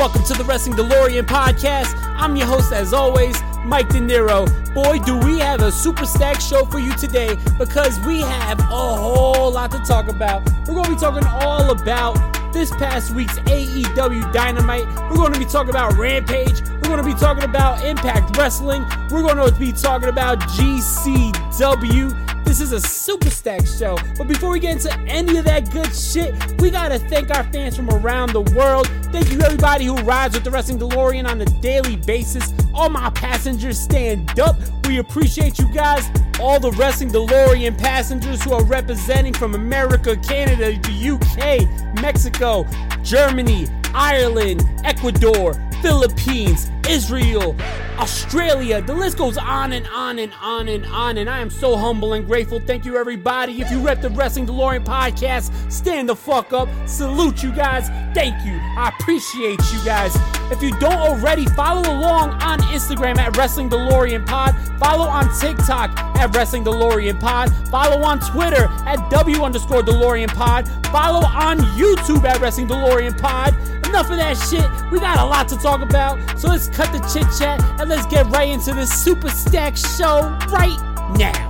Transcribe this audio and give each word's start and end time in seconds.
Welcome 0.00 0.24
to 0.24 0.32
the 0.32 0.44
Wrestling 0.44 0.78
DeLorean 0.78 1.24
podcast. 1.24 1.94
I'm 2.16 2.34
your 2.34 2.46
host, 2.46 2.72
as 2.72 2.94
always, 2.94 3.36
Mike 3.66 3.90
De 3.90 3.98
Niro. 3.98 4.46
Boy, 4.72 4.98
do 5.00 5.18
we 5.18 5.38
have 5.40 5.60
a 5.60 5.70
super 5.70 6.06
stack 6.06 6.40
show 6.40 6.64
for 6.64 6.78
you 6.78 6.96
today 6.96 7.36
because 7.58 8.00
we 8.06 8.22
have 8.22 8.58
a 8.60 8.62
whole 8.62 9.52
lot 9.52 9.70
to 9.72 9.78
talk 9.80 10.08
about. 10.08 10.42
We're 10.66 10.72
going 10.72 10.84
to 10.84 10.90
be 10.92 10.96
talking 10.96 11.26
all 11.26 11.70
about 11.70 12.14
this 12.50 12.70
past 12.70 13.14
week's 13.14 13.38
AEW 13.40 14.32
Dynamite. 14.32 14.86
We're 15.10 15.16
going 15.16 15.34
to 15.34 15.38
be 15.38 15.44
talking 15.44 15.68
about 15.68 15.92
Rampage. 15.98 16.62
We're 16.62 16.96
going 16.96 16.96
to 16.96 17.04
be 17.04 17.12
talking 17.12 17.44
about 17.44 17.84
Impact 17.84 18.34
Wrestling. 18.38 18.86
We're 19.10 19.20
going 19.20 19.36
to 19.36 19.52
be 19.60 19.70
talking 19.70 20.08
about 20.08 20.40
GCW. 20.40 22.29
This 22.50 22.60
is 22.60 22.72
a 22.72 22.80
super 22.80 23.30
stack 23.30 23.64
show. 23.64 23.96
But 24.18 24.26
before 24.26 24.50
we 24.50 24.58
get 24.58 24.72
into 24.72 24.92
any 25.02 25.38
of 25.38 25.44
that 25.44 25.70
good 25.70 25.94
shit, 25.94 26.34
we 26.60 26.68
gotta 26.68 26.98
thank 26.98 27.30
our 27.30 27.44
fans 27.52 27.76
from 27.76 27.88
around 27.90 28.32
the 28.32 28.40
world. 28.40 28.88
Thank 29.12 29.30
you 29.30 29.40
everybody 29.40 29.84
who 29.84 29.94
rides 29.98 30.34
with 30.34 30.42
the 30.42 30.50
Wrestling 30.50 30.80
DeLorean 30.80 31.28
on 31.28 31.40
a 31.40 31.44
daily 31.44 31.94
basis. 31.94 32.52
All 32.74 32.90
my 32.90 33.08
passengers 33.10 33.78
stand 33.78 34.40
up. 34.40 34.56
We 34.88 34.98
appreciate 34.98 35.60
you 35.60 35.72
guys. 35.72 36.10
All 36.40 36.58
the 36.58 36.72
Wrestling 36.72 37.10
DeLorean 37.10 37.78
passengers 37.78 38.42
who 38.42 38.52
are 38.52 38.64
representing 38.64 39.32
from 39.32 39.54
America, 39.54 40.16
Canada, 40.16 40.76
the 40.76 41.08
UK, 41.08 42.02
Mexico, 42.02 42.66
Germany, 43.04 43.68
Ireland, 43.94 44.68
Ecuador, 44.82 45.54
Philippines, 45.82 46.68
Israel, 46.90 47.56
Australia. 47.98 48.82
The 48.82 48.94
list 48.94 49.16
goes 49.16 49.38
on 49.38 49.72
and 49.72 49.86
on 49.86 50.18
and 50.18 50.32
on 50.40 50.66
and 50.66 50.84
on. 50.86 51.18
And 51.18 51.30
I 51.30 51.38
am 51.38 51.48
so 51.48 51.76
humble 51.76 52.14
and 52.14 52.26
grateful. 52.26 52.58
Thank 52.58 52.84
you, 52.84 52.96
everybody. 52.96 53.60
If 53.60 53.70
you 53.70 53.78
rep 53.78 54.00
the 54.00 54.10
Wrestling 54.10 54.46
DeLorean 54.46 54.84
podcast, 54.84 55.52
stand 55.70 56.08
the 56.08 56.16
fuck 56.16 56.52
up. 56.52 56.68
Salute 56.88 57.44
you 57.44 57.52
guys. 57.52 57.88
Thank 58.12 58.44
you. 58.44 58.58
I 58.76 58.92
appreciate 58.98 59.60
you 59.72 59.84
guys. 59.84 60.16
If 60.50 60.60
you 60.62 60.76
don't 60.80 60.98
already, 60.98 61.46
follow 61.46 61.82
along 61.82 62.30
on 62.42 62.58
Instagram 62.74 63.18
at 63.18 63.36
Wrestling 63.36 63.70
DeLorean 63.70 64.26
Pod. 64.26 64.56
Follow 64.80 65.04
on 65.04 65.32
TikTok 65.38 65.96
at 66.18 66.34
Wrestling 66.34 66.64
DeLorean 66.64 67.20
Pod. 67.20 67.52
Follow 67.68 68.02
on 68.02 68.18
Twitter 68.18 68.66
at 68.84 69.10
W 69.10 69.42
underscore 69.42 69.82
DeLorean 69.82 70.34
Pod. 70.34 70.66
Follow 70.86 71.24
on 71.24 71.58
YouTube 71.78 72.24
at 72.24 72.40
Wrestling 72.40 72.66
DeLorean 72.66 73.16
Pod. 73.16 73.54
Enough 73.86 74.10
of 74.10 74.18
that 74.18 74.34
shit. 74.34 74.92
We 74.92 75.00
got 75.00 75.18
a 75.18 75.24
lot 75.24 75.48
to 75.48 75.56
talk 75.56 75.82
about. 75.82 76.38
So 76.38 76.48
let's 76.48 76.68
cut 76.80 76.92
the 76.92 77.08
chit 77.12 77.26
chat 77.38 77.60
and 77.78 77.90
let's 77.90 78.06
get 78.06 78.26
right 78.30 78.48
into 78.48 78.72
this 78.72 78.90
Super 78.90 79.28
Stack 79.28 79.76
show 79.76 80.34
right 80.48 80.78
now. 81.18 81.49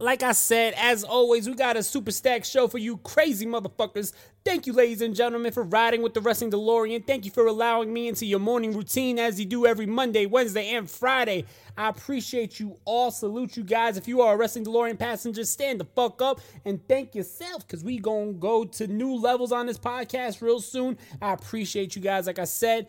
Like 0.00 0.22
I 0.22 0.32
said, 0.32 0.72
as 0.78 1.04
always, 1.04 1.46
we 1.46 1.54
got 1.54 1.76
a 1.76 1.82
super 1.82 2.10
stack 2.10 2.46
show 2.46 2.68
for 2.68 2.78
you 2.78 2.96
crazy 2.96 3.44
motherfuckers. 3.44 4.14
Thank 4.46 4.66
you, 4.66 4.72
ladies 4.72 5.02
and 5.02 5.14
gentlemen, 5.14 5.52
for 5.52 5.62
riding 5.62 6.00
with 6.00 6.14
the 6.14 6.22
Wrestling 6.22 6.50
DeLorean. 6.50 7.06
Thank 7.06 7.26
you 7.26 7.30
for 7.30 7.46
allowing 7.46 7.92
me 7.92 8.08
into 8.08 8.24
your 8.24 8.38
morning 8.38 8.74
routine 8.74 9.18
as 9.18 9.38
you 9.38 9.44
do 9.44 9.66
every 9.66 9.84
Monday, 9.84 10.24
Wednesday, 10.24 10.70
and 10.70 10.88
Friday. 10.90 11.44
I 11.76 11.90
appreciate 11.90 12.58
you 12.58 12.78
all. 12.86 13.10
Salute 13.10 13.58
you 13.58 13.62
guys. 13.62 13.98
If 13.98 14.08
you 14.08 14.22
are 14.22 14.32
a 14.32 14.36
Wrestling 14.38 14.64
DeLorean 14.64 14.98
passenger, 14.98 15.44
stand 15.44 15.78
the 15.78 15.84
fuck 15.84 16.22
up 16.22 16.40
and 16.64 16.80
thank 16.88 17.14
yourself 17.14 17.66
because 17.66 17.84
we 17.84 17.98
gonna 17.98 18.32
go 18.32 18.64
to 18.64 18.86
new 18.86 19.14
levels 19.16 19.52
on 19.52 19.66
this 19.66 19.78
podcast 19.78 20.40
real 20.40 20.60
soon. 20.60 20.96
I 21.20 21.34
appreciate 21.34 21.94
you 21.94 22.00
guys. 22.00 22.26
Like 22.26 22.38
I 22.38 22.44
said, 22.44 22.88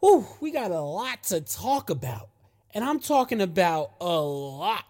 whew, 0.00 0.26
we 0.40 0.52
got 0.52 0.70
a 0.70 0.80
lot 0.80 1.22
to 1.24 1.42
talk 1.42 1.90
about. 1.90 2.30
And 2.72 2.82
I'm 2.82 2.98
talking 2.98 3.42
about 3.42 3.92
a 4.00 4.18
lot. 4.18 4.84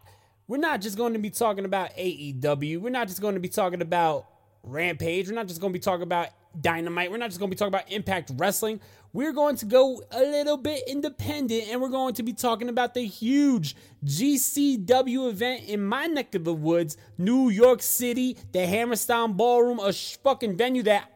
We're 0.46 0.58
not 0.58 0.80
just 0.80 0.96
going 0.96 1.14
to 1.14 1.18
be 1.18 1.30
talking 1.30 1.64
about 1.64 1.94
AEW. 1.96 2.80
We're 2.80 2.90
not 2.90 3.08
just 3.08 3.20
going 3.20 3.34
to 3.34 3.40
be 3.40 3.48
talking 3.48 3.80
about 3.80 4.26
Rampage. 4.62 5.28
We're 5.28 5.34
not 5.34 5.48
just 5.48 5.60
going 5.60 5.72
to 5.72 5.78
be 5.78 5.82
talking 5.82 6.02
about 6.02 6.28
Dynamite. 6.60 7.10
We're 7.10 7.16
not 7.16 7.30
just 7.30 7.38
going 7.38 7.50
to 7.50 7.54
be 7.54 7.58
talking 7.58 7.72
about 7.74 7.90
Impact 7.90 8.30
Wrestling. 8.34 8.80
We're 9.12 9.32
going 9.32 9.56
to 9.56 9.66
go 9.66 10.02
a 10.10 10.20
little 10.20 10.56
bit 10.56 10.82
independent 10.86 11.68
and 11.68 11.80
we're 11.80 11.88
going 11.88 12.14
to 12.14 12.22
be 12.22 12.32
talking 12.32 12.68
about 12.68 12.94
the 12.94 13.02
huge 13.06 13.76
GCW 14.04 15.30
event 15.30 15.64
in 15.64 15.84
my 15.84 16.06
neck 16.06 16.34
of 16.34 16.44
the 16.44 16.54
woods, 16.54 16.96
New 17.16 17.48
York 17.48 17.80
City, 17.80 18.36
the 18.52 18.66
Hammerstein 18.66 19.34
Ballroom, 19.34 19.78
a 19.78 19.92
sh- 19.92 20.16
fucking 20.22 20.56
venue 20.56 20.82
that 20.82 21.10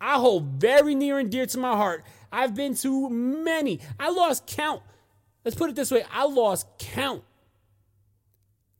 I 0.00 0.14
hold 0.14 0.60
very 0.60 0.94
near 0.94 1.18
and 1.18 1.30
dear 1.30 1.46
to 1.46 1.58
my 1.58 1.74
heart. 1.74 2.04
I've 2.30 2.54
been 2.54 2.74
to 2.76 3.08
many. 3.10 3.80
I 3.98 4.10
lost 4.10 4.46
count. 4.46 4.82
Let's 5.44 5.56
put 5.56 5.70
it 5.70 5.76
this 5.76 5.90
way 5.90 6.04
I 6.12 6.26
lost 6.26 6.66
count 6.78 7.22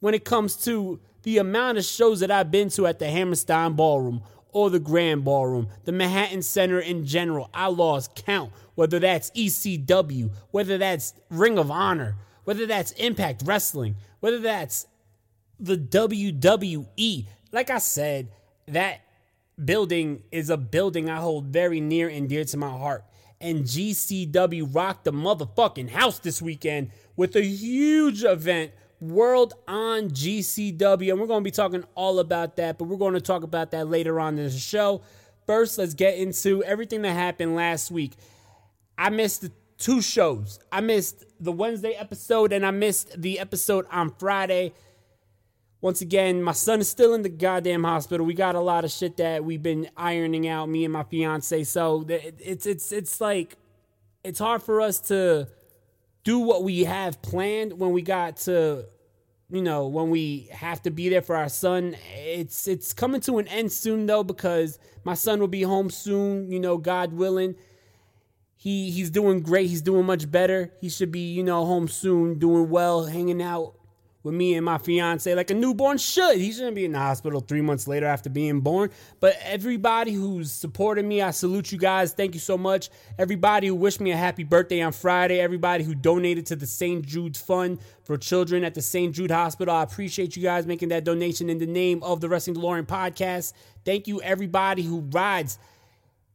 when 0.01 0.15
it 0.15 0.25
comes 0.25 0.57
to 0.65 1.01
the 1.23 1.39
amount 1.39 1.79
of 1.79 1.85
shows 1.85 2.21
that 2.21 2.31
I've 2.31 2.51
been 2.51 2.69
to 2.71 2.87
at 2.87 2.99
the 2.99 3.09
Hammerstein 3.09 3.75
Ballroom 3.75 4.23
or 4.53 4.71
the 4.71 4.79
Grand 4.79 5.25
Ballroom, 5.25 5.69
the 5.85 5.93
Manhattan 5.93 6.43
Center 6.43 6.81
in 6.81 7.05
general. 7.05 7.51
I 7.53 7.67
lost 7.67 8.15
count. 8.15 8.53
Whether 8.75 9.01
that's 9.01 9.31
ECW, 9.33 10.31
whether 10.53 10.79
that's 10.79 11.13
Ring 11.31 11.59
of 11.59 11.71
Honor, 11.71 12.17
whether 12.45 12.65
that's 12.65 12.93
Impact 12.93 13.43
Wrestling, 13.45 13.97
whether 14.21 14.39
that's 14.39 14.87
the 15.59 15.77
WWE. 15.77 17.27
Like 17.51 17.71
I 17.71 17.79
said, 17.79 18.29
that 18.69 19.01
building 19.63 20.23
is 20.31 20.49
a 20.49 20.57
building 20.57 21.11
I 21.11 21.17
hold 21.17 21.47
very 21.47 21.81
near 21.81 22.09
and 22.09 22.29
dear 22.29 22.45
to 22.45 22.57
my 22.57 22.71
heart. 22.71 23.05
And 23.41 23.65
GCW 23.65 24.75
rocked 24.75 25.05
the 25.05 25.13
motherfucking 25.13 25.91
house 25.91 26.19
this 26.21 26.41
weekend 26.41 26.91
with 27.17 27.37
a 27.37 27.45
huge 27.45 28.23
event 28.25 28.73
Wrld 29.01 29.55
On 29.67 30.11
GCW. 30.11 31.11
And 31.11 31.21
we're 31.21 31.27
going 31.27 31.41
to 31.41 31.45
be 31.45 31.51
talking 31.51 31.85
all 31.95 32.19
about 32.19 32.57
that, 32.57 32.79
but 32.79 32.85
we're 32.85 32.97
going 32.97 33.15
to 33.15 33.21
talk 33.21 33.43
about 33.43 33.71
that 33.73 33.89
later 33.89 34.21
on 34.21 34.39
in 34.39 34.45
the 34.45 34.51
show. 34.51 35.03
First, 35.47 35.79
let's 35.79 35.95
get 35.95 36.19
into 36.19 36.63
everything 36.65 37.03
that 37.03 37.13
happened 37.13 37.55
last 37.57 37.91
week. 37.91 38.13
I 38.99 39.11
missed 39.11 39.49
two 39.79 40.03
shows. 40.03 40.59
I 40.71 40.81
missed 40.81 41.25
the 41.41 41.53
Wednesday 41.53 41.93
episode 41.93 42.53
and 42.53 42.67
I 42.67 42.71
missed 42.71 43.21
the 43.21 43.39
episode 43.39 43.87
on 43.91 44.13
Friday. 44.19 44.75
Once 45.81 46.01
again, 46.01 46.43
my 46.43 46.53
son 46.53 46.81
is 46.81 46.89
still 46.89 47.15
in 47.15 47.23
the 47.23 47.29
goddamn 47.29 47.85
hospital. 47.85 48.27
We 48.27 48.35
got 48.35 48.57
a 48.57 48.61
lot 48.61 48.85
of 48.85 48.91
shit 48.91 49.17
that 49.19 49.45
we've 49.45 49.63
been 49.63 49.89
ironing 49.97 50.49
out, 50.49 50.69
me 50.69 50.85
and 50.85 50.93
my 50.93 51.05
fiance. 51.05 51.63
So 51.65 52.05
it's 52.09 52.67
it's 52.67 52.91
it's 52.91 53.21
like 53.21 53.57
it's 54.25 54.41
hard 54.41 54.63
for 54.63 54.81
us 54.81 54.99
to 55.03 55.47
do 56.25 56.39
what 56.39 56.63
we 56.63 56.85
have 56.85 57.21
planned 57.23 57.79
when 57.79 57.93
we 57.93 58.03
got 58.03 58.37
to 58.39 58.87
you 59.51 59.63
know 59.63 59.87
when 59.89 60.11
we 60.11 60.49
have 60.53 60.83
to 60.83 60.91
be 60.91 61.09
there 61.09 61.23
for 61.23 61.37
our 61.37 61.49
son. 61.49 61.97
It's 62.15 62.69
it's 62.69 62.93
coming 62.93 63.21
to 63.23 63.39
an 63.39 63.49
end 63.49 63.73
soon 63.73 64.07
though 64.07 64.25
because 64.25 64.79
my 65.05 65.15
son 65.15 65.41
will 65.41 65.49
be 65.49 65.63
home 65.63 65.91
soon 65.91 66.51
you 66.51 66.61
know 66.61 66.77
god 66.77 67.13
willing. 67.13 67.55
He 68.57 68.91
he's 68.91 69.11
doing 69.11 69.41
great. 69.41 69.71
He's 69.71 69.83
doing 69.83 70.05
much 70.05 70.31
better. 70.31 70.73
He 70.81 70.89
should 70.89 71.13
be 71.13 71.33
you 71.33 71.43
know 71.43 71.65
home 71.65 71.89
soon 71.89 72.39
doing 72.39 72.69
well 72.69 73.07
hanging 73.07 73.43
out 73.43 73.78
with 74.29 74.37
me 74.37 74.55
and 74.55 74.65
my 74.65 74.79
fiance 74.79 75.35
like 75.35 75.51
a 75.51 75.55
newborn 75.55 75.99
should. 75.99 76.39
He 76.39 76.53
shouldn't 76.53 76.77
be 76.77 76.85
in 76.85 76.93
the 76.93 76.99
hospital 76.99 77.41
three 77.41 77.63
months 77.63 77.89
later 77.89 78.07
after 78.07 78.29
being 78.29 78.61
born. 78.61 78.91
But 79.21 79.37
everybody 79.43 80.13
who's 80.13 80.53
supported 80.53 81.05
me, 81.05 81.23
I 81.23 81.31
salute 81.31 81.73
you 81.73 81.79
guys. 81.79 82.13
Thank 82.13 82.35
you 82.35 82.41
so 82.41 82.59
much. 82.59 82.91
Everybody 83.19 83.69
who 83.69 83.75
wished 83.75 84.01
me 84.01 84.13
a 84.13 84.17
happy 84.17 84.45
birthday 84.45 84.83
on 84.83 84.93
Friday, 84.93 85.41
everybody 85.41 85.83
who 85.83 85.95
donated 85.95 86.47
to 86.47 86.57
the 86.57 86.67
St. 86.67 87.05
Jude's 87.05 87.41
Fund 87.41 87.81
for 88.05 88.17
children 88.17 88.65
at 88.65 88.75
the 88.75 88.83
St. 88.83 89.15
Jude 89.15 89.31
Hospital. 89.31 89.75
I 89.75 89.83
appreciate 89.83 90.37
you 90.37 90.43
guys 90.43 90.67
making 90.67 90.91
that 90.91 91.05
donation 91.05 91.49
in 91.49 91.59
the 91.59 91.67
name 91.67 92.03
of 92.03 92.21
the 92.21 92.29
Wrestling 92.29 92.57
DeLorean 92.57 92.87
podcast. 92.87 93.55
Thank 93.85 94.07
you, 94.07 94.21
everybody 94.21 94.83
who 94.83 95.01
rides 95.11 95.59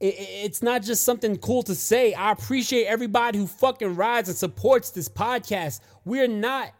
it's 0.05 0.61
not 0.61 0.83
just 0.83 1.05
something 1.05 1.37
cool 1.37 1.63
to 1.63 1.73
say. 1.73 2.13
I 2.13 2.33
appreciate 2.33 2.87
everybody 2.87 3.37
who 3.37 3.47
fucking 3.47 3.95
rides 3.95 4.27
and 4.27 4.37
supports 4.37 4.89
this 4.89 5.07
podcast. 5.07 5.79
We're 6.03 6.27
not 6.27 6.73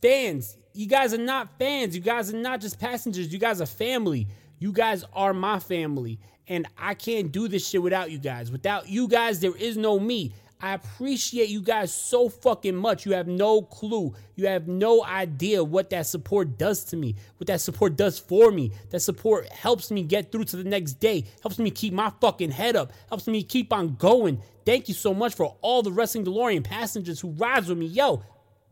fans. 0.00 0.56
You 0.72 0.86
guys 0.86 1.14
are 1.14 1.18
not 1.18 1.58
fans. 1.58 1.96
You 1.96 2.02
guys 2.02 2.32
are 2.32 2.36
not 2.36 2.60
just 2.60 2.78
passengers. 2.78 3.32
You 3.32 3.38
guys 3.38 3.60
are 3.60 3.66
family. 3.66 4.28
You 4.58 4.72
guys 4.72 5.04
are 5.12 5.32
my 5.32 5.58
family. 5.58 6.18
And 6.48 6.66
I 6.78 6.94
can't 6.94 7.32
do 7.32 7.48
this 7.48 7.66
shit 7.66 7.82
without 7.82 8.10
you 8.10 8.18
guys. 8.18 8.50
Without 8.52 8.88
you 8.88 9.08
guys, 9.08 9.40
there 9.40 9.56
is 9.56 9.76
no 9.76 9.98
me. 9.98 10.32
I 10.60 10.72
appreciate 10.72 11.50
you 11.50 11.60
guys 11.60 11.92
so 11.92 12.28
fucking 12.30 12.74
much. 12.74 13.04
You 13.04 13.12
have 13.12 13.26
no 13.26 13.60
clue. 13.60 14.14
You 14.36 14.46
have 14.46 14.68
no 14.68 15.04
idea 15.04 15.62
what 15.62 15.90
that 15.90 16.06
support 16.06 16.56
does 16.56 16.84
to 16.84 16.96
me, 16.96 17.16
what 17.36 17.46
that 17.48 17.60
support 17.60 17.96
does 17.96 18.18
for 18.18 18.50
me. 18.50 18.72
That 18.90 19.00
support 19.00 19.50
helps 19.50 19.90
me 19.90 20.02
get 20.02 20.32
through 20.32 20.44
to 20.44 20.56
the 20.56 20.64
next 20.64 20.94
day, 20.94 21.24
helps 21.42 21.58
me 21.58 21.70
keep 21.70 21.92
my 21.92 22.10
fucking 22.20 22.52
head 22.52 22.74
up, 22.74 22.92
helps 23.08 23.26
me 23.26 23.42
keep 23.42 23.72
on 23.72 23.96
going. 23.96 24.40
Thank 24.64 24.88
you 24.88 24.94
so 24.94 25.12
much 25.12 25.34
for 25.34 25.56
all 25.60 25.82
the 25.82 25.92
Wrestling 25.92 26.24
DeLorean 26.24 26.64
passengers 26.64 27.20
who 27.20 27.32
rides 27.32 27.68
with 27.68 27.78
me. 27.78 27.86
Yo, 27.86 28.22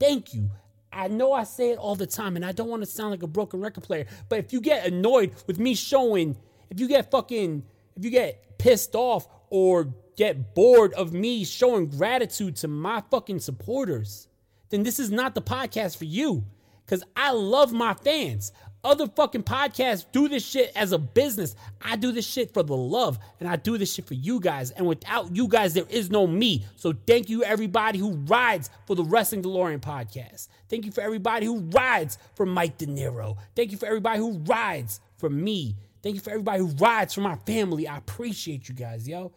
thank 0.01 0.33
you. 0.33 0.51
I 0.95 1.09
know 1.09 1.33
I 1.33 1.45
say 1.45 1.71
it 1.71 1.79
all 1.79 1.95
the 1.95 2.07
time 2.07 2.37
and 2.37 2.45
I 2.45 2.53
don't 2.53 2.69
want 2.69 2.83
to 2.83 2.87
sound 2.87 3.11
like 3.11 3.23
a 3.23 3.27
broken 3.27 3.61
record 3.61 3.85
player, 3.85 4.07
but 4.29 4.39
if 4.39 4.53
you 4.53 4.61
get 4.61 4.87
annoyed 4.87 5.35
with 5.47 5.59
me 5.59 5.75
showing, 5.75 6.37
if 6.71 6.81
you 6.81 6.89
get 6.89 7.11
fucking, 7.11 7.65
if 7.97 8.05
you 8.05 8.11
get 8.11 8.59
pissed 8.59 8.95
off 8.95 9.27
or 9.51 9.93
get 10.17 10.55
bored 10.55 10.93
of 10.95 11.13
me 11.13 11.45
showing 11.45 11.89
gratitude 11.89 12.57
to 12.57 12.69
my 12.69 13.03
fucking 13.11 13.41
supporters, 13.41 14.29
then 14.71 14.83
this 14.83 14.99
is 14.99 15.11
not 15.11 15.35
the 15.35 15.43
podcast 15.43 15.97
for 15.97 16.05
you. 16.05 16.45
Because 16.85 17.03
I 17.17 17.33
love 17.33 17.73
my 17.73 17.95
fans. 17.95 18.53
Other 18.85 19.09
fucking 19.09 19.45
podcasts 19.45 20.05
do 20.13 20.29
this 20.29 20.45
shit 20.45 20.71
as 20.77 20.93
a 20.93 20.99
business. 20.99 21.57
I 21.81 21.97
do 21.97 22.13
this 22.13 22.27
shit 22.27 22.53
for 22.53 22.63
the 22.63 22.77
love, 22.77 23.19
and 23.41 23.49
I 23.49 23.57
do 23.57 23.79
this 23.79 23.95
shit 23.95 24.07
for 24.07 24.15
you 24.15 24.41
guys. 24.41 24.71
And 24.71 24.87
without 24.87 25.35
you 25.35 25.49
guys, 25.49 25.75
there 25.75 25.87
is 25.89 26.11
no 26.11 26.27
me. 26.27 26.65
So 26.77 26.93
thank 27.07 27.29
you, 27.29 27.43
everybody 27.43 27.99
who 27.99 28.13
rides 28.13 28.71
for 28.87 28.95
the 28.95 29.05
Wrestling 29.05 29.43
DeLorean 29.43 29.81
podcast. 29.81 30.49
Thank 30.69 30.85
you 30.85 30.93
for 30.93 31.01
everybody 31.01 31.47
who 31.47 31.61
rides 31.61 32.19
for 32.35 32.45
Mike 32.45 32.79
De 32.79 32.87
Niro. 32.87 33.39
Thank 33.57 33.73
you 33.73 33.79
for 33.79 33.87
everybody 33.87 34.19
who 34.19 34.39
rides 34.39 35.01
for 35.17 35.31
me. 35.31 35.77
Thank 36.03 36.17
you 36.17 36.21
for 36.21 36.31
everybody 36.31 36.59
who 36.59 36.67
rides 36.67 37.15
for 37.15 37.23
my 37.23 37.37
family. 37.47 37.89
I 37.89 37.97
appreciate 37.97 38.69
you 38.69 38.75
guys, 38.75 39.09
yo 39.09 39.33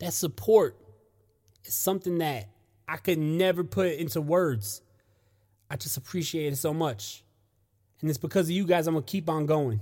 that 0.00 0.14
support 0.14 0.76
is 1.64 1.74
something 1.74 2.18
that 2.18 2.48
I 2.88 2.96
could 2.96 3.18
never 3.18 3.62
put 3.62 3.92
into 3.92 4.20
words. 4.20 4.82
I 5.70 5.76
just 5.76 5.96
appreciate 5.96 6.52
it 6.52 6.56
so 6.56 6.74
much. 6.74 7.22
And 8.00 8.08
it's 8.08 8.18
because 8.18 8.46
of 8.46 8.52
you 8.52 8.66
guys 8.66 8.86
I'm 8.86 8.94
going 8.94 9.04
to 9.04 9.10
keep 9.10 9.28
on 9.28 9.46
going. 9.46 9.80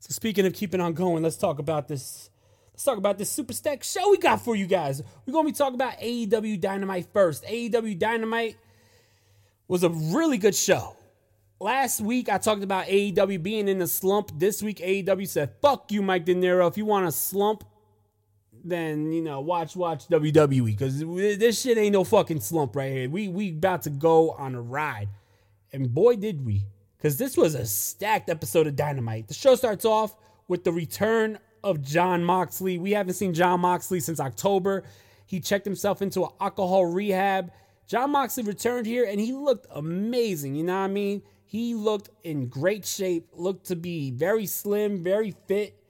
So 0.00 0.12
speaking 0.12 0.46
of 0.46 0.54
keeping 0.54 0.80
on 0.80 0.94
going, 0.94 1.22
let's 1.22 1.36
talk 1.36 1.58
about 1.58 1.88
this 1.88 2.30
let's 2.72 2.84
talk 2.84 2.98
about 2.98 3.18
this 3.18 3.30
super 3.30 3.52
stack 3.52 3.82
show 3.82 4.10
we 4.10 4.18
got 4.18 4.42
for 4.42 4.56
you 4.56 4.66
guys. 4.66 5.02
We're 5.26 5.32
going 5.32 5.46
to 5.46 5.52
be 5.52 5.56
talking 5.56 5.74
about 5.74 5.98
AEW 5.98 6.60
Dynamite 6.60 7.08
first. 7.12 7.44
AEW 7.44 7.98
Dynamite 7.98 8.56
was 9.68 9.84
a 9.84 9.90
really 9.90 10.38
good 10.38 10.54
show. 10.54 10.96
Last 11.60 12.00
week 12.00 12.30
I 12.30 12.38
talked 12.38 12.62
about 12.62 12.86
AEW 12.86 13.42
being 13.42 13.68
in 13.68 13.82
a 13.82 13.86
slump. 13.86 14.32
This 14.34 14.62
week 14.62 14.78
AEW 14.78 15.28
said, 15.28 15.52
"Fuck 15.60 15.92
you, 15.92 16.00
Mike 16.00 16.24
De 16.24 16.34
Niro. 16.34 16.66
If 16.66 16.78
you 16.78 16.86
want 16.86 17.06
a 17.06 17.12
slump, 17.12 17.64
then 18.64 19.12
you 19.12 19.20
know 19.20 19.40
watch 19.40 19.76
watch 19.76 20.08
WWE 20.08 20.64
because 20.64 21.00
this 21.00 21.60
shit 21.60 21.76
ain't 21.76 21.92
no 21.92 22.04
fucking 22.04 22.40
slump 22.40 22.76
right 22.76 22.90
here. 22.90 23.10
We 23.10 23.28
we 23.28 23.50
about 23.50 23.82
to 23.82 23.90
go 23.90 24.30
on 24.30 24.54
a 24.54 24.62
ride, 24.62 25.10
and 25.70 25.92
boy 25.92 26.16
did 26.16 26.46
we! 26.46 26.64
Because 27.00 27.16
this 27.16 27.34
was 27.34 27.54
a 27.54 27.64
stacked 27.64 28.28
episode 28.28 28.66
of 28.66 28.76
Dynamite. 28.76 29.26
The 29.26 29.32
show 29.32 29.54
starts 29.54 29.86
off 29.86 30.14
with 30.48 30.64
the 30.64 30.72
return 30.72 31.38
of 31.64 31.80
John 31.80 32.22
Moxley. 32.22 32.76
We 32.76 32.90
haven't 32.90 33.14
seen 33.14 33.32
John 33.32 33.60
Moxley 33.60 34.00
since 34.00 34.20
October. 34.20 34.82
He 35.24 35.40
checked 35.40 35.64
himself 35.64 36.02
into 36.02 36.24
an 36.24 36.30
alcohol 36.42 36.84
rehab. 36.84 37.52
John 37.86 38.10
Moxley 38.10 38.42
returned 38.42 38.84
here 38.84 39.06
and 39.06 39.18
he 39.18 39.32
looked 39.32 39.66
amazing. 39.70 40.54
You 40.54 40.64
know 40.64 40.74
what 40.74 40.84
I 40.84 40.88
mean? 40.88 41.22
He 41.46 41.74
looked 41.74 42.10
in 42.22 42.48
great 42.48 42.84
shape, 42.84 43.28
looked 43.32 43.66
to 43.68 43.76
be 43.76 44.10
very 44.10 44.44
slim, 44.44 45.02
very 45.02 45.34
fit. 45.48 45.82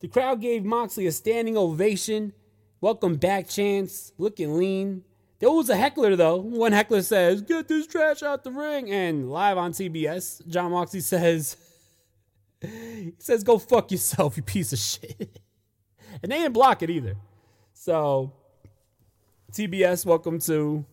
The 0.00 0.08
crowd 0.08 0.42
gave 0.42 0.66
Moxley 0.66 1.06
a 1.06 1.12
standing 1.12 1.56
ovation. 1.56 2.34
Welcome 2.82 3.16
back, 3.16 3.48
Chance. 3.48 4.12
Looking 4.18 4.58
lean. 4.58 5.04
There 5.40 5.50
was 5.50 5.68
a 5.68 5.76
heckler, 5.76 6.16
though. 6.16 6.36
One 6.36 6.72
heckler 6.72 7.02
says, 7.02 7.42
Get 7.42 7.68
this 7.68 7.86
trash 7.86 8.22
out 8.22 8.42
the 8.42 8.50
ring. 8.50 8.90
And 8.90 9.30
live 9.30 9.56
on 9.56 9.72
TBS, 9.72 10.46
John 10.48 10.72
Moxley 10.72 11.00
says, 11.00 11.56
He 12.60 13.12
says, 13.18 13.44
Go 13.44 13.58
fuck 13.58 13.92
yourself, 13.92 14.36
you 14.36 14.42
piece 14.42 14.72
of 14.72 14.80
shit. 14.80 15.40
and 16.22 16.32
they 16.32 16.38
didn't 16.38 16.54
block 16.54 16.82
it 16.82 16.90
either. 16.90 17.16
So, 17.72 18.32
TBS, 19.52 20.04
welcome 20.04 20.40
to 20.40 20.84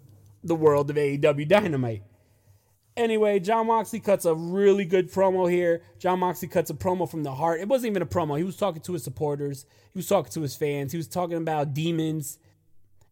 the 0.43 0.55
world 0.55 0.91
of 0.91 0.95
AEW 0.95 1.47
Dynamite. 1.47 2.03
Anyway, 2.95 3.39
John 3.39 3.67
Moxley 3.67 3.99
cuts 3.99 4.25
a 4.25 4.35
really 4.35 4.85
good 4.85 5.11
promo 5.11 5.49
here. 5.51 5.81
John 5.97 6.19
Moxley 6.19 6.47
cuts 6.47 6.69
a 6.69 6.75
promo 6.75 7.09
from 7.09 7.23
the 7.23 7.33
heart. 7.33 7.59
It 7.59 7.67
wasn't 7.67 7.89
even 7.89 8.03
a 8.03 8.05
promo. 8.05 8.37
He 8.37 8.43
was 8.43 8.55
talking 8.55 8.81
to 8.83 8.93
his 8.93 9.03
supporters, 9.03 9.65
he 9.91 9.97
was 9.97 10.07
talking 10.07 10.31
to 10.33 10.41
his 10.41 10.55
fans, 10.55 10.91
he 10.91 10.97
was 10.97 11.07
talking 11.07 11.37
about 11.37 11.73
demons 11.73 12.37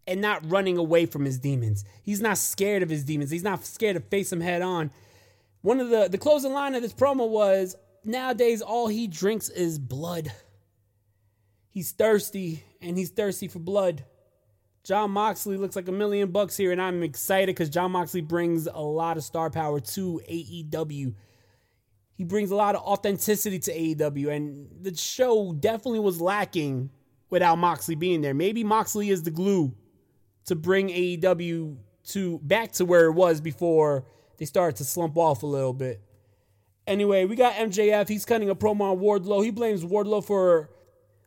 and 0.07 0.21
not 0.21 0.49
running 0.49 0.77
away 0.77 1.05
from 1.05 1.25
his 1.25 1.39
demons. 1.39 1.85
He's 2.03 2.21
not 2.21 2.37
scared 2.37 2.83
of 2.83 2.89
his 2.89 3.03
demons. 3.03 3.31
He's 3.31 3.43
not 3.43 3.65
scared 3.65 3.95
to 3.95 4.01
face 4.01 4.29
them 4.29 4.41
head 4.41 4.61
on. 4.61 4.91
One 5.61 5.79
of 5.79 5.89
the 5.89 6.07
the 6.09 6.17
closing 6.17 6.53
line 6.53 6.75
of 6.75 6.81
this 6.81 6.93
promo 6.93 7.29
was 7.29 7.75
nowadays 8.03 8.61
all 8.61 8.87
he 8.87 9.07
drinks 9.07 9.49
is 9.49 9.79
blood. 9.79 10.31
He's 11.69 11.91
thirsty 11.91 12.63
and 12.81 12.97
he's 12.97 13.09
thirsty 13.09 13.47
for 13.47 13.59
blood. 13.59 14.03
John 14.83 15.11
Moxley 15.11 15.55
looks 15.55 15.77
like 15.77 15.87
a 15.87 15.93
million 15.93 16.31
bucks 16.31 16.57
here, 16.57 16.73
and 16.73 16.81
I'm 16.81 17.03
excited 17.03 17.47
because 17.47 17.69
John 17.69 17.91
Moxley 17.91 18.19
brings 18.19 18.67
a 18.67 18.81
lot 18.81 19.15
of 19.15 19.23
star 19.23 19.49
power 19.49 19.79
to 19.79 20.21
AEW. 20.29 21.15
He 22.15 22.23
brings 22.25 22.51
a 22.51 22.55
lot 22.55 22.75
of 22.75 22.81
authenticity 22.81 23.59
to 23.59 23.73
AEW, 23.73 24.29
and 24.35 24.67
the 24.81 24.95
show 24.95 25.53
definitely 25.53 26.01
was 26.01 26.19
lacking 26.19 26.89
without 27.29 27.57
Moxley 27.57 27.95
being 27.95 28.21
there. 28.21 28.33
Maybe 28.33 28.65
Moxley 28.65 29.09
is 29.09 29.23
the 29.23 29.31
glue 29.31 29.73
to 30.45 30.55
bring 30.55 30.89
AEW 30.89 31.77
to 32.09 32.39
back 32.39 32.71
to 32.73 32.85
where 32.85 33.05
it 33.05 33.13
was 33.13 33.41
before 33.41 34.05
they 34.37 34.45
started 34.45 34.77
to 34.77 34.83
slump 34.83 35.17
off 35.17 35.43
a 35.43 35.47
little 35.47 35.73
bit. 35.73 36.01
Anyway, 36.85 37.25
we 37.25 37.35
got 37.35 37.53
MJF. 37.53 38.09
He's 38.09 38.25
cutting 38.25 38.49
a 38.49 38.55
promo 38.55 38.81
on 38.91 38.99
Wardlow. 38.99 39.43
He 39.43 39.51
blames 39.51 39.85
Wardlow 39.85 40.23
for 40.23 40.69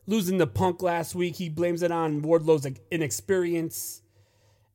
losing 0.07 0.39
the 0.39 0.47
punk 0.47 0.83
last 0.83 1.15
week. 1.15 1.37
He 1.37 1.49
blames 1.49 1.83
it 1.83 1.91
on 1.91 2.23
Wardlow's 2.23 2.67
inexperience. 2.91 4.03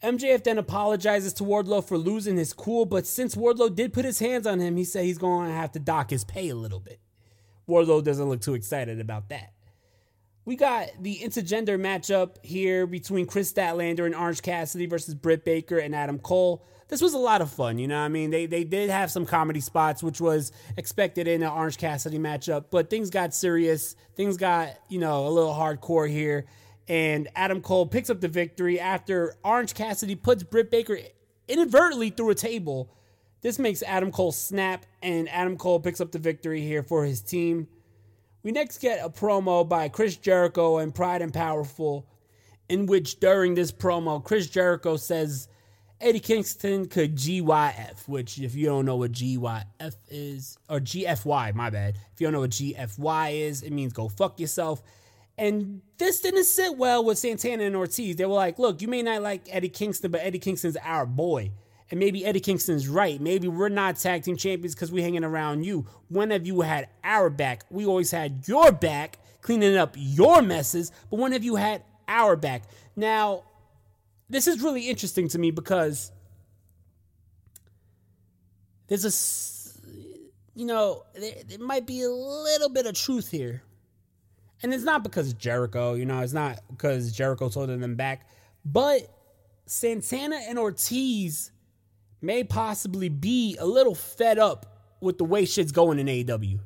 MJF 0.04 0.44
then 0.44 0.58
apologizes 0.58 1.34
to 1.34 1.44
Wardlow 1.44 1.88
for 1.88 1.98
losing 1.98 2.36
his 2.38 2.54
cool, 2.54 2.86
but 2.86 3.06
since 3.06 3.36
Wardlow 3.36 3.76
did 3.76 3.94
put 3.94 4.04
his 4.04 4.18
hands 4.18 4.48
on 4.48 4.60
him, 4.60 4.76
he 4.76 4.84
said 4.84 5.06
he's 5.06 5.20
going 5.20 5.50
to 5.50 5.54
have 5.54 5.72
to 5.74 5.80
dock 5.80 6.10
his 6.10 6.24
pay 6.24 6.50
a 6.50 6.56
little 6.56 6.80
bit. 6.80 7.00
Wardlow 7.70 8.04
doesn't 8.04 8.28
look 8.28 8.42
too 8.42 8.56
excited 8.56 9.00
about 9.00 9.30
that. 9.30 9.54
We 10.44 10.56
got 10.56 10.90
the 11.00 11.20
intergender 11.20 11.80
matchup 11.80 12.44
here 12.44 12.88
between 12.88 13.28
Kris 13.28 13.54
Statlander 13.54 14.06
and 14.06 14.16
Orange 14.16 14.42
Cassidy 14.42 14.88
versus 14.88 15.14
Britt 15.14 15.46
Baker 15.46 15.78
and 15.78 15.94
Adam 15.94 16.20
Cole 16.20 16.66
this 16.92 17.02
was 17.02 17.14
a 17.14 17.18
lot 17.18 17.42
of 17.42 17.50
fun. 17.50 17.80
You 17.80 17.88
know, 17.88 17.98
I 17.98 18.10
mean, 18.10 18.32
they 18.32 18.46
they 18.46 18.66
did 18.66 18.90
have 18.90 19.10
some 19.10 19.26
comedy 19.26 19.62
spots, 19.62 20.04
which 20.04 20.20
was 20.20 20.52
expected 20.76 21.26
in 21.26 21.42
an 21.42 21.50
Orange 21.50 21.78
Cassidy 21.78 22.20
matchup, 22.20 22.66
but 22.70 22.90
things 22.90 23.10
got 23.10 23.34
serious. 23.34 23.96
Things 24.16 24.36
got 24.36 24.78
you 24.90 25.00
know 25.00 25.26
a 25.26 25.30
little 25.30 25.54
hardcore 25.54 26.10
here, 26.10 26.46
and 26.90 27.30
Adam 27.34 27.62
Cole 27.62 27.88
picks 27.88 28.10
up 28.10 28.20
the 28.20 28.28
victory 28.28 28.78
after 28.78 29.34
Orange 29.42 29.74
Cassidy 29.74 30.16
puts 30.16 30.44
Britt 30.44 30.70
Baker 30.70 31.00
inadvertently 31.48 32.10
through 32.10 32.32
a 32.32 32.36
table. 32.36 32.94
This 33.40 33.58
makes 33.58 33.82
Adam 33.84 34.12
Cole 34.12 34.34
snap, 34.34 34.86
and 35.02 35.30
Adam 35.30 35.56
Cole 35.56 35.80
picks 35.80 36.02
up 36.02 36.12
the 36.12 36.20
victory 36.20 36.62
here 36.62 36.84
for 36.84 37.06
his 37.06 37.22
team. 37.22 37.70
We 38.44 38.52
next 38.52 38.80
get 38.80 39.06
a 39.06 39.10
promo 39.10 39.68
by 39.68 39.90
Chris 39.90 40.18
Jericho 40.18 40.80
and 40.80 40.94
Pride 40.94 41.22
and 41.22 41.34
Powerful, 41.34 42.08
in 42.70 42.88
which 42.88 43.20
during 43.20 43.54
this 43.54 43.72
promo, 43.72 44.24
Chris 44.24 44.50
Jericho 44.50 44.98
says 44.98 45.48
Eddie 46.00 46.20
Kingston 46.20 46.88
could 46.88 47.16
GYF, 47.16 48.08
which 48.08 48.40
if 48.40 48.56
you 48.56 48.66
don't 48.66 48.86
know 48.86 48.96
what 48.96 49.12
GYF 49.12 49.96
is, 50.10 50.58
or 50.68 50.80
GFY, 50.80 51.54
my 51.54 51.70
bad. 51.70 51.98
If 52.14 52.20
you 52.20 52.26
don't 52.26 52.34
know 52.34 52.40
what 52.40 52.50
GFY 52.50 53.34
is, 53.34 53.62
it 53.62 53.72
means 53.72 53.94
go 53.94 54.10
fuck 54.10 54.40
yourself. 54.40 54.82
And 55.38 55.82
this 55.98 56.22
didn't 56.22 56.46
sit 56.46 56.78
well 56.78 57.06
with 57.06 57.20
Santana 57.20 57.64
and 57.64 57.76
Ortiz. 57.76 58.16
They 58.16 58.26
were 58.26 58.34
like, 58.34 58.58
look, 58.58 58.82
you 58.82 58.88
may 58.88 59.04
not 59.04 59.22
like 59.22 59.44
Eddie 59.50 59.70
Kingston, 59.70 60.12
but 60.12 60.22
Eddie 60.22 60.40
Kingston's 60.40 60.78
our 60.78 61.06
boy. 61.06 61.52
And 61.92 62.00
maybe 62.00 62.26
Eddie 62.26 62.40
Kingston's 62.40 62.88
right. 62.88 63.20
Maybe 63.20 63.50
we're 63.50 63.70
not 63.70 63.98
tag 63.98 64.24
team 64.24 64.38
champions 64.38 64.74
because 64.74 64.92
we're 64.92 65.04
hanging 65.04 65.26
around 65.26 65.66
you. 65.66 65.86
When 66.08 66.32
have 66.32 66.48
you 66.48 66.62
had 66.62 66.88
our 67.04 67.30
back? 67.30 67.66
We 67.70 67.86
always 67.86 68.12
had 68.12 68.48
your 68.48 68.72
back, 68.72 69.20
cleaning 69.42 69.76
up 69.76 69.96
your 69.98 70.42
messes. 70.42 70.92
But 71.10 71.20
when 71.20 71.34
have 71.34 71.44
you 71.44 71.58
had 71.58 71.84
our 72.08 72.38
back? 72.38 72.64
Now, 72.96 73.44
this 74.30 74.48
is 74.48 74.62
really 74.62 74.90
interesting 74.90 75.28
to 75.30 75.38
me 75.38 75.52
because 75.52 76.14
there's 78.88 79.06
a, 79.06 79.12
you 80.58 80.66
know, 80.66 81.04
there, 81.14 81.36
there 81.46 81.60
might 81.60 81.86
be 81.86 82.04
a 82.04 82.10
little 82.10 82.70
bit 82.70 82.86
of 82.86 82.94
truth 82.94 83.30
here. 83.30 83.64
And 84.64 84.74
it's 84.74 84.86
not 84.86 85.04
because 85.04 85.34
Jericho, 85.34 85.96
you 85.96 86.06
know, 86.06 86.22
it's 86.22 86.34
not 86.34 86.60
because 86.70 87.12
Jericho's 87.12 87.56
holding 87.56 87.82
them 87.82 87.96
back, 87.96 88.30
but 88.64 89.02
Santana 89.66 90.40
and 90.48 90.58
Ortiz 90.58 91.52
may 92.22 92.44
possibly 92.44 93.10
be 93.10 93.58
a 93.60 93.66
little 93.66 93.96
fed 93.96 94.38
up 94.38 94.78
with 95.00 95.18
the 95.18 95.26
way 95.26 95.46
shit's 95.46 95.72
going 95.72 96.00
in 96.00 96.08
AEW. 96.08 96.60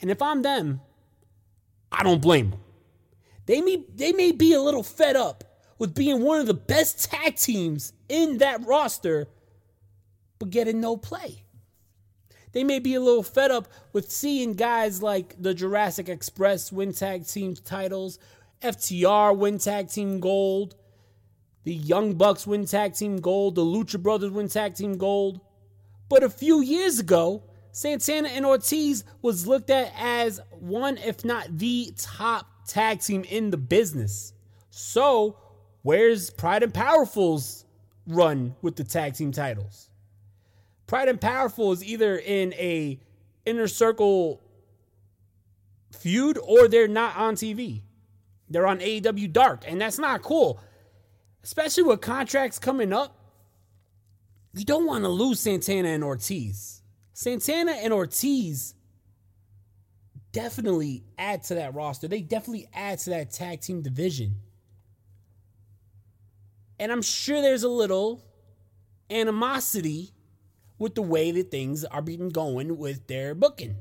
And 0.00 0.10
if 0.10 0.22
I'm 0.22 0.42
them, 0.42 0.80
I 1.90 2.02
don't 2.02 2.22
blame 2.22 2.50
them. 2.50 2.60
They 3.46 3.60
may 3.60 3.84
they 3.94 4.12
may 4.12 4.32
be 4.32 4.52
a 4.52 4.60
little 4.60 4.82
fed 4.82 5.16
up 5.16 5.44
with 5.78 5.94
being 5.94 6.22
one 6.22 6.40
of 6.40 6.46
the 6.46 6.54
best 6.54 7.10
tag 7.10 7.36
teams 7.36 7.92
in 8.08 8.38
that 8.38 8.66
roster, 8.66 9.28
but 10.38 10.50
getting 10.50 10.80
no 10.80 10.96
play. 10.96 11.44
They 12.52 12.64
may 12.64 12.78
be 12.78 12.94
a 12.94 13.00
little 13.00 13.22
fed 13.22 13.50
up 13.50 13.68
with 13.92 14.10
seeing 14.10 14.54
guys 14.54 15.02
like 15.02 15.34
the 15.40 15.52
Jurassic 15.52 16.08
Express 16.08 16.72
win 16.72 16.92
tag 16.92 17.26
team 17.26 17.54
titles, 17.54 18.18
FTR 18.62 19.36
win 19.36 19.58
tag 19.58 19.90
team 19.90 20.20
gold, 20.20 20.74
the 21.66 21.74
Young 21.74 22.14
Bucks 22.14 22.46
win 22.46 22.64
tag 22.64 22.94
team 22.94 23.16
gold, 23.16 23.56
the 23.56 23.64
Lucha 23.64 24.00
Brothers 24.00 24.30
win 24.30 24.46
tag 24.46 24.76
team 24.76 24.96
gold. 24.96 25.40
But 26.08 26.22
a 26.22 26.30
few 26.30 26.62
years 26.62 27.00
ago, 27.00 27.42
Santana 27.72 28.28
and 28.28 28.46
Ortiz 28.46 29.02
was 29.20 29.48
looked 29.48 29.68
at 29.70 29.92
as 29.98 30.40
one, 30.60 30.96
if 30.98 31.24
not 31.24 31.58
the 31.58 31.92
top 31.98 32.46
tag 32.68 33.00
team 33.00 33.24
in 33.24 33.50
the 33.50 33.56
business. 33.56 34.32
So, 34.70 35.38
where's 35.82 36.30
Pride 36.30 36.62
and 36.62 36.72
Powerful's 36.72 37.64
run 38.06 38.54
with 38.62 38.76
the 38.76 38.84
tag 38.84 39.14
team 39.14 39.32
titles? 39.32 39.90
Pride 40.86 41.08
and 41.08 41.20
Powerful 41.20 41.72
is 41.72 41.82
either 41.82 42.16
in 42.16 42.54
a 42.54 43.00
inner 43.44 43.66
circle 43.66 44.40
feud 45.90 46.38
or 46.40 46.68
they're 46.68 46.86
not 46.86 47.16
on 47.16 47.34
TV. 47.34 47.82
They're 48.48 48.68
on 48.68 48.78
AEW 48.78 49.32
Dark, 49.32 49.64
and 49.66 49.80
that's 49.80 49.98
not 49.98 50.22
cool. 50.22 50.60
Especially 51.46 51.84
with 51.84 52.00
contracts 52.00 52.58
coming 52.58 52.92
up. 52.92 53.16
You 54.52 54.64
don't 54.64 54.84
want 54.84 55.04
to 55.04 55.08
lose 55.08 55.38
Santana 55.38 55.90
and 55.90 56.02
Ortiz. 56.02 56.82
Santana 57.12 57.70
and 57.70 57.92
Ortiz 57.92 58.74
definitely 60.32 61.04
add 61.16 61.44
to 61.44 61.54
that 61.54 61.72
roster. 61.72 62.08
They 62.08 62.20
definitely 62.20 62.66
add 62.74 62.98
to 62.98 63.10
that 63.10 63.30
tag 63.30 63.60
team 63.60 63.80
division. 63.80 64.34
And 66.80 66.90
I'm 66.90 67.00
sure 67.00 67.40
there's 67.40 67.62
a 67.62 67.68
little 67.68 68.24
animosity 69.08 70.10
with 70.80 70.96
the 70.96 71.02
way 71.02 71.30
that 71.30 71.52
things 71.52 71.84
are 71.84 72.02
being 72.02 72.30
going 72.30 72.76
with 72.76 73.06
their 73.06 73.36
booking. 73.36 73.76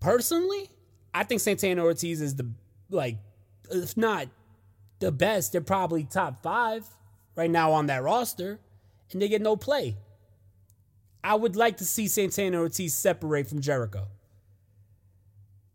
Personally, 0.00 0.68
I 1.14 1.22
think 1.22 1.40
Santana 1.40 1.84
Ortiz 1.84 2.20
is 2.20 2.34
the 2.34 2.50
like, 2.90 3.18
if 3.70 3.96
not 3.96 4.26
the 4.98 5.12
best, 5.12 5.52
they're 5.52 5.60
probably 5.60 6.04
top 6.04 6.42
five 6.42 6.86
right 7.34 7.50
now 7.50 7.72
on 7.72 7.86
that 7.86 8.02
roster, 8.02 8.60
and 9.12 9.20
they 9.20 9.28
get 9.28 9.42
no 9.42 9.56
play. 9.56 9.96
I 11.22 11.34
would 11.34 11.56
like 11.56 11.78
to 11.78 11.84
see 11.84 12.08
Santana 12.08 12.58
Ortiz 12.58 12.94
separate 12.94 13.48
from 13.48 13.60
Jericho. 13.60 14.06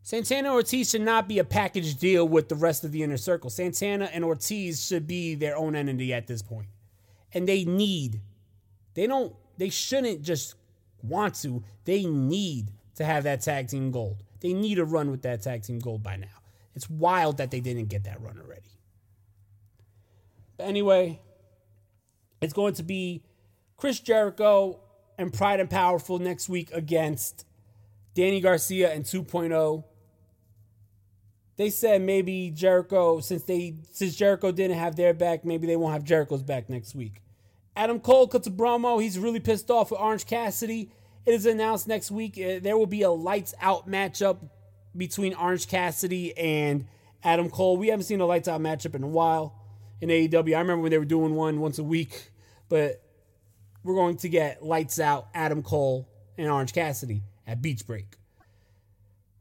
Santana 0.01 0.51
Ortiz 0.54 0.90
should 0.90 1.01
not 1.01 1.28
be 1.28 1.40
a 1.40 1.44
package 1.44 1.96
deal 1.96 2.28
with 2.28 2.50
the 2.50 2.56
rest 2.56 2.84
of 2.84 2.92
the 2.92 3.04
inner 3.04 3.18
circle. 3.18 3.50
Santana 3.50 4.10
and 4.12 4.24
Ortiz 4.24 4.86
should 4.86 5.06
be 5.06 5.36
their 5.36 5.56
own 5.56 5.75
entity 5.75 6.13
at 6.13 6.28
this 6.28 6.42
point. 6.42 6.68
And 7.34 7.48
they 7.48 7.66
need 7.66 8.22
they 8.94 9.08
don't, 9.08 9.34
they 9.58 9.70
shouldn't 9.70 10.22
just 10.22 10.56
want 11.04 11.36
to. 11.36 11.63
They 11.86 12.06
need 12.06 12.72
to 12.96 13.06
have 13.06 13.24
that 13.24 13.42
tag 13.42 13.68
team 13.68 13.92
gold. 13.92 14.24
They 14.42 14.54
need 14.54 14.80
a 14.80 14.86
run 14.86 15.12
with 15.12 15.22
that 15.24 15.42
tag 15.42 15.63
team 15.63 15.80
gold 15.80 16.04
by 16.04 16.18
now. 16.18 16.28
It's 16.75 16.90
wild 16.90 17.38
that 17.38 17.51
they 17.51 17.60
didn't 17.60 17.90
get 17.90 18.06
that 18.06 18.22
run 18.22 18.40
already. 18.40 18.62
Anyway, 20.62 21.20
it's 22.41 22.53
going 22.53 22.74
to 22.75 22.84
be 22.84 23.24
Chris 23.77 24.00
Jericho 24.00 24.80
and 25.18 25.34
Pride 25.34 25.60
and 25.60 25.70
Powerful 25.70 26.20
next 26.20 26.50
week 26.50 26.72
against 26.72 27.46
Danny 28.15 28.41
Garcia 28.41 28.91
and 28.91 29.06
2.0. 29.06 29.84
They 31.58 31.70
said 31.70 32.01
maybe 32.01 32.50
Jericho, 32.50 33.20
since 33.20 33.44
they 33.44 33.75
since 33.91 34.15
Jericho 34.15 34.51
didn't 34.51 34.77
have 34.77 34.96
their 34.96 35.13
back, 35.13 35.46
maybe 35.46 35.68
they 35.68 35.75
won't 35.75 35.94
have 35.94 36.03
Jericho's 36.03 36.41
back 36.41 36.70
next 36.70 36.96
week. 36.96 37.22
Adam 37.75 38.00
Cole 38.00 38.27
cuts 38.27 38.48
a 38.48 38.51
promo. 38.51 39.01
He's 39.01 39.20
really 39.20 39.39
pissed 39.39 39.70
off 39.70 39.91
with 39.91 40.00
Orange 40.00 40.25
Cassidy. 40.25 40.91
It 41.25 41.34
is 41.34 41.46
announced 41.46 41.88
next 41.88 42.10
week 42.10 42.38
uh, 42.38 42.60
there 42.62 42.77
will 42.77 42.88
be 42.88 43.03
a 43.03 43.12
lights 43.12 43.53
out 43.62 43.88
matchup 43.88 44.50
between 44.98 45.36
Orange 45.36 45.68
Cassidy 45.68 46.36
and 46.36 46.88
Adam 47.24 47.50
Cole. 47.50 47.77
We 47.77 47.89
haven't 47.89 48.06
seen 48.06 48.22
a 48.22 48.25
lights 48.25 48.48
out 48.48 48.60
matchup 48.60 48.96
in 48.96 49.03
a 49.03 49.08
while 49.08 49.61
in 50.01 50.10
AEW. 50.10 50.55
I 50.55 50.60
remember 50.60 50.81
when 50.81 50.91
they 50.91 50.98
were 50.98 51.05
doing 51.05 51.36
one 51.36 51.60
once 51.60 51.79
a 51.79 51.84
week, 51.84 52.31
but 52.67 53.01
we're 53.84 53.96
going 53.96 54.17
to 54.17 54.29
get 54.29 54.63
lights 54.63 55.00
out 55.00 55.27
Adam 55.34 55.63
Cole 55.63 56.10
and 56.38 56.50
Orange 56.50 56.74
Cassidy 56.74 57.24
at 57.48 57.62
Beach 57.62 57.86
Break. 57.88 58.17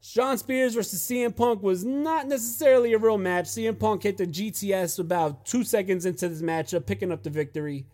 Shawn 0.03 0.37
Spears 0.37 0.73
versus 0.73 0.99
CM 1.01 1.35
Punk 1.35 1.61
was 1.61 1.83
not 1.83 2.27
necessarily 2.27 2.93
a 2.93 2.97
real 2.97 3.19
match. 3.19 3.45
CM 3.45 3.77
Punk 3.77 4.01
hit 4.03 4.17
the 4.17 4.25
GTS 4.25 4.97
about 4.97 5.45
two 5.45 5.63
seconds 5.63 6.07
into 6.07 6.27
this 6.27 6.41
matchup, 6.41 6.87
picking 6.87 7.11
up 7.11 7.21
the 7.21 7.29
victory. 7.29 7.85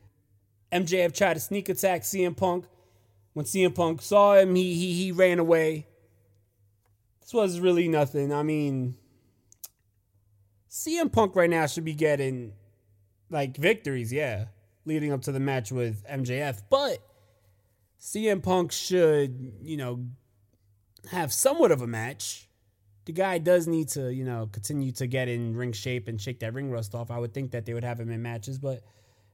MJF 0.72 1.14
tried 1.14 1.34
to 1.34 1.40
sneak 1.42 1.68
attack 1.68 2.04
CM 2.04 2.36
Punk. 2.36 2.66
When 3.34 3.46
CM 3.46 3.76
Punk 3.76 4.02
saw 4.02 4.36
him, 4.36 4.56
he 4.56 4.74
he 4.74 4.94
he 4.94 5.12
ran 5.12 5.38
away. 5.38 5.86
This 7.22 7.34
was 7.34 7.60
really 7.60 7.90
nothing. 7.90 8.34
I 8.34 8.42
mean, 8.42 8.96
CM 10.78 11.12
Punk 11.12 11.36
right 11.36 11.50
now 11.50 11.66
should 11.66 11.86
be 11.86 11.96
getting 11.96 12.54
like 13.32 13.58
victories, 13.58 14.14
yeah, 14.14 14.46
leading 14.86 15.12
up 15.12 15.24
to 15.24 15.32
the 15.32 15.40
match 15.40 15.72
with 15.72 16.06
MJF, 16.08 16.62
but 16.70 17.00
CM 18.00 18.44
Punk 18.44 18.72
should, 18.72 19.54
you 19.64 19.76
know, 19.76 20.06
have 21.10 21.34
somewhat 21.34 21.72
of 21.72 21.82
a 21.82 21.88
match. 21.88 22.48
The 23.06 23.12
guy 23.12 23.40
does 23.40 23.66
need 23.66 23.88
to, 23.90 24.14
you 24.14 24.24
know, 24.24 24.50
continue 24.52 24.92
to 24.94 25.08
get 25.08 25.28
in 25.28 25.56
ring 25.56 25.72
shape 25.72 26.08
and 26.08 26.22
shake 26.22 26.42
that 26.42 26.54
ring 26.54 26.70
rust 26.70 26.94
off. 26.94 27.10
I 27.10 27.18
would 27.18 27.34
think 27.34 27.52
that 27.52 27.66
they 27.66 27.74
would 27.74 27.84
have 27.84 28.00
him 28.00 28.12
in 28.12 28.22
matches, 28.22 28.60
but 28.60 28.84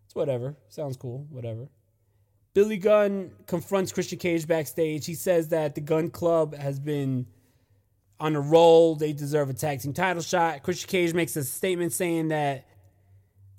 it's 0.05 0.15
whatever. 0.15 0.55
Sounds 0.69 0.95
cool. 0.95 1.27
Whatever. 1.29 1.67
Billy 2.53 2.77
Gunn 2.77 3.31
confronts 3.47 3.91
Christian 3.91 4.17
Cage 4.17 4.47
backstage. 4.47 5.05
He 5.05 5.15
says 5.15 5.50
that 5.50 5.75
the 5.75 5.81
Gunn 5.81 6.09
Club 6.09 6.55
has 6.55 6.79
been 6.79 7.25
on 8.20 8.36
a 8.36 8.41
roll. 8.41 8.96
They 8.96 9.13
deserve 9.13 9.50
a 9.50 9.53
tag 9.53 9.82
team 9.82 9.93
title 9.93 10.22
shot. 10.22 10.63
Christian 10.63 10.89
Cage 10.89 11.13
makes 11.13 11.36
a 11.36 11.43
statement 11.43 11.93
saying 11.93 12.29
that 12.29 12.67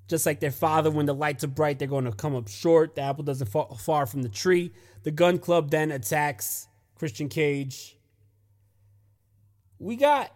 just 0.08 0.26
like 0.26 0.40
their 0.40 0.50
father, 0.50 0.90
when 0.90 1.06
the 1.06 1.14
lights 1.14 1.44
are 1.44 1.48
bright, 1.48 1.78
they're 1.78 1.88
going 1.88 2.04
to 2.04 2.12
come 2.12 2.34
up 2.34 2.48
short. 2.48 2.94
The 2.94 3.02
apple 3.02 3.24
doesn't 3.24 3.48
fall 3.48 3.74
far 3.80 4.06
from 4.06 4.22
the 4.22 4.28
tree. 4.28 4.72
The 5.02 5.10
Gunn 5.10 5.38
Club 5.38 5.70
then 5.70 5.90
attacks 5.90 6.68
Christian 6.96 7.28
Cage. 7.28 7.96
We 9.78 9.96
got 9.96 10.30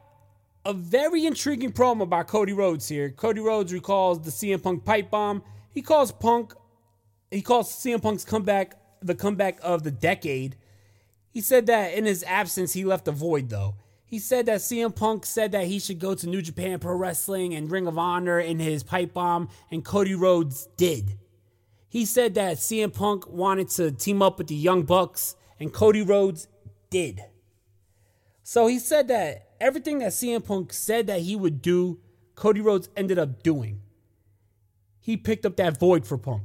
a 0.64 0.72
very 0.72 1.26
intriguing 1.26 1.72
promo 1.72 2.08
by 2.08 2.22
Cody 2.22 2.52
Rhodes 2.52 2.88
here. 2.88 3.10
Cody 3.10 3.40
Rhodes 3.40 3.72
recalls 3.72 4.20
the 4.20 4.30
CM 4.30 4.62
Punk 4.62 4.84
pipe 4.84 5.10
bomb 5.10 5.42
he 5.78 5.82
calls 5.82 6.10
Punk, 6.10 6.54
he 7.30 7.40
calls 7.40 7.72
CM 7.72 8.02
Punk's 8.02 8.24
comeback 8.24 8.74
the 9.00 9.14
comeback 9.14 9.60
of 9.62 9.84
the 9.84 9.92
decade. 9.92 10.56
He 11.30 11.40
said 11.40 11.66
that 11.66 11.94
in 11.94 12.04
his 12.04 12.24
absence, 12.24 12.72
he 12.72 12.84
left 12.84 13.06
a 13.06 13.12
void, 13.12 13.48
though. 13.48 13.76
He 14.08 14.18
said 14.18 14.46
that 14.46 14.60
CM 14.60 14.96
Punk 14.96 15.26
said 15.26 15.52
that 15.52 15.66
he 15.66 15.78
should 15.78 15.98
go 15.98 16.14
to 16.14 16.26
New 16.26 16.42
Japan 16.42 16.78
Pro 16.78 16.96
Wrestling 16.96 17.54
and 17.54 17.70
Ring 17.70 17.86
of 17.86 17.98
Honor 17.98 18.40
in 18.40 18.58
his 18.58 18.82
pipe 18.82 19.12
bomb, 19.12 19.50
and 19.70 19.84
Cody 19.84 20.14
Rhodes 20.14 20.68
did. 20.76 21.18
He 21.88 22.04
said 22.04 22.34
that 22.34 22.56
CM 22.56 22.92
Punk 22.92 23.28
wanted 23.28 23.68
to 23.70 23.92
team 23.92 24.22
up 24.22 24.38
with 24.38 24.46
the 24.46 24.54
Young 24.54 24.82
Bucks, 24.82 25.36
and 25.60 25.72
Cody 25.72 26.02
Rhodes 26.02 26.48
did. 26.90 27.20
So 28.42 28.66
he 28.66 28.78
said 28.78 29.08
that 29.08 29.50
everything 29.60 29.98
that 29.98 30.12
CM 30.12 30.44
Punk 30.44 30.72
said 30.72 31.06
that 31.06 31.20
he 31.20 31.36
would 31.36 31.60
do, 31.60 32.00
Cody 32.34 32.62
Rhodes 32.62 32.88
ended 32.96 33.18
up 33.18 33.42
doing 33.42 33.82
he 35.08 35.16
picked 35.16 35.46
up 35.46 35.56
that 35.56 35.80
void 35.80 36.04
for 36.04 36.18
Punk. 36.18 36.42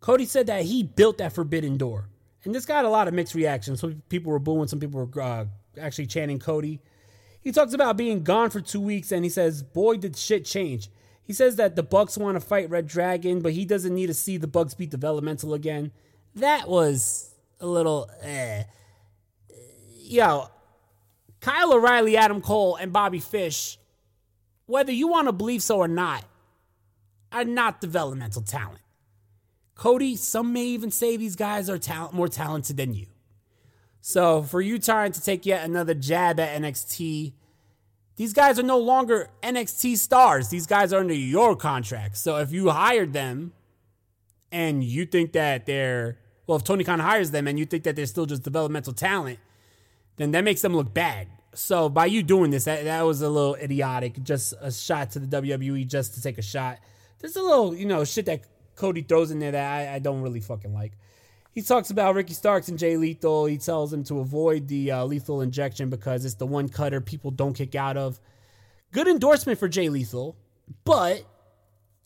Cody 0.00 0.24
said 0.24 0.46
that 0.46 0.62
he 0.62 0.82
built 0.82 1.18
that 1.18 1.34
forbidden 1.34 1.76
door. 1.76 2.08
And 2.44 2.54
this 2.54 2.64
got 2.64 2.86
a 2.86 2.88
lot 2.88 3.08
of 3.08 3.12
mixed 3.12 3.34
reactions. 3.34 3.80
Some 3.80 4.00
people 4.08 4.32
were 4.32 4.38
booing, 4.38 4.68
some 4.68 4.80
people 4.80 5.04
were 5.04 5.22
uh, 5.22 5.44
actually 5.78 6.06
chanting 6.06 6.38
Cody. 6.38 6.80
He 7.40 7.52
talks 7.52 7.72
about 7.72 7.96
being 7.96 8.24
gone 8.24 8.50
for 8.50 8.60
two 8.60 8.80
weeks 8.80 9.12
and 9.12 9.24
he 9.24 9.30
says, 9.30 9.62
Boy, 9.62 9.96
did 9.96 10.16
shit 10.16 10.44
change. 10.44 10.90
He 11.22 11.32
says 11.32 11.56
that 11.56 11.76
the 11.76 11.82
Bucks 11.82 12.16
want 12.16 12.36
to 12.36 12.40
fight 12.40 12.70
reDRagon, 12.70 13.42
but 13.42 13.52
he 13.52 13.64
doesn't 13.64 13.94
need 13.94 14.06
to 14.06 14.14
see 14.14 14.38
the 14.38 14.46
Bucks 14.46 14.74
beat 14.74 14.90
developmental 14.90 15.54
again. 15.54 15.92
That 16.34 16.68
was 16.68 17.34
a 17.60 17.66
little 17.66 18.10
eh. 18.22 18.64
Yo, 20.00 20.48
Kyle 21.40 21.74
O'Reilly, 21.74 22.16
Adam 22.16 22.40
Cole, 22.40 22.76
and 22.76 22.92
Bobby 22.92 23.20
Fish, 23.20 23.78
whether 24.66 24.92
you 24.92 25.06
want 25.08 25.28
to 25.28 25.32
believe 25.32 25.62
so 25.62 25.78
or 25.78 25.88
not, 25.88 26.24
are 27.30 27.44
not 27.44 27.80
developmental 27.80 28.42
talent. 28.42 28.80
Cody, 29.74 30.16
some 30.16 30.52
may 30.52 30.64
even 30.64 30.90
say 30.90 31.16
these 31.16 31.36
guys 31.36 31.70
are 31.70 31.78
talent, 31.78 32.14
more 32.14 32.28
talented 32.28 32.76
than 32.76 32.94
you. 32.94 33.06
So 34.00 34.42
for 34.42 34.60
you 34.60 34.78
trying 34.78 35.12
to 35.12 35.22
take 35.22 35.44
yet 35.44 35.64
another 35.64 35.94
jab 35.94 36.40
at 36.40 36.60
NXT, 36.60 37.32
these 38.16 38.32
guys 38.32 38.58
are 38.58 38.64
no 38.64 38.78
longer 38.78 39.30
NXT 39.42 39.96
stars. 39.96 40.48
These 40.48 40.66
guys 40.66 40.92
are 40.92 41.00
under 41.00 41.14
your 41.14 41.54
contract. 41.54 42.16
So 42.16 42.36
if 42.38 42.52
you 42.52 42.70
hired 42.70 43.12
them 43.12 43.52
and 44.50 44.82
you 44.82 45.06
think 45.06 45.32
that 45.32 45.66
they're, 45.66 46.18
well, 46.46 46.56
if 46.56 46.64
Tony 46.64 46.84
Khan 46.84 46.98
hires 46.98 47.30
them 47.30 47.46
and 47.46 47.58
you 47.58 47.64
think 47.64 47.84
that 47.84 47.96
they're 47.96 48.06
still 48.06 48.26
just 48.26 48.42
developmental 48.42 48.92
talent, 48.92 49.38
then 50.16 50.32
that 50.32 50.42
makes 50.42 50.62
them 50.62 50.74
look 50.74 50.92
bad. 50.92 51.28
So 51.54 51.88
by 51.88 52.06
you 52.06 52.22
doing 52.22 52.50
this, 52.50 52.64
that, 52.64 52.84
that 52.84 53.02
was 53.02 53.22
a 53.22 53.28
little 53.28 53.54
idiotic. 53.54 54.22
Just 54.22 54.54
a 54.60 54.72
shot 54.72 55.12
to 55.12 55.20
the 55.20 55.40
WWE 55.40 55.86
just 55.86 56.14
to 56.14 56.22
take 56.22 56.38
a 56.38 56.42
shot. 56.42 56.78
There's 57.20 57.36
a 57.36 57.42
little, 57.42 57.74
you 57.74 57.86
know, 57.86 58.04
shit 58.04 58.26
that 58.26 58.42
Cody 58.74 59.02
throws 59.02 59.30
in 59.30 59.38
there 59.38 59.52
that 59.52 59.72
I, 59.72 59.94
I 59.94 59.98
don't 59.98 60.22
really 60.22 60.40
fucking 60.40 60.72
like. 60.72 60.92
He 61.58 61.62
talks 61.62 61.90
about 61.90 62.14
Ricky 62.14 62.34
Starks 62.34 62.68
and 62.68 62.78
Jay 62.78 62.96
Lethal. 62.96 63.46
He 63.46 63.58
tells 63.58 63.92
him 63.92 64.04
to 64.04 64.20
avoid 64.20 64.68
the 64.68 64.92
uh, 64.92 65.04
lethal 65.04 65.40
injection 65.40 65.90
because 65.90 66.24
it's 66.24 66.36
the 66.36 66.46
one 66.46 66.68
cutter 66.68 67.00
people 67.00 67.32
don't 67.32 67.52
kick 67.52 67.74
out 67.74 67.96
of. 67.96 68.20
Good 68.92 69.08
endorsement 69.08 69.58
for 69.58 69.66
Jay 69.66 69.88
Lethal, 69.88 70.36
but 70.84 71.24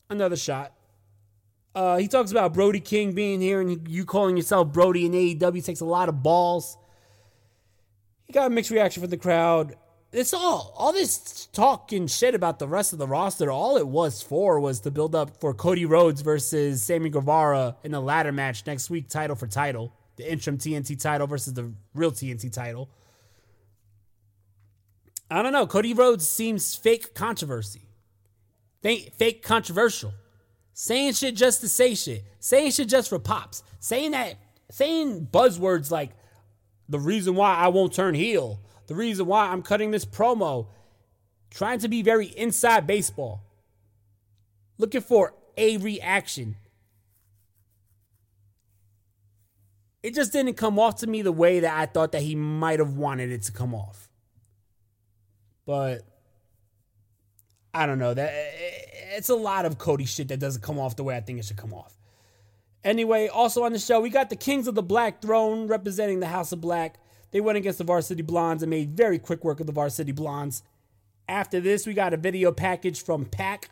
another 0.09 0.37
shot. 0.37 0.73
Uh, 1.75 1.97
he 1.97 2.07
talks 2.07 2.31
about 2.31 2.55
Brody 2.55 2.79
King 2.79 3.13
being 3.13 3.41
here 3.41 3.61
and 3.61 3.87
you 3.87 4.05
calling 4.05 4.37
yourself 4.37 4.73
Brody 4.73 5.05
in 5.05 5.11
AEW 5.11 5.63
takes 5.63 5.81
a 5.81 5.85
lot 5.85 6.09
of 6.09 6.23
balls. 6.23 6.75
He 8.25 8.33
got 8.33 8.47
a 8.47 8.49
mixed 8.49 8.71
reaction 8.71 9.01
from 9.01 9.11
the 9.11 9.17
crowd 9.17 9.75
it's 10.13 10.33
all 10.33 10.73
all 10.77 10.93
this 10.93 11.47
talk 11.47 11.91
and 11.91 12.09
shit 12.09 12.35
about 12.35 12.59
the 12.59 12.67
rest 12.67 12.93
of 12.93 12.99
the 12.99 13.07
roster. 13.07 13.51
All 13.51 13.77
it 13.77 13.87
was 13.87 14.21
for 14.21 14.59
was 14.59 14.79
to 14.81 14.91
build 14.91 15.15
up 15.15 15.41
for 15.41 15.53
Cody 15.53 15.85
Rhodes 15.85 16.21
versus 16.21 16.83
Sammy 16.83 17.09
Guevara 17.09 17.75
in 17.83 17.91
the 17.91 17.99
ladder 17.99 18.31
match 18.31 18.65
next 18.65 18.89
week, 18.89 19.09
title 19.09 19.35
for 19.35 19.47
title, 19.47 19.91
the 20.15 20.31
interim 20.31 20.57
TNT 20.57 21.01
title 21.01 21.25
versus 21.25 21.53
the 21.53 21.73
real 21.95 22.11
TNT 22.11 22.53
title. 22.53 22.89
I 25.31 25.41
don't 25.41 25.51
know. 25.51 25.65
Cody 25.65 25.95
Rhodes 25.95 26.27
seems 26.29 26.75
fake 26.75 27.15
controversy, 27.15 27.81
fake 28.83 29.41
controversial, 29.41 30.13
saying 30.73 31.13
shit 31.13 31.35
just 31.35 31.61
to 31.61 31.67
say 31.67 31.95
shit, 31.95 32.23
saying 32.39 32.71
shit 32.71 32.87
just 32.87 33.09
for 33.09 33.17
pops, 33.17 33.63
saying 33.79 34.11
that, 34.11 34.35
saying 34.69 35.27
buzzwords 35.31 35.89
like 35.89 36.11
the 36.87 36.99
reason 36.99 37.33
why 37.33 37.55
I 37.55 37.69
won't 37.69 37.93
turn 37.93 38.13
heel 38.13 38.59
the 38.87 38.95
reason 38.95 39.25
why 39.25 39.47
I'm 39.47 39.61
cutting 39.61 39.91
this 39.91 40.05
promo, 40.05 40.67
trying 41.49 41.79
to 41.79 41.87
be 41.87 42.01
very 42.01 42.27
inside 42.27 42.87
baseball, 42.87 43.41
looking 44.77 45.01
for 45.01 45.33
a 45.57 45.77
reaction. 45.77 46.55
It 50.01 50.13
just 50.13 50.33
didn't 50.33 50.55
come 50.55 50.77
off 50.77 50.97
to 50.97 51.07
me 51.07 51.21
the 51.21 51.31
way 51.31 51.61
that 51.61 51.77
I 51.77 51.85
thought 51.85 52.11
that 52.11 52.23
he 52.23 52.35
might 52.35 52.79
have 52.79 52.97
wanted 52.97 53.31
it 53.31 53.43
to 53.43 53.51
come 53.53 53.73
off. 53.73 54.09
But 55.65 56.01
I 57.73 57.85
don't 57.85 57.99
know. 57.99 58.13
That 58.13 58.31
eh, 58.33 59.15
it's 59.15 59.29
a 59.29 59.35
lot 59.35 59.65
of 59.65 59.77
Cody 59.77 60.05
shit 60.05 60.27
that 60.27 60.39
doesn't 60.39 60.61
come 60.61 60.77
off 60.77 60.95
the 60.97 61.03
way 61.03 61.15
I 61.15 61.21
think 61.21 61.39
it 61.39 61.45
should 61.45 61.57
come 61.57 61.73
off. 61.73 61.97
Anyway, 62.83 63.29
also 63.29 63.63
on 63.63 63.71
the 63.71 63.79
show, 63.79 64.01
we 64.01 64.09
got 64.09 64.29
the 64.29 64.35
Kings 64.35 64.67
of 64.67 64.75
the 64.75 64.83
Black 64.83 65.21
Throne 65.21 65.67
representing 65.67 66.19
the 66.19 66.27
House 66.27 66.51
of 66.51 66.59
Black. 66.59 66.99
They 67.33 67.41
went 67.41 67.57
against 67.57 67.79
the 67.79 67.83
Varsity 67.83 68.21
Blondes 68.21 68.61
and 68.61 68.69
made 68.69 68.95
very 68.95 69.17
quick 69.17 69.43
work 69.43 69.59
of 69.59 69.65
the 69.65 69.73
Varsity 69.73 70.11
Blondes. 70.11 70.61
After 71.27 71.59
this, 71.59 71.87
we 71.87 71.95
got 71.95 72.13
a 72.13 72.17
video 72.17 72.51
package 72.51 73.03
from 73.03 73.25
PAC. 73.25 73.71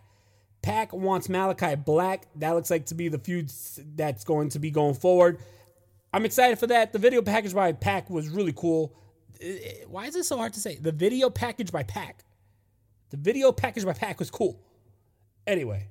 PAC 0.64 0.92
wants 0.94 1.30
Malachi 1.30 1.76
Black. 1.76 2.28
That 2.36 2.52
looks 2.52 2.72
like 2.72 2.88
to 2.88 2.96
be 2.96 3.08
the 3.08 3.20
feud 3.20 3.52
that's 3.96 4.24
going 4.24 4.50
to 4.50 4.60
be 4.60 4.72
going 4.72 4.96
forward. 4.96 5.38
I'm 6.12 6.26
excited 6.26 6.58
for 6.58 6.66
that. 6.68 6.92
The 6.92 7.00
video 7.00 7.22
package 7.22 7.54
by 7.54 7.72
PAC 7.72 8.10
was 8.10 8.30
really 8.30 8.54
cool. 8.54 8.96
Why 9.88 10.08
is 10.08 10.16
it 10.16 10.26
so 10.26 10.38
hard 10.38 10.54
to 10.54 10.60
say? 10.60 10.78
The 10.78 10.92
video 10.92 11.30
package 11.30 11.72
by 11.72 11.84
PAC. 11.84 12.24
The 13.12 13.18
video 13.18 13.52
package 13.52 13.86
by 13.86 13.94
PAC 13.94 14.18
was 14.18 14.32
cool. 14.32 14.60
Anyway, 15.46 15.88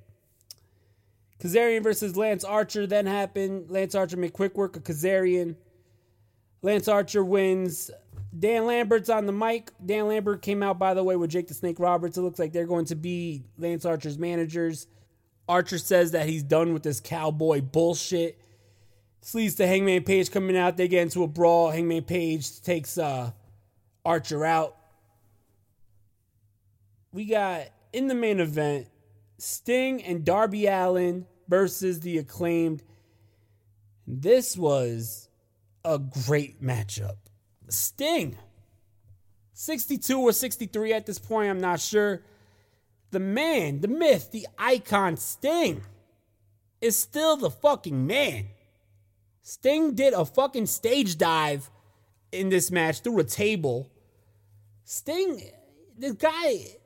Kazarian 1.39 1.83
versus 1.83 2.17
Lance 2.17 2.43
Archer 2.43 2.85
then 2.85 3.05
happened. 3.05 3.71
Lance 3.71 3.95
Archer 3.95 4.17
made 4.17 4.33
quick 4.33 4.57
work 4.57 4.75
of 4.75 4.83
Kazarian. 4.83 5.55
Lance 6.61 6.87
Archer 6.87 7.23
wins. 7.23 7.91
Dan 8.37 8.65
Lambert's 8.65 9.09
on 9.09 9.25
the 9.25 9.33
mic. 9.33 9.71
Dan 9.85 10.07
Lambert 10.07 10.41
came 10.41 10.63
out, 10.63 10.79
by 10.79 10.93
the 10.93 11.03
way, 11.03 11.15
with 11.15 11.31
Jake 11.31 11.47
the 11.47 11.53
Snake 11.53 11.79
Roberts. 11.79 12.17
It 12.17 12.21
looks 12.21 12.39
like 12.39 12.53
they're 12.53 12.65
going 12.65 12.85
to 12.85 12.95
be 12.95 13.43
Lance 13.57 13.85
Archer's 13.85 14.17
managers. 14.17 14.87
Archer 15.49 15.77
says 15.77 16.11
that 16.11 16.29
he's 16.29 16.43
done 16.43 16.73
with 16.73 16.83
this 16.83 16.99
cowboy 16.99 17.61
bullshit. 17.61 18.39
This 19.21 19.35
leads 19.35 19.55
to 19.55 19.67
Hangman 19.67 20.03
Page 20.03 20.31
coming 20.31 20.57
out. 20.57 20.77
They 20.77 20.87
get 20.87 21.01
into 21.01 21.23
a 21.23 21.27
brawl. 21.27 21.71
Hangman 21.71 22.03
Page 22.03 22.61
takes 22.61 22.97
uh, 22.97 23.31
Archer 24.05 24.45
out. 24.45 24.77
We 27.11 27.25
got 27.25 27.63
in 27.91 28.07
the 28.07 28.15
main 28.15 28.39
event 28.39 28.87
Sting 29.37 30.03
and 30.03 30.23
Darby 30.23 30.67
Allin 30.67 31.25
versus 31.47 31.99
the 31.99 32.17
acclaimed. 32.17 32.83
This 34.07 34.55
was 34.55 35.27
a 35.83 35.99
great 35.99 36.61
matchup. 36.63 37.17
Sting, 37.69 38.37
62 39.53 40.19
or 40.19 40.33
63 40.33 40.93
at 40.93 41.05
this 41.05 41.19
point, 41.19 41.49
I'm 41.49 41.61
not 41.61 41.79
sure. 41.79 42.21
The 43.11 43.19
man, 43.19 43.81
the 43.81 43.87
myth, 43.87 44.31
the 44.31 44.47
icon, 44.57 45.17
Sting, 45.17 45.83
is 46.81 46.97
still 46.97 47.37
the 47.37 47.51
fucking 47.51 48.07
man. 48.07 48.47
Sting 49.41 49.93
did 49.95 50.13
a 50.13 50.25
fucking 50.25 50.67
stage 50.67 51.17
dive 51.17 51.69
in 52.31 52.49
this 52.49 52.71
match 52.71 53.01
through 53.01 53.19
a 53.19 53.23
table. 53.23 53.89
Sting, 54.83 55.41
the 55.97 56.13
guy, 56.13 56.77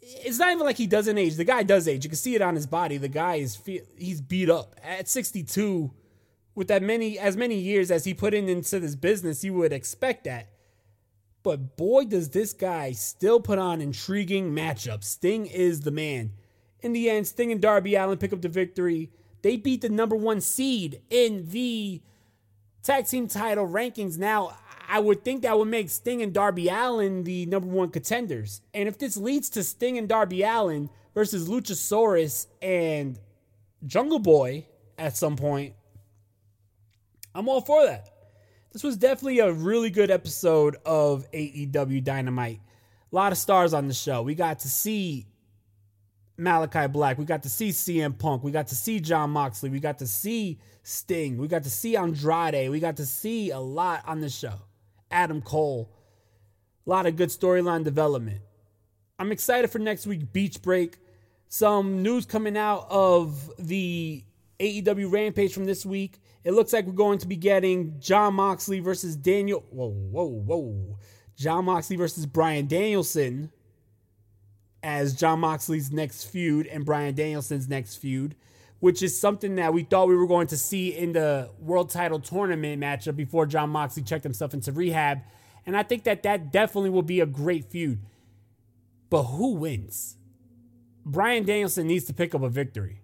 it's 0.00 0.38
not 0.38 0.52
even 0.52 0.64
like 0.64 0.76
he 0.76 0.86
doesn't 0.86 1.18
age. 1.18 1.36
The 1.36 1.44
guy 1.44 1.62
does 1.62 1.88
age. 1.88 2.04
You 2.04 2.10
can 2.10 2.16
see 2.16 2.34
it 2.34 2.42
on 2.42 2.54
his 2.54 2.66
body. 2.66 2.96
The 2.96 3.08
guy 3.08 3.36
is 3.36 3.60
he's 3.96 4.20
beat 4.20 4.50
up 4.50 4.76
at 4.82 5.08
62 5.08 5.90
with 6.56 6.66
that 6.68 6.82
many 6.82 7.16
as 7.18 7.36
many 7.36 7.54
years 7.54 7.92
as 7.92 8.04
he 8.04 8.14
put 8.14 8.34
in 8.34 8.48
into 8.48 8.80
this 8.80 8.96
business, 8.96 9.44
you 9.44 9.54
would 9.54 9.72
expect 9.72 10.24
that. 10.24 10.48
But 11.44 11.76
boy, 11.76 12.06
does 12.06 12.30
this 12.30 12.52
guy 12.52 12.90
still 12.90 13.38
put 13.38 13.60
on 13.60 13.80
intriguing 13.80 14.52
matchups. 14.52 15.04
Sting 15.04 15.46
is 15.46 15.82
the 15.82 15.92
man. 15.92 16.32
In 16.80 16.92
the 16.92 17.08
end, 17.08 17.28
Sting 17.28 17.52
and 17.52 17.60
Darby 17.60 17.94
Allin 17.94 18.18
pick 18.18 18.32
up 18.32 18.42
the 18.42 18.48
victory. 18.48 19.10
They 19.42 19.56
beat 19.56 19.82
the 19.82 19.88
number 19.88 20.16
one 20.16 20.40
seed 20.40 21.02
in 21.08 21.48
the 21.50 22.02
tag 22.82 23.06
team 23.06 23.28
title 23.28 23.68
rankings. 23.68 24.18
Now, 24.18 24.56
I 24.88 24.98
would 24.98 25.24
think 25.24 25.42
that 25.42 25.58
would 25.58 25.68
make 25.68 25.90
Sting 25.90 26.22
and 26.22 26.32
Darby 26.32 26.68
Allin 26.68 27.24
the 27.24 27.46
number 27.46 27.68
one 27.68 27.90
contenders. 27.90 28.62
And 28.72 28.88
if 28.88 28.98
this 28.98 29.16
leads 29.16 29.50
to 29.50 29.62
Sting 29.62 29.98
and 29.98 30.08
Darby 30.08 30.42
Allin 30.42 30.90
versus 31.14 31.48
Luchasaurus 31.48 32.46
and 32.62 33.18
Jungle 33.84 34.18
Boy 34.18 34.66
at 34.98 35.16
some 35.16 35.36
point, 35.36 35.74
I'm 37.36 37.48
all 37.50 37.60
for 37.60 37.84
that. 37.84 38.08
This 38.72 38.82
was 38.82 38.96
definitely 38.96 39.40
a 39.40 39.52
really 39.52 39.90
good 39.90 40.10
episode 40.10 40.76
of 40.86 41.30
AEW 41.32 42.02
Dynamite. 42.02 42.60
A 43.12 43.14
lot 43.14 43.30
of 43.30 43.36
stars 43.36 43.74
on 43.74 43.88
the 43.88 43.94
show. 43.94 44.22
We 44.22 44.34
got 44.34 44.60
to 44.60 44.68
see 44.68 45.26
Malachi 46.38 46.86
Black. 46.86 47.18
We 47.18 47.26
got 47.26 47.42
to 47.42 47.50
see 47.50 47.70
CM 47.70 48.18
Punk. 48.18 48.42
We 48.42 48.52
got 48.52 48.68
to 48.68 48.74
see 48.74 49.00
John 49.00 49.30
Moxley. 49.30 49.68
We 49.68 49.80
got 49.80 49.98
to 49.98 50.06
see 50.06 50.58
Sting. 50.82 51.36
We 51.36 51.46
got 51.46 51.64
to 51.64 51.70
see 51.70 51.94
Andrade. 51.94 52.70
We 52.70 52.80
got 52.80 52.96
to 52.96 53.06
see 53.06 53.50
a 53.50 53.60
lot 53.60 54.02
on 54.06 54.20
the 54.20 54.30
show. 54.30 54.54
Adam 55.10 55.42
Cole. 55.42 55.90
A 56.86 56.90
lot 56.90 57.04
of 57.04 57.16
good 57.16 57.28
storyline 57.28 57.84
development. 57.84 58.40
I'm 59.18 59.30
excited 59.30 59.70
for 59.70 59.78
next 59.78 60.06
week, 60.06 60.32
Beach 60.32 60.62
Break. 60.62 60.98
Some 61.48 62.02
news 62.02 62.24
coming 62.24 62.56
out 62.56 62.86
of 62.88 63.52
the 63.58 64.24
AEW 64.58 65.12
Rampage 65.12 65.52
from 65.52 65.66
this 65.66 65.84
week. 65.84 66.18
It 66.46 66.54
looks 66.54 66.72
like 66.72 66.86
we're 66.86 66.92
going 66.92 67.18
to 67.18 67.26
be 67.26 67.34
getting 67.34 67.98
John 67.98 68.34
Moxley 68.34 68.78
versus 68.78 69.16
Daniel. 69.16 69.64
Whoa, 69.70 69.88
whoa, 69.88 70.26
whoa. 70.26 70.96
John 71.36 71.64
Moxley 71.64 71.96
versus 71.96 72.24
Bryan 72.24 72.68
Danielson 72.68 73.50
as 74.80 75.12
John 75.12 75.40
Moxley's 75.40 75.90
next 75.90 76.22
feud 76.22 76.68
and 76.68 76.84
Bryan 76.84 77.16
Danielson's 77.16 77.68
next 77.68 77.96
feud, 77.96 78.36
which 78.78 79.02
is 79.02 79.20
something 79.20 79.56
that 79.56 79.74
we 79.74 79.82
thought 79.82 80.06
we 80.06 80.14
were 80.14 80.28
going 80.28 80.46
to 80.46 80.56
see 80.56 80.96
in 80.96 81.14
the 81.14 81.50
world 81.58 81.90
title 81.90 82.20
tournament 82.20 82.80
matchup 82.80 83.16
before 83.16 83.46
John 83.46 83.70
Moxley 83.70 84.04
checked 84.04 84.22
himself 84.22 84.54
into 84.54 84.70
rehab. 84.70 85.22
And 85.66 85.76
I 85.76 85.82
think 85.82 86.04
that 86.04 86.22
that 86.22 86.52
definitely 86.52 86.90
will 86.90 87.02
be 87.02 87.18
a 87.18 87.26
great 87.26 87.64
feud. 87.64 87.98
But 89.10 89.24
who 89.24 89.54
wins? 89.54 90.16
Bryan 91.04 91.44
Danielson 91.44 91.88
needs 91.88 92.04
to 92.04 92.14
pick 92.14 92.36
up 92.36 92.42
a 92.42 92.48
victory. 92.48 93.00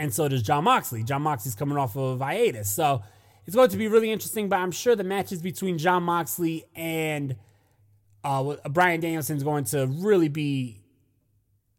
And 0.00 0.14
so 0.14 0.28
does 0.28 0.42
John 0.42 0.64
Moxley. 0.64 1.02
John 1.02 1.20
Moxley's 1.20 1.54
coming 1.54 1.76
off 1.76 1.94
of 1.94 2.20
hiatus. 2.20 2.70
So 2.70 3.02
it's 3.44 3.54
going 3.54 3.68
to 3.68 3.76
be 3.76 3.86
really 3.86 4.10
interesting, 4.10 4.48
but 4.48 4.56
I'm 4.56 4.70
sure 4.70 4.96
the 4.96 5.04
matches 5.04 5.42
between 5.42 5.76
John 5.76 6.04
Moxley 6.04 6.64
and 6.74 7.36
uh, 8.24 8.56
Bryan 8.70 9.00
Danielson 9.00 9.36
is 9.36 9.42
going 9.42 9.64
to 9.64 9.86
really 9.86 10.28
be 10.28 10.80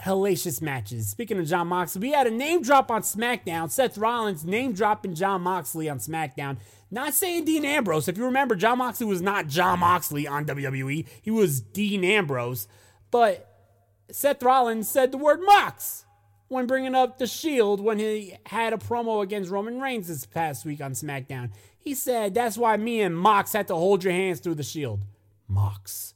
hellacious 0.04 0.62
matches. 0.62 1.10
Speaking 1.10 1.40
of 1.40 1.48
John 1.48 1.66
Moxley, 1.66 2.00
we 2.00 2.12
had 2.12 2.28
a 2.28 2.32
name 2.32 2.62
drop 2.62 2.92
on 2.92 3.02
SmackDown. 3.02 3.72
Seth 3.72 3.98
Rollins 3.98 4.46
name 4.46 4.74
dropping 4.74 5.16
John 5.16 5.42
Moxley 5.42 5.90
on 5.90 5.98
SmackDown. 5.98 6.58
Not 6.92 7.16
saying 7.16 7.46
Dean 7.46 7.66
Ambrose. 7.66 8.08
If 8.08 8.20
you 8.20 8.26
remember, 8.26 8.56
John 8.56 8.78
Moxley 8.78 9.08
was 9.08 9.24
not 9.24 9.48
John 9.48 9.80
Moxley 9.80 10.28
on 10.28 10.46
WWE. 10.46 11.08
He 11.24 11.32
was 11.32 11.60
Dean 11.60 12.04
Ambrose. 12.04 12.68
But 13.10 13.48
Seth 14.12 14.44
Rollins 14.44 14.88
said 14.88 15.12
the 15.12 15.18
word 15.18 15.40
Mox 15.44 16.06
when 16.52 16.68
bringing 16.68 16.94
up 16.94 17.18
the 17.18 17.26
Shield 17.26 17.80
when 17.80 17.98
he 17.98 18.36
had 18.46 18.74
a 18.74 18.78
promo 18.78 19.24
against 19.24 19.50
Roman 19.50 19.80
Reigns 19.80 20.10
this 20.10 20.26
past 20.26 20.66
week 20.66 20.82
on 20.82 20.92
SmackDown. 20.92 21.52
He 21.80 21.96
said, 21.96 22.34
That's 22.34 22.58
why 22.58 22.76
me 22.76 23.02
and 23.02 23.18
Mox 23.18 23.54
had 23.54 23.70
to 23.70 23.76
hold 23.76 24.04
your 24.04 24.12
hands 24.12 24.42
through 24.42 24.56
the 24.56 24.64
Shield. 24.64 25.06
Mox. 25.48 26.14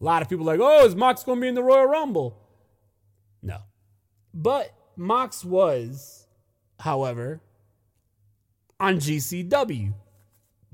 A 0.00 0.04
lot 0.04 0.20
of 0.20 0.28
people 0.28 0.44
like, 0.44 0.60
Oh, 0.62 0.84
is 0.84 0.94
Mox 0.94 1.24
going 1.24 1.38
to 1.38 1.40
be 1.42 1.48
in 1.48 1.54
the 1.54 1.62
Royal 1.62 1.86
Rumble? 1.86 2.38
No. 3.42 3.58
But 4.34 4.74
Mox 4.94 5.42
was, 5.42 6.26
however, 6.78 7.40
on 8.78 8.96
GCW. 8.96 9.94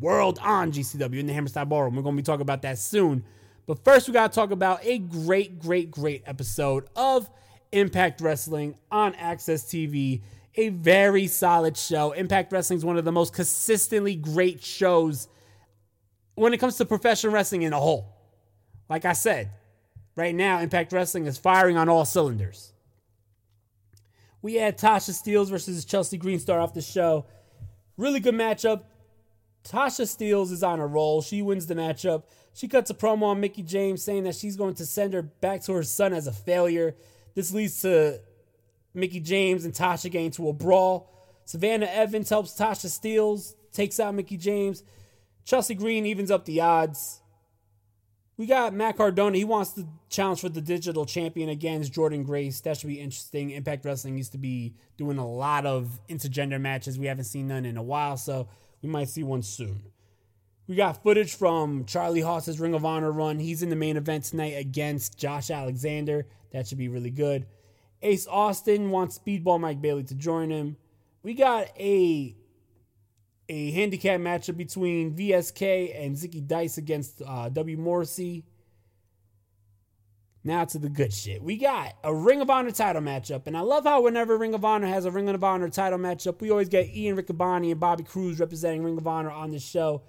Wrld 0.00 0.38
On 0.42 0.70
GCW 0.70 1.18
in 1.18 1.26
the 1.26 1.32
Hammerstein 1.32 1.68
Ballroom. 1.68 1.96
We're 1.96 2.02
going 2.02 2.16
to 2.16 2.22
be 2.22 2.26
talking 2.26 2.42
about 2.42 2.62
that 2.62 2.78
soon. 2.78 3.24
But 3.66 3.84
first, 3.84 4.08
we 4.08 4.14
got 4.14 4.32
to 4.32 4.34
talk 4.34 4.50
about 4.50 4.84
a 4.84 4.98
great, 4.98 5.58
great, 5.60 5.90
great 5.90 6.22
episode 6.26 6.88
of 6.96 7.28
Impact 7.72 8.20
Wrestling 8.20 8.76
on 8.90 9.14
AXS 9.14 9.66
TV. 9.66 10.22
A 10.56 10.70
very 10.70 11.26
solid 11.26 11.76
show. 11.76 12.12
Impact 12.12 12.52
Wrestling 12.52 12.78
is 12.78 12.84
one 12.84 12.98
of 12.98 13.04
the 13.04 13.12
most 13.12 13.32
consistently 13.32 14.16
great 14.16 14.62
shows 14.62 15.28
when 16.34 16.52
it 16.52 16.58
comes 16.58 16.76
to 16.76 16.84
professional 16.84 17.32
wrestling 17.32 17.62
in 17.62 17.72
a 17.72 17.80
whole. 17.80 18.14
Like 18.88 19.04
I 19.04 19.12
said, 19.12 19.50
right 20.16 20.34
now, 20.34 20.60
Impact 20.60 20.92
Wrestling 20.92 21.26
is 21.26 21.38
firing 21.38 21.76
on 21.76 21.88
all 21.88 22.04
cylinders. 22.04 22.72
We 24.40 24.54
had 24.54 24.78
Tasha 24.78 25.10
Steelz 25.10 25.50
versus 25.50 25.84
Chelsea 25.84 26.16
Green 26.16 26.38
start 26.38 26.60
off 26.60 26.74
the 26.74 26.80
show. 26.80 27.26
Really 27.96 28.20
good 28.20 28.34
matchup. 28.34 28.82
Tasha 29.64 30.04
Steelz 30.04 30.52
is 30.52 30.62
on 30.62 30.80
a 30.80 30.86
roll. 30.86 31.20
She 31.22 31.42
wins 31.42 31.66
the 31.66 31.74
matchup. 31.74 32.22
She 32.54 32.68
cuts 32.68 32.90
a 32.90 32.94
promo 32.94 33.24
on 33.24 33.40
Mickie 33.40 33.62
James 33.62 34.02
saying 34.02 34.24
that 34.24 34.34
she's 34.34 34.56
going 34.56 34.74
to 34.74 34.86
send 34.86 35.12
her 35.12 35.22
back 35.22 35.62
to 35.64 35.72
her 35.74 35.82
son 35.82 36.12
as 36.12 36.26
a 36.26 36.32
failure. 36.32 36.94
This 37.34 37.52
leads 37.52 37.82
to 37.82 38.20
Mickie 38.94 39.20
James 39.20 39.64
and 39.64 39.74
Tasha 39.74 40.10
getting 40.10 40.26
into 40.26 40.48
a 40.48 40.52
brawl. 40.52 41.12
Savannah 41.44 41.86
Evans 41.86 42.28
helps 42.28 42.58
Tasha 42.58 42.86
Steelz, 42.86 43.54
takes 43.72 43.98
out 44.00 44.14
Mickie 44.14 44.36
James. 44.36 44.82
Chelsea 45.44 45.74
Green 45.74 46.04
evens 46.04 46.30
up 46.30 46.44
the 46.44 46.60
odds. 46.60 47.22
We 48.36 48.46
got 48.46 48.72
Matt 48.72 48.96
Cardona. 48.96 49.36
He 49.36 49.44
wants 49.44 49.72
to 49.72 49.86
challenge 50.10 50.40
for 50.40 50.48
the 50.48 50.60
digital 50.60 51.06
champion 51.06 51.48
against 51.48 51.92
Jordynne 51.92 52.24
Grace. 52.24 52.60
That 52.60 52.76
should 52.76 52.86
be 52.86 53.00
interesting. 53.00 53.50
Impact 53.50 53.84
Wrestling 53.84 54.16
used 54.16 54.32
to 54.32 54.38
be 54.38 54.74
doing 54.96 55.18
a 55.18 55.26
lot 55.26 55.66
of 55.66 55.98
intergender 56.08 56.60
matches. 56.60 56.98
We 56.98 57.06
haven't 57.06 57.24
seen 57.24 57.48
none 57.48 57.64
in 57.64 57.76
a 57.76 57.82
while, 57.82 58.16
so 58.16 58.48
we 58.82 58.88
might 58.88 59.08
see 59.08 59.24
one 59.24 59.42
soon. 59.42 59.82
We 60.68 60.76
got 60.76 61.02
footage 61.02 61.34
from 61.34 61.86
Charlie 61.86 62.20
Haas's 62.20 62.60
Ring 62.60 62.74
of 62.74 62.84
Honor 62.84 63.10
run. 63.10 63.38
He's 63.38 63.62
in 63.62 63.70
the 63.70 63.76
main 63.76 63.96
event 63.96 64.24
tonight 64.24 64.52
against 64.58 65.18
Josh 65.18 65.50
Alexander. 65.50 66.26
That 66.52 66.68
should 66.68 66.76
be 66.76 66.88
really 66.88 67.10
good. 67.10 67.46
Ace 68.02 68.26
Austin 68.26 68.90
wants 68.90 69.18
Speedball 69.18 69.58
Mike 69.58 69.80
Bailey 69.80 70.04
to 70.04 70.14
join 70.14 70.50
him. 70.50 70.76
We 71.22 71.32
got 71.32 71.68
a 71.78 72.36
a 73.48 73.70
handicap 73.70 74.20
matchup 74.20 74.58
between 74.58 75.16
VSK 75.16 75.98
and 75.98 76.14
Zicky 76.14 76.46
Dice 76.46 76.76
against 76.76 77.22
uh, 77.26 77.48
W 77.48 77.78
Morrissey. 77.78 78.44
Now 80.44 80.66
to 80.66 80.78
the 80.78 80.90
good 80.90 81.14
shit. 81.14 81.42
We 81.42 81.56
got 81.56 81.94
a 82.04 82.14
Ring 82.14 82.42
of 82.42 82.50
Honor 82.50 82.72
title 82.72 83.00
matchup. 83.00 83.46
And 83.46 83.56
I 83.56 83.60
love 83.60 83.84
how 83.84 84.02
whenever 84.02 84.36
Ring 84.36 84.52
of 84.52 84.66
Honor 84.66 84.86
has 84.86 85.06
a 85.06 85.10
Ring 85.10 85.30
of 85.30 85.42
Honor 85.42 85.70
title 85.70 85.98
matchup, 85.98 86.42
we 86.42 86.50
always 86.50 86.68
get 86.68 86.94
Ian 86.94 87.16
Riccaboni 87.16 87.70
and 87.70 87.80
Bobby 87.80 88.04
Cruise 88.04 88.38
representing 88.38 88.84
Ring 88.84 88.98
of 88.98 89.06
Honor 89.06 89.30
on 89.30 89.50
the 89.50 89.58
show. 89.58 90.02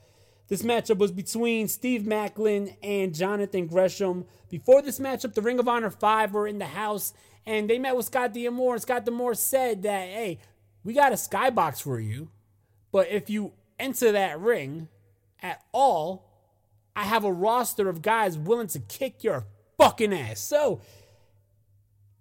This 0.50 0.64
matchup 0.64 0.98
was 0.98 1.12
between 1.12 1.68
Steve 1.68 2.02
Maclin 2.02 2.76
and 2.82 3.14
Jonathan 3.14 3.68
Gresham. 3.68 4.26
Before 4.50 4.82
this 4.82 5.00
matchup, 5.00 5.36
the 5.36 5.44
Ring 5.44 5.60
of 5.60 5.68
Honor 5.68 5.92
5 5.92 6.34
were 6.34 6.48
in 6.48 6.58
the 6.58 6.66
house 6.66 7.14
and 7.46 7.70
they 7.70 7.78
met 7.78 7.96
with 7.96 8.08
Scott 8.08 8.34
D'Amore. 8.34 8.74
And 8.74 8.82
Scott 8.82 9.06
D'Amore 9.06 9.36
said 9.36 9.84
that, 9.84 10.08
hey, 10.08 10.40
we 10.84 10.94
got 10.94 11.12
a 11.12 11.16
skybox 11.16 11.84
for 11.84 12.00
you, 12.00 12.30
but 12.92 13.10
if 13.10 13.30
you 13.30 13.54
enter 13.78 14.12
that 14.12 14.40
ring 14.40 14.88
at 15.42 15.62
all, 15.72 16.28
I 16.96 17.04
have 17.04 17.24
a 17.24 17.32
roster 17.32 17.88
of 17.88 18.02
guys 18.02 18.38
willing 18.38 18.68
to 18.68 18.80
kick 18.80 19.24
your 19.24 19.46
fucking 19.78 20.14
ass. 20.14 20.40
So 20.40 20.82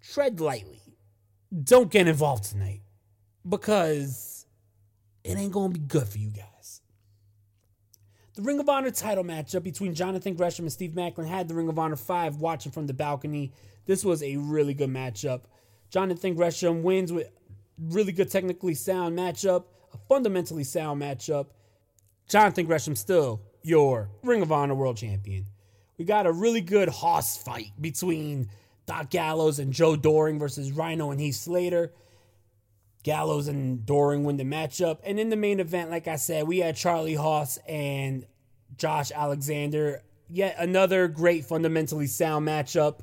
tread 0.01 0.39
lightly. 0.39 0.81
Don't 1.63 1.91
get 1.91 2.07
involved 2.07 2.43
tonight 2.43 2.81
because 3.47 4.45
it 5.23 5.35
ain't 5.35 5.51
going 5.51 5.73
to 5.73 5.79
be 5.79 5.85
good 5.85 6.07
for 6.07 6.19
you 6.19 6.29
guys. 6.29 6.48
The 8.39 8.45
Ring 8.45 8.61
of 8.61 8.69
Honor 8.69 8.89
title 8.89 9.25
matchup 9.25 9.63
between 9.63 9.93
Jonathan 9.93 10.33
Gresham 10.33 10.63
and 10.63 10.71
Steve 10.71 10.91
Maclin 10.91 11.27
had 11.27 11.49
the 11.49 11.55
Ring 11.55 11.67
of 11.67 11.77
Honor 11.77 11.97
5 11.97 12.37
watching 12.37 12.71
from 12.71 12.87
the 12.87 12.93
balcony. 12.93 13.51
This 13.85 14.05
was 14.05 14.23
a 14.23 14.37
really 14.37 14.73
good 14.73 14.89
matchup. 14.89 15.41
Jonathan 15.89 16.35
Gresham 16.35 16.81
wins 16.81 17.11
with 17.11 17.29
really 17.77 18.13
good 18.13 18.31
technically 18.31 18.75
sound 18.75 19.19
matchup, 19.19 19.65
a 19.93 19.97
fundamentally 20.07 20.63
sound 20.63 21.01
matchup. 21.01 21.47
Jonathan 22.29 22.65
Gresham 22.65 22.95
still 22.95 23.41
your 23.61 24.09
Ring 24.23 24.41
of 24.41 24.53
Honor 24.53 24.73
World 24.73 24.95
Champion. 24.95 25.45
We 25.97 26.05
got 26.05 26.25
a 26.25 26.31
really 26.31 26.61
good 26.61 26.87
hoss 26.87 27.35
fight 27.35 27.73
between 27.81 28.49
Doc 28.85 29.09
Gallows 29.09 29.59
and 29.59 29.73
Joe 29.73 29.97
Doering 29.97 30.39
versus 30.39 30.71
Rhino 30.71 31.11
and 31.11 31.19
Heath 31.19 31.35
Slater. 31.35 31.91
Gallows 33.03 33.47
and 33.47 33.85
Doering 33.85 34.23
win 34.23 34.37
the 34.37 34.43
matchup. 34.43 34.99
And 35.03 35.19
in 35.19 35.29
the 35.29 35.35
main 35.35 35.59
event, 35.59 35.89
like 35.89 36.07
I 36.07 36.17
said, 36.17 36.47
we 36.47 36.59
had 36.59 36.75
Charlie 36.75 37.15
Haas 37.15 37.57
and 37.67 38.25
Josh 38.77 39.11
Alexander. 39.13 40.03
Yet 40.29 40.55
another 40.59 41.07
great, 41.07 41.45
fundamentally 41.45 42.07
sound 42.07 42.47
matchup. 42.47 42.99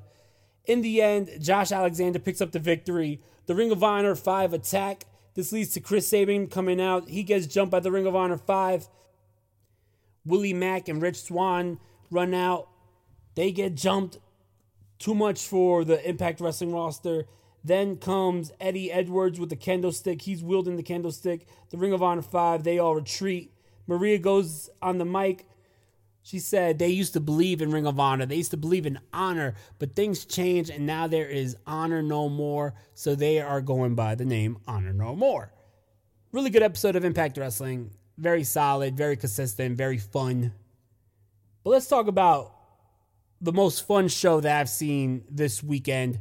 In 0.65 0.83
the 0.83 1.01
end, 1.01 1.31
Josh 1.41 1.73
Alexander 1.73 2.19
picks 2.19 2.41
up 2.41 2.53
the 2.53 2.59
victory. 2.59 3.21
The 3.47 3.55
Ring 3.55 3.71
of 3.71 3.83
Honor 3.83 4.15
5 4.15 4.53
attack. 4.53 5.07
This 5.35 5.53
leads 5.53 5.73
to 5.75 5.81
Chris 5.81 6.09
Sabin 6.09 6.49
coming 6.49 6.81
out. 6.81 7.09
He 7.09 7.23
gets 7.23 7.47
jumped 7.47 7.71
by 7.71 7.81
the 7.81 7.93
Ring 7.93 8.07
of 8.07 8.17
Honor 8.17 8.39
5. 8.39 8.89
Willie 10.25 10.55
Mack 10.55 10.89
and 10.89 11.01
Rich 11.01 11.23
Swann 11.23 11.79
run 12.11 12.35
out. 12.35 12.69
They 13.35 13.53
get 13.53 13.75
jumped. 13.75 14.19
Too 14.99 15.15
much 15.15 15.47
for 15.47 15.85
the 15.85 16.07
Impact 16.09 16.41
Wrestling 16.41 16.73
roster. 16.73 17.27
Then 17.67 17.97
comes 17.97 18.53
Eddie 18.61 18.93
Edwards 18.93 19.41
with 19.41 19.51
the 19.51 19.57
candlestick. 19.57 20.23
He's 20.23 20.41
wielding 20.41 20.77
the 20.77 20.85
candlestick. 20.85 21.49
The 21.71 21.77
Ring 21.77 21.93
of 21.93 22.01
Honor 22.01 22.23
5, 22.23 22.63
they 22.63 22.79
all 22.79 22.95
retreat. 22.95 23.53
Maria 23.89 24.19
goes 24.19 24.71
on 24.81 24.99
the 24.99 25.05
mic. 25.05 25.49
She 26.23 26.39
said 26.39 26.79
they 26.79 26.91
used 26.91 27.13
to 27.15 27.21
believe 27.21 27.61
in 27.61 27.73
Ring 27.73 27.85
of 27.85 27.99
Honor. 27.99 28.25
They 28.25 28.37
used 28.37 28.53
to 28.53 28.57
believe 28.57 28.87
in 28.87 29.01
honor, 29.13 29.55
but 29.81 29.97
things 29.97 30.25
change 30.25 30.71
and 30.71 30.87
now 30.87 31.09
there 31.09 31.29
is 31.29 31.57
honor 31.67 32.03
no 32.03 32.29
more. 32.29 32.75
So 32.95 33.17
they 33.17 33.41
are 33.41 33.61
going 33.61 33.97
by 33.97 34.15
the 34.15 34.25
name 34.25 34.59
Honor 34.69 34.93
No 34.93 35.17
More. 35.17 35.53
Really 36.31 36.51
good 36.51 36.63
episode 36.63 36.95
of 36.95 37.05
Impact 37.05 37.37
Wrestling. 37.37 37.91
Very 38.17 38.45
solid, 38.45 38.97
very 38.97 39.17
consistent, 39.17 39.77
very 39.77 39.99
fun. 39.99 40.53
But 41.65 41.71
let's 41.71 41.89
talk 41.89 42.07
about 42.07 42.53
the 43.41 43.53
most 43.53 43.89
fun 43.89 44.07
show 44.07 44.41
that 44.41 44.61
I've 44.61 44.69
seen 44.69 45.25
this 45.29 45.65
weekend 45.65 46.21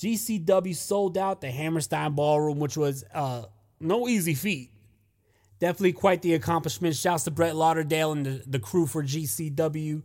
GCW 0.00 0.74
sold 0.74 1.18
out 1.18 1.42
the 1.42 1.50
Hammerstein 1.50 2.14
Ballroom, 2.14 2.58
which 2.58 2.76
was 2.76 3.04
uh, 3.12 3.44
no 3.80 4.08
easy 4.08 4.34
feat. 4.34 4.70
Definitely 5.58 5.92
quite 5.92 6.22
the 6.22 6.32
accomplishment. 6.32 6.96
Shouts 6.96 7.24
to 7.24 7.30
Brett 7.30 7.54
Lauderdale 7.54 8.12
and 8.12 8.24
the, 8.24 8.42
the 8.46 8.58
crew 8.58 8.86
for 8.86 9.02
GCW. 9.02 10.02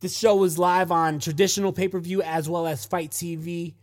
This 0.00 0.18
show 0.18 0.34
was 0.34 0.58
live 0.58 0.90
on 0.90 1.20
traditional 1.20 1.72
pay 1.72 1.86
per 1.86 2.00
view 2.00 2.20
as 2.20 2.48
well 2.48 2.66
as 2.66 2.84
FITE 2.84 3.12
TV. 3.12 3.74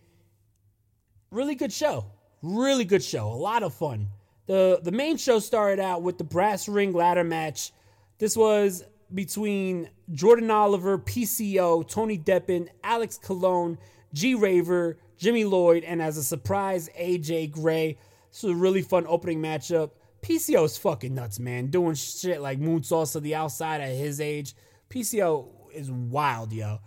Really 1.31 1.55
good 1.55 1.71
show. 1.71 2.05
Really 2.41 2.83
good 2.83 3.01
show. 3.01 3.27
A 3.29 3.33
lot 3.33 3.63
of 3.63 3.73
fun. 3.73 4.09
The 4.45 4.81
the 4.83 4.91
main 4.91 5.15
show 5.15 5.39
started 5.39 5.79
out 5.79 6.01
with 6.01 6.17
the 6.17 6.25
brass 6.25 6.67
ring 6.67 6.91
ladder 6.91 7.23
match. 7.23 7.71
This 8.17 8.35
was 8.35 8.83
between 9.13 9.89
Jordan 10.11 10.51
Oliver, 10.51 10.97
PCO, 10.97 11.87
Tony 11.87 12.17
Deppen, 12.17 12.67
Alex 12.83 13.17
Colon, 13.17 13.77
G 14.13 14.35
Raver, 14.35 14.97
Jimmy 15.23 15.45
Lloyd, 15.45 15.85
and 15.85 16.01
as 16.01 16.17
a 16.17 16.23
surprise, 16.23 16.89
AJ 16.99 17.51
Gray. 17.51 17.97
This 18.29 18.43
was 18.43 18.51
a 18.51 18.55
really 18.57 18.81
fun 18.81 19.05
opening 19.07 19.41
matchup. 19.41 19.91
PCO 20.21 20.65
is 20.65 20.77
fucking 20.77 21.15
nuts, 21.15 21.39
man. 21.39 21.67
Doing 21.67 21.95
shit 21.95 22.41
like 22.41 22.59
moonsaults 22.59 23.13
to 23.13 23.21
the 23.21 23.33
outside 23.33 23.79
at 23.79 23.95
his 23.95 24.19
age. 24.19 24.53
PCO 24.89 25.47
is 25.73 25.89
wild, 25.89 26.51
yo. 26.51 26.79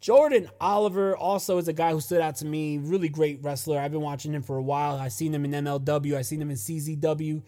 Jordan 0.00 0.50
Oliver 0.60 1.16
also 1.16 1.58
is 1.58 1.68
a 1.68 1.72
guy 1.72 1.92
who 1.92 2.00
stood 2.00 2.20
out 2.20 2.34
to 2.36 2.44
me. 2.44 2.78
Really 2.78 3.08
great 3.08 3.38
wrestler. 3.44 3.78
I've 3.78 3.92
been 3.92 4.00
watching 4.00 4.34
him 4.34 4.42
for 4.42 4.56
a 4.56 4.62
while. 4.62 4.96
I've 4.96 5.12
seen 5.12 5.32
him 5.32 5.44
in 5.44 5.52
MLW. 5.52 6.16
I've 6.16 6.26
seen 6.26 6.42
him 6.42 6.50
in 6.50 6.56
CZW. 6.56 7.44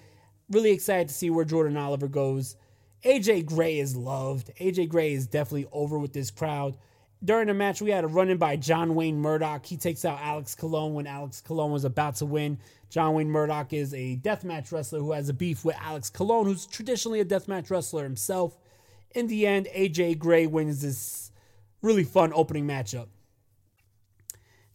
Really 0.49 0.71
excited 0.71 1.09
to 1.09 1.15
see 1.15 1.29
where 1.29 1.45
Jordan 1.45 1.77
Oliver 1.77 2.07
goes. 2.07 2.55
AJ 3.05 3.47
Gray 3.47 3.81
is 3.81 3.97
loved. 3.97 4.53
AJ 4.61 4.91
Gray 4.91 5.13
is 5.13 5.27
definitely 5.27 5.67
over 5.73 5.99
with 5.99 6.13
this 6.13 6.31
crowd. 6.31 6.77
During 7.23 7.49
the 7.49 7.55
match, 7.55 7.83
we 7.83 7.91
had 7.91 8.05
a 8.05 8.09
run 8.09 8.31
in 8.31 8.39
by 8.39 8.57
John 8.57 8.95
Wayne 8.95 9.21
Murdoch. 9.21 9.67
He 9.67 9.77
takes 9.77 10.07
out 10.07 10.21
Alex 10.23 10.55
Colon 10.55 10.95
when 10.95 11.07
Alex 11.07 11.43
Colon 11.43 11.71
was 11.71 11.85
about 11.85 12.17
to 12.17 12.27
win. 12.27 12.59
John 12.89 13.15
Wayne 13.15 13.31
Murdoch 13.31 13.75
is 13.75 13.93
a 13.93 14.17
deathmatch 14.17 14.73
wrestler 14.73 15.01
who 15.01 15.13
has 15.13 15.29
a 15.29 15.35
beef 15.35 15.63
with 15.65 15.77
Alex 15.81 16.09
Colon, 16.09 16.47
who's 16.47 16.67
traditionally 16.67 17.21
a 17.21 17.25
deathmatch 17.25 17.71
wrestler 17.71 18.05
himself. 18.05 18.57
In 19.15 19.27
the 19.27 19.47
end, 19.47 19.69
AJ 19.75 20.19
Gray 20.19 20.47
wins 20.47 20.81
this 20.81 21.31
really 21.83 22.05
fun 22.05 22.33
opening 22.35 22.67
matchup. 22.67 23.09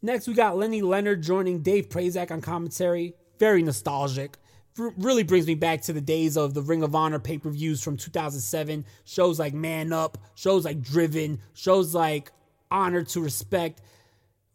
Next, 0.01 0.27
we 0.27 0.35
got 0.35 0.55
Lenny 0.55 0.83
Leonard 0.83 1.23
joining 1.23 1.63
Dave 1.63 1.89
Prazak 1.89 2.29
on 2.29 2.41
commentary. 2.41 3.15
Very 3.39 3.63
nostalgic. 3.63 4.37
Really 4.77 5.23
brings 5.23 5.47
me 5.47 5.55
back 5.55 5.83
to 5.83 5.93
the 5.93 6.01
days 6.01 6.35
of 6.35 6.53
the 6.53 6.61
Ring 6.61 6.83
of 6.83 6.95
Honor 6.95 7.19
pay 7.19 7.37
per 7.37 7.49
views 7.49 7.81
from 7.81 7.95
2007. 7.95 8.85
Shows 9.05 9.39
like 9.39 9.53
Man 9.53 9.93
Up, 9.93 10.17
shows 10.35 10.65
like 10.65 10.81
Driven, 10.81 11.39
shows 11.53 11.95
like 11.95 12.31
Honor 12.69 13.03
to 13.03 13.21
Respect. 13.21 13.81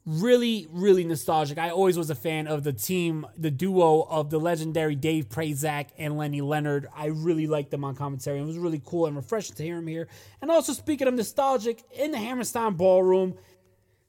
Really, 0.05 0.67
really 0.71 1.05
nostalgic. 1.05 1.57
I 1.57 1.71
always 1.71 1.97
was 1.97 2.11
a 2.11 2.15
fan 2.15 2.49
of 2.49 2.65
the 2.65 2.73
team, 2.73 3.27
the 3.39 3.51
duo 3.51 4.03
of 4.03 4.29
the 4.29 4.39
legendary 4.39 4.95
Dave 4.95 5.29
Prazak 5.31 5.89
and 5.97 6.19
Lenny 6.19 6.43
Leonard. 6.43 6.89
I 6.95 7.07
really 7.07 7.47
liked 7.47 7.71
them 7.71 7.85
on 7.85 7.95
commentary. 7.95 8.41
It 8.41 8.45
was 8.45 8.59
really 8.59 8.83
cool 8.85 9.07
and 9.07 9.17
refreshing 9.17 9.57
to 9.57 9.63
hear 9.63 9.79
him 9.79 9.87
here. 9.87 10.09
And 10.43 10.51
also, 10.51 10.75
speaking 10.75 11.09
of 11.09 11.15
nostalgic, 11.15 11.83
in 11.93 12.11
the 12.11 12.19
Hammerstein 12.19 12.75
Ballroom, 12.75 13.37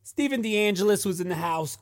Stephen 0.04 0.43
DeAngelis 0.43 1.06
was 1.06 1.21
in 1.21 1.30
the 1.30 1.36
house. 1.36 1.78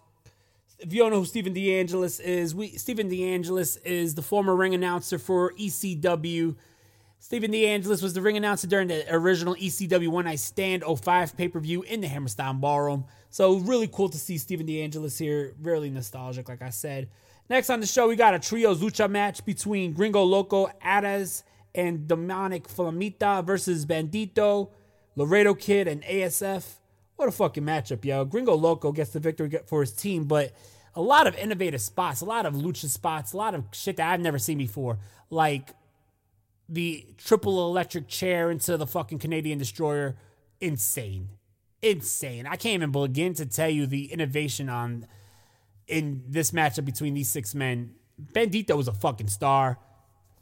If 0.80 0.94
you 0.94 1.02
don't 1.02 1.12
know 1.12 1.20
who 1.20 1.26
Stephen 1.26 1.54
DeAngelis 1.54 2.22
is, 2.22 2.56
we 2.56 2.70
Stephen 2.70 3.10
DeAngelis 3.10 3.84
is 3.84 4.16
the 4.16 4.22
former 4.22 4.56
ring 4.56 4.74
announcer 4.74 5.20
for 5.20 5.52
ECW. 5.54 6.56
Stephen 7.22 7.52
DeAngelis 7.52 8.02
was 8.02 8.14
the 8.14 8.22
ring 8.22 8.38
announcer 8.38 8.66
during 8.66 8.88
the 8.88 9.06
original 9.14 9.56
ECW 9.56 10.08
One 10.08 10.24
Night 10.24 10.40
Stand 10.40 10.84
05 10.84 11.36
pay 11.36 11.50
per 11.50 11.60
view 11.60 11.82
in 11.82 12.00
the 12.00 12.08
Hammerstein 12.08 12.62
Ballroom. 12.62 13.04
So, 13.30 13.58
really 13.58 13.90
cool 13.90 14.08
to 14.08 14.18
see 14.18 14.38
Stephen 14.38 14.68
DeAngelis 14.68 15.20
here. 15.20 15.54
Really 15.62 15.90
nostalgic, 15.90 16.48
like 16.48 16.62
I 16.62 16.70
said. 16.70 17.10
Next 17.50 17.70
on 17.70 17.82
the 17.82 17.88
show, 17.88 18.08
we 18.08 18.16
got 18.16 18.34
a 18.34 18.40
trio 18.40 18.74
lucha 18.74 19.10
match 19.10 19.44
between 19.44 19.92
Gringo 19.92 20.24
Loco, 20.24 20.70
Arez, 20.82 21.44
and 21.76 22.08
Demonic 22.08 22.70
Flamita 22.70 23.44
versus 23.44 23.86
Bandito, 23.86 24.70
Laredo 25.18 25.54
Kid, 25.54 25.90
and 25.90 26.04
ASF. 26.04 26.79
What 27.20 27.28
a 27.28 27.34
fucking 27.34 27.66
matchup, 27.66 28.06
yo. 28.06 28.24
Gringo 28.24 28.56
Loco 28.56 28.94
gets 28.94 29.10
the 29.10 29.20
victory 29.20 29.52
for 29.66 29.82
his 29.82 29.92
team, 29.92 30.24
but 30.24 30.54
a 30.96 31.02
lot 31.02 31.28
of 31.28 31.36
innovative 31.36 31.82
spots, 31.82 32.22
a 32.22 32.26
lot 32.26 32.46
of 32.46 32.54
lucha 32.54 32.86
spots, 32.86 33.34
a 33.34 33.38
lot 33.38 33.54
of 33.54 33.66
shit 33.74 33.98
that 33.98 34.10
I've 34.10 34.22
never 34.22 34.40
seen 34.40 34.58
before. 34.58 35.00
Like 35.30 35.72
the 36.70 37.06
triple 37.18 37.68
electric 37.68 38.08
chair 38.08 38.50
into 38.50 38.78
the 38.78 38.88
fucking 38.88 39.20
Canadian 39.20 39.60
destroyer. 39.60 40.16
Insane. 40.62 41.28
Insane. 41.82 42.48
I 42.48 42.56
can't 42.56 42.82
even 42.82 42.92
begin 42.94 43.34
to 43.34 43.46
tell 43.46 43.70
you 43.70 43.86
the 43.86 44.14
innovation 44.14 44.70
on 44.70 45.06
in 45.88 46.24
this 46.26 46.52
matchup 46.52 46.86
between 46.86 47.16
these 47.16 47.30
six 47.30 47.54
men. 47.54 47.96
Bandito 48.32 48.78
was 48.78 48.88
a 48.88 48.94
fucking 48.94 49.28
star. 49.28 49.78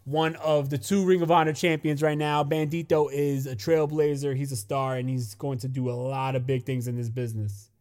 One 0.07 0.37
of 0.37 0.69
the 0.69 0.77
two 0.77 1.03
Ring 1.03 1.21
of 1.21 1.31
Honor 1.31 1.51
champions 1.51 2.01
right 2.01 2.17
now. 2.17 2.41
Bandito 2.41 3.11
is 3.11 3.45
a 3.45 3.57
trailblazer. 3.57 4.37
He's 4.37 4.53
a 4.53 4.55
star, 4.55 4.95
and 4.95 5.09
he's 5.09 5.35
going 5.35 5.57
to 5.57 5.67
do 5.67 5.89
a 5.89 5.91
lot 5.91 6.33
of 6.33 6.47
big 6.47 6.63
things 6.63 6.87
in 6.87 6.95
this 6.95 7.09
business. 7.09 7.71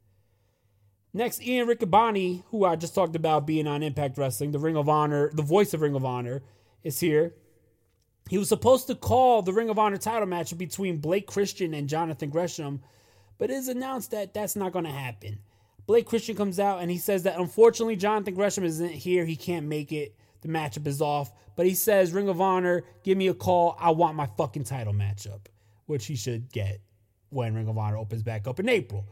Next, 1.15 1.41
Ian 1.41 1.69
Riccaboni, 1.69 2.43
who 2.51 2.65
I 2.65 2.75
just 2.75 2.97
talked 2.97 3.15
about 3.15 3.47
being 3.47 3.69
on 3.69 3.85
Impact 3.85 4.19
Wrestling, 4.19 4.51
the 4.51 4.59
Ring 4.59 4.77
of 4.77 4.89
Honor, 4.89 5.31
the 5.35 5.43
voice 5.45 5.73
of 5.73 5.83
Ring 5.83 5.95
of 5.95 6.05
Honor, 6.05 6.43
is 6.83 6.99
here. 6.99 7.33
He 8.29 8.39
was 8.39 8.49
supposed 8.49 8.89
to 8.89 8.97
call 8.97 9.43
the 9.43 9.53
Ring 9.53 9.71
of 9.71 9.79
Honor 9.79 9.97
title 9.97 10.27
match 10.27 10.59
between 10.59 10.97
Blake 10.97 11.29
Christian 11.29 11.75
and 11.75 11.89
Jonathan 11.89 12.29
Gresham, 12.29 12.83
but 13.39 13.51
it 13.51 13.55
is 13.55 13.69
announced 13.69 14.11
that 14.11 14.35
that's 14.35 14.57
not 14.57 14.73
going 14.73 14.85
to 14.85 14.91
happen. 14.91 15.39
Blake 15.87 16.07
Christian 16.07 16.35
comes 16.35 16.59
out 16.59 16.81
and 16.81 16.91
he 16.91 16.99
says 16.99 17.23
that 17.23 17.39
unfortunately 17.39 17.95
Jonathan 17.95 18.35
Gresham 18.35 18.65
isn't 18.65 18.91
here. 18.91 19.25
He 19.25 19.37
can't 19.37 19.67
make 19.67 19.93
it. 19.93 20.17
The 20.47 20.53
matchup 20.53 20.87
is 20.87 21.03
off. 21.03 21.33
But 21.57 21.67
he 21.67 21.75
says, 21.75 22.13
Ring 22.13 22.29
of 22.29 22.41
Honor, 22.41 22.85
give 23.03 23.19
me 23.19 23.29
a 23.29 23.35
call. 23.35 23.77
I 23.81 23.91
want 23.91 24.17
my 24.17 24.27
fucking 24.27 24.65
title 24.65 24.93
matchup, 24.93 25.47
which 25.87 26.07
he 26.07 26.17
should 26.17 26.53
get 26.53 26.81
when 27.31 27.55
Ring 27.55 27.69
of 27.69 27.79
Honor 27.79 27.97
opens 27.97 28.23
back 28.23 28.47
up 28.47 28.61
in 28.61 28.69
April. 28.69 29.07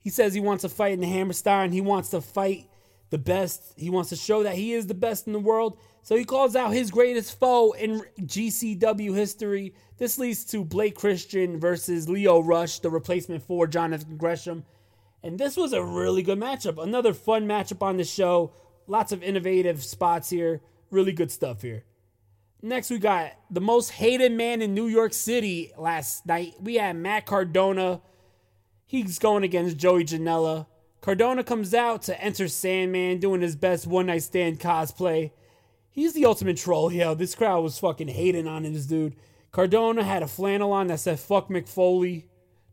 He 0.00 0.10
says 0.10 0.34
he 0.34 0.40
wants 0.40 0.62
to 0.62 0.68
fight 0.68 0.92
in 0.92 1.00
the 1.00 1.06
Hammerstein. 1.06 1.72
He 1.72 1.80
wants 1.80 2.10
to 2.10 2.20
fight 2.20 2.68
the 3.10 3.18
best. 3.18 3.74
He 3.76 3.90
wants 3.90 4.10
to 4.10 4.16
show 4.16 4.42
that 4.42 4.54
he 4.54 4.72
is 4.72 4.86
the 4.86 4.94
best 4.94 5.26
in 5.26 5.32
the 5.32 5.38
world. 5.38 5.78
So 6.02 6.16
he 6.16 6.24
calls 6.24 6.56
out 6.56 6.72
his 6.72 6.90
greatest 6.90 7.38
foe 7.38 7.72
in 7.72 8.02
GCW 8.20 9.14
history. 9.14 9.74
This 9.98 10.18
leads 10.18 10.44
to 10.46 10.64
Blake 10.64 10.94
Christian 10.94 11.60
versus 11.60 12.08
Lio 12.08 12.40
Rush, 12.40 12.80
the 12.80 12.90
replacement 12.90 13.42
for 13.42 13.66
Jonathan 13.66 14.16
Gresham. 14.16 14.64
And 15.22 15.38
this 15.38 15.56
was 15.56 15.72
a 15.72 15.84
really 15.84 16.22
good 16.22 16.40
matchup. 16.40 16.82
Another 16.82 17.12
fun 17.12 17.46
matchup 17.46 17.82
on 17.82 17.98
the 17.98 18.04
show. 18.04 18.54
Lots 18.90 19.12
of 19.12 19.22
innovative 19.22 19.84
spots 19.84 20.30
here. 20.30 20.62
Really 20.90 21.12
good 21.12 21.30
stuff 21.30 21.62
here. 21.62 21.84
Next, 22.60 22.90
we 22.90 22.98
got 22.98 23.30
the 23.48 23.60
most 23.60 23.90
hated 23.90 24.32
man 24.32 24.60
in 24.62 24.74
New 24.74 24.88
York 24.88 25.12
City 25.12 25.70
last 25.78 26.26
night. 26.26 26.54
We 26.60 26.74
had 26.74 26.96
Matt 26.96 27.24
Cardona. 27.24 28.00
He's 28.84 29.20
going 29.20 29.44
against 29.44 29.76
Joey 29.76 30.02
Janela. 30.02 30.66
Cardona 31.02 31.44
comes 31.44 31.72
out 31.72 32.02
to 32.02 32.20
enter 32.20 32.48
Sandman 32.48 33.20
doing 33.20 33.42
his 33.42 33.54
best 33.54 33.86
one 33.86 34.06
night 34.06 34.24
stand 34.24 34.58
cosplay. 34.58 35.30
He's 35.88 36.12
the 36.12 36.26
ultimate 36.26 36.56
troll, 36.56 36.92
yo. 36.92 37.14
This 37.14 37.36
crowd 37.36 37.62
was 37.62 37.78
fucking 37.78 38.08
hating 38.08 38.48
on 38.48 38.64
this 38.64 38.86
dude. 38.86 39.14
Cardona 39.52 40.02
had 40.02 40.24
a 40.24 40.26
flannel 40.26 40.72
on 40.72 40.88
that 40.88 40.98
said 40.98 41.20
fuck 41.20 41.48
McFoley. 41.48 42.24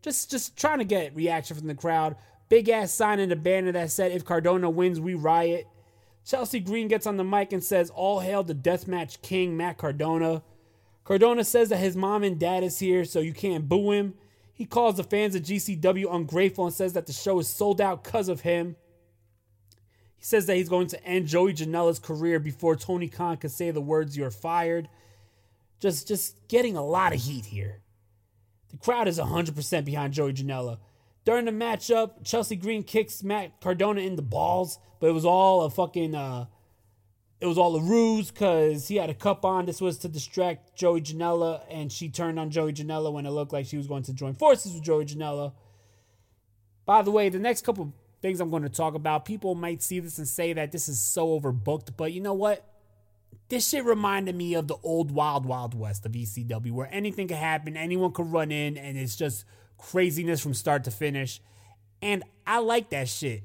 Just 0.02 0.32
just 0.32 0.58
trying 0.58 0.80
to 0.80 0.84
get 0.84 1.16
reaction 1.16 1.56
from 1.56 1.68
the 1.68 1.76
crowd. 1.76 2.16
Big 2.50 2.70
ass 2.70 2.92
sign 2.92 3.20
in 3.20 3.30
the 3.30 3.36
banner 3.36 3.72
that 3.74 3.92
said, 3.92 4.12
If 4.12 4.26
Cardona 4.26 4.68
wins, 4.68 5.00
we 5.00 5.14
riot. 5.14 5.68
Chelsea 6.28 6.60
Green 6.60 6.90
gets 6.90 7.08
on 7.08 7.16
the 7.16 7.24
mic 7.24 7.54
and 7.54 7.64
says, 7.64 7.90
All 7.90 8.20
hail 8.20 8.44
the 8.44 8.54
deathmatch 8.54 9.22
king, 9.22 9.56
Matt 9.56 9.78
Cardona. 9.78 10.44
Cardona 11.06 11.46
says 11.46 11.70
that 11.70 11.78
his 11.78 11.96
mom 11.96 12.22
and 12.22 12.38
dad 12.38 12.64
is 12.64 12.80
here, 12.80 13.06
so 13.06 13.22
you 13.22 13.32
can't 13.32 13.70
boo 13.70 13.92
him. 13.92 14.14
He 14.54 14.66
calls 14.66 14.98
the 14.98 15.06
fans 15.06 15.36
of 15.36 15.44
GCW 15.44 16.14
ungrateful 16.14 16.66
and 16.66 16.74
says 16.74 16.92
that 16.94 17.06
the 17.06 17.14
show 17.14 17.40
is 17.40 17.48
sold 17.48 17.80
out 17.80 18.04
because 18.04 18.28
of 18.28 18.42
him. 18.42 18.76
He 20.18 20.26
says 20.26 20.48
that 20.48 20.58
he's 20.58 20.68
going 20.68 20.88
to 20.88 21.02
end 21.06 21.28
Joey 21.28 21.54
Janela's 21.54 22.00
career 22.00 22.40
before 22.42 22.76
Tony 22.76 23.08
Khan 23.08 23.38
can 23.38 23.50
say 23.50 23.72
the 23.72 23.80
words 23.80 24.18
"You're 24.18 24.30
fired." 24.30 24.90
Just, 25.80 26.08
just 26.10 26.48
getting 26.50 26.76
a 26.76 26.84
lot 26.84 27.14
of 27.14 27.22
heat 27.22 27.46
here. 27.46 27.82
The 28.72 28.78
crowd 28.78 29.08
is 29.08 29.20
100% 29.20 29.86
behind 29.86 30.14
Joey 30.14 30.34
Janela. 30.34 30.80
During 31.28 31.44
the 31.44 31.52
matchup, 31.52 32.24
Chelsea 32.24 32.56
Green 32.56 32.84
kicks 32.84 33.22
Matt 33.22 33.60
Cardona 33.60 34.00
in 34.00 34.16
the 34.16 34.22
balls, 34.22 34.80
but 35.02 35.08
it 35.08 35.12
was 35.12 35.26
all 35.26 35.64
a 35.64 35.70
fucking, 35.70 36.16
uh, 36.16 36.46
it 37.42 37.48
was 37.48 37.58
all 37.58 37.76
a 37.76 37.82
ruse 37.82 38.32
because 38.32 38.88
he 38.88 38.96
had 38.96 39.10
a 39.10 39.14
cup 39.14 39.44
on. 39.44 39.66
This 39.66 39.82
was 39.82 39.98
to 39.98 40.08
distract 40.08 40.78
Joey 40.78 41.02
Janela, 41.02 41.64
and 41.70 41.92
she 41.92 42.08
turned 42.08 42.40
on 42.40 42.50
Joey 42.50 42.72
Janela 42.72 43.12
when 43.12 43.26
it 43.26 43.32
looked 43.32 43.52
like 43.52 43.66
she 43.66 43.76
was 43.76 43.88
going 43.88 44.04
to 44.04 44.14
join 44.14 44.36
forces 44.36 44.74
with 44.74 44.84
Joey 44.84 45.04
Janela. 45.04 45.52
By 46.86 47.02
the 47.02 47.12
way, 47.12 47.28
the 47.28 47.40
next 47.40 47.66
couple 47.66 47.94
things 48.22 48.40
I'm 48.40 48.50
going 48.50 48.64
to 48.64 48.70
talk 48.70 48.96
about, 48.96 49.26
people 49.26 49.54
might 49.54 49.84
see 49.84 50.00
this 50.00 50.18
and 50.20 50.30
say 50.30 50.54
that 50.54 50.72
this 50.72 50.88
is 50.88 50.98
so 50.98 51.38
overbooked, 51.38 51.98
but 51.98 52.14
you 52.14 52.22
know 52.22 52.36
what? 52.36 52.66
This 53.50 53.68
shit 53.68 53.84
reminded 53.84 54.34
me 54.34 54.54
of 54.54 54.70
the 54.70 54.78
old 54.82 55.12
Wild 55.12 55.46
Wild 55.46 55.74
West 55.78 56.06
of 56.06 56.14
ECW, 56.14 56.72
where 56.72 56.88
anything 56.90 57.28
could 57.28 57.36
happen, 57.36 57.76
anyone 57.76 58.14
could 58.14 58.32
run 58.32 58.50
in, 58.50 58.78
and 58.78 58.98
it's 58.98 59.18
just 59.18 59.44
craziness 59.78 60.42
from 60.42 60.54
start 60.54 60.84
to 60.86 60.92
finish. 60.92 61.42
And 62.02 62.24
I 62.46 62.60
like 62.60 62.90
that 62.92 63.10
shit. 63.10 63.44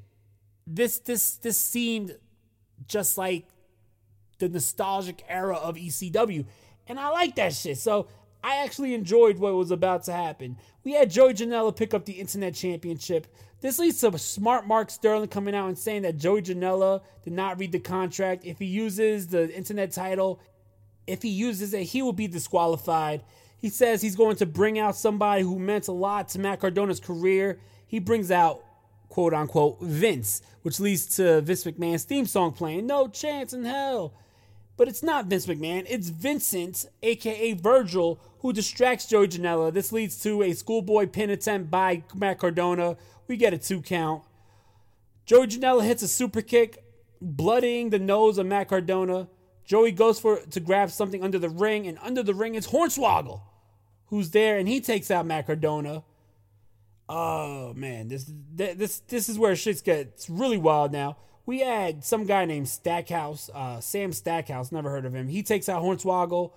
This 0.67 0.99
this 0.99 1.37
this 1.37 1.59
seemed 1.59 2.17
just 2.87 3.19
like 3.19 3.47
the 4.39 4.49
nostalgic 4.49 5.23
era 5.29 5.57
of 5.57 5.77
ECW. 5.77 6.45
And 6.87 6.99
I 6.99 7.09
like 7.11 7.37
that 7.37 7.55
shit. 7.55 7.79
So 7.79 8.09
I 8.43 8.57
actually 8.65 8.95
enjoyed 8.95 9.39
what 9.39 9.55
was 9.55 9.71
about 9.71 10.05
to 10.05 10.13
happen. 10.13 10.59
We 10.85 10.93
had 10.93 11.11
Joey 11.11 11.35
Janela 11.35 11.75
pick 11.75 11.95
up 11.95 12.05
the 12.05 12.15
Internet 12.15 12.55
Championship. 12.55 13.29
This 13.61 13.79
leads 13.79 14.01
to 14.01 14.19
smart 14.19 14.67
Mark 14.67 14.91
Sterling 14.91 15.29
coming 15.29 15.55
out 15.55 15.69
and 15.69 15.79
saying 15.79 16.03
that 16.03 16.17
Joey 16.17 16.43
Janela 16.43 17.03
did 17.23 17.33
not 17.33 17.61
read 17.61 17.71
the 17.71 17.79
contract. 17.79 18.45
If 18.45 18.59
he 18.59 18.65
uses 18.65 19.29
the 19.29 19.55
Internet 19.55 19.93
title, 19.93 20.41
if 21.07 21.23
he 21.23 21.29
uses 21.29 21.73
it, 21.73 21.85
he 21.85 22.03
will 22.03 22.13
be 22.13 22.27
disqualified. 22.27 23.23
He 23.63 23.69
says 23.69 24.03
he's 24.03 24.17
going 24.17 24.35
to 24.37 24.47
bring 24.47 24.81
out 24.81 24.97
somebody 24.97 25.43
who 25.43 25.57
meant 25.57 25.87
a 25.87 25.93
lot 25.93 26.29
to 26.31 26.41
Matt 26.41 26.59
Cardona's 26.59 26.99
career. 26.99 27.61
He 27.87 28.01
brings 28.01 28.33
out, 28.33 28.65
quote 29.09 29.33
unquote, 29.33 29.81
Vince, 29.81 30.43
which 30.63 30.81
leads 30.81 31.07
to 31.17 31.41
Vince 31.43 31.63
McMahon's 31.63 32.03
theme 32.03 32.27
song 32.27 32.53
playing. 32.53 32.89
No 32.89 33.07
chance 33.07 33.53
in 33.53 33.65
hell. 33.65 34.15
But 34.77 34.89
it's 34.89 35.05
not 35.05 35.27
Vince 35.27 35.47
McMahon, 35.47 35.87
it's 35.89 36.09
Vincent, 36.09 36.87
aka 37.05 37.53
Virgil, 37.53 38.19
who 38.41 38.53
distracts 38.53 39.07
Joey 39.07 39.29
Janela. 39.29 39.73
This 39.73 39.93
leads 39.93 40.21
to 40.25 40.43
a 40.43 40.55
schoolboy 40.55 41.07
pin 41.07 41.31
attempt 41.31 41.71
by 41.71 42.03
Matt 42.17 42.41
Cardona. 42.41 42.97
We 43.29 43.37
get 43.37 43.55
a 43.55 43.59
two 43.59 43.81
count. 43.81 44.25
Joey 45.25 45.47
Janela 45.47 45.85
hits 45.85 46.03
a 46.03 46.09
super 46.09 46.43
kick, 46.43 46.83
bloodying 47.21 47.91
the 47.91 48.01
nose 48.01 48.39
of 48.39 48.47
Matt 48.47 48.69
Cardona. 48.69 49.29
Joey 49.65 49.93
goes 49.93 50.19
for 50.19 50.41
to 50.41 50.59
grab 50.59 50.91
something 50.91 51.23
under 51.23 51.39
the 51.39 51.49
ring, 51.49 51.87
and 51.87 51.97
under 52.03 52.25
the 52.25 52.35
ring 52.35 52.57
is 52.57 52.67
Hornswoggle, 52.67 53.43
who's 54.13 54.31
there, 54.31 54.57
and 54.59 54.69
he 54.69 54.81
takes 54.81 55.11
out 55.11 55.27
Matt 55.27 55.47
Cardona. 55.47 56.05
Oh 57.09 57.75
man, 57.75 58.07
this 58.07 58.33
this 58.55 59.01
this 59.01 59.29
is 59.29 59.37
where 59.37 59.57
shit 59.57 59.83
gets 59.83 60.31
really 60.31 60.59
wild 60.59 60.93
now 60.93 61.17
we 61.45 61.61
had 61.61 62.05
some 62.05 62.25
guy 62.25 62.45
named 62.45 62.69
Stackhouse, 62.69 63.51
uh, 63.53 63.81
Sam 63.81 64.13
Stackhouse, 64.13 64.71
never 64.71 64.91
heard 64.91 65.05
of 65.05 65.15
him. 65.15 65.29
He 65.29 65.43
takes 65.43 65.69
out 65.69 65.83
Hornswoggle. 65.83 66.53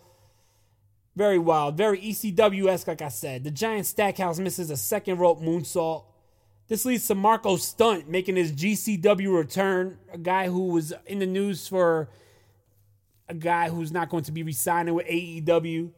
Very 1.15 1.39
wild, 1.39 1.77
very 1.77 1.99
ECW 1.99 2.67
esque, 2.67 2.87
like 2.87 3.01
I 3.01 3.07
said. 3.07 3.43
The 3.43 3.51
giant 3.51 3.85
Stackhouse 3.85 4.37
misses 4.37 4.69
a 4.69 4.77
second 4.77 5.17
rope 5.17 5.41
moonsault. 5.41 6.03
This 6.67 6.83
leads 6.83 7.07
to 7.07 7.15
Marko 7.15 7.55
Stunt 7.55 8.09
making 8.09 8.35
his 8.35 8.51
GCW 8.51 9.35
return. 9.35 9.97
A 10.11 10.17
guy 10.17 10.49
who 10.49 10.67
was 10.67 10.93
in 11.05 11.19
the 11.19 11.25
news 11.25 11.67
for 11.67 12.09
a 13.29 13.33
guy 13.33 13.69
who's 13.69 13.91
not 13.91 14.09
going 14.09 14.23
to 14.25 14.31
be 14.31 14.43
resigning 14.43 14.93
with 14.93 15.07
AEW. 15.07 15.91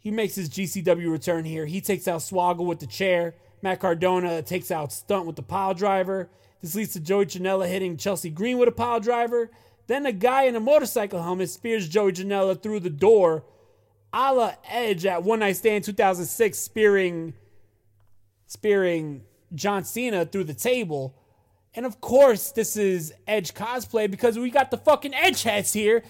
He 0.00 0.10
makes 0.10 0.34
his 0.34 0.48
GCW 0.48 1.10
return 1.10 1.44
here. 1.44 1.66
He 1.66 1.80
takes 1.80 2.08
out 2.08 2.20
Swoggle 2.20 2.64
with 2.64 2.80
the 2.80 2.86
chair. 2.86 3.34
Matt 3.62 3.80
Cardona 3.80 4.40
takes 4.42 4.70
out 4.70 4.92
Stunt 4.92 5.26
with 5.26 5.36
the 5.36 5.42
pile 5.42 5.74
driver. 5.74 6.30
This 6.62 6.74
leads 6.74 6.94
to 6.94 7.00
Joey 7.00 7.26
Janela 7.26 7.68
hitting 7.68 7.98
Chelsea 7.98 8.30
Green 8.30 8.58
with 8.58 8.68
a 8.68 8.72
pile 8.72 9.00
driver. 9.00 9.50
Then 9.86 10.06
a 10.06 10.12
guy 10.12 10.44
in 10.44 10.56
a 10.56 10.60
motorcycle 10.60 11.22
helmet 11.22 11.50
spears 11.50 11.88
Joey 11.88 12.12
Janela 12.12 12.60
through 12.60 12.80
the 12.80 12.90
door, 12.90 13.44
a 14.12 14.32
la 14.32 14.52
Edge 14.68 15.04
at 15.04 15.22
One 15.22 15.40
Night 15.40 15.56
Stand 15.56 15.84
2006, 15.84 16.58
spearing, 16.58 17.34
spearing 18.46 19.22
John 19.54 19.84
Cena 19.84 20.24
through 20.24 20.44
the 20.44 20.54
table. 20.54 21.14
And 21.74 21.84
of 21.84 22.00
course, 22.00 22.52
this 22.52 22.76
is 22.76 23.12
Edge 23.26 23.52
cosplay 23.52 24.10
because 24.10 24.38
we 24.38 24.50
got 24.50 24.70
the 24.70 24.78
fucking 24.78 25.14
Edge 25.14 25.42
hats 25.42 25.72
here. 25.72 26.02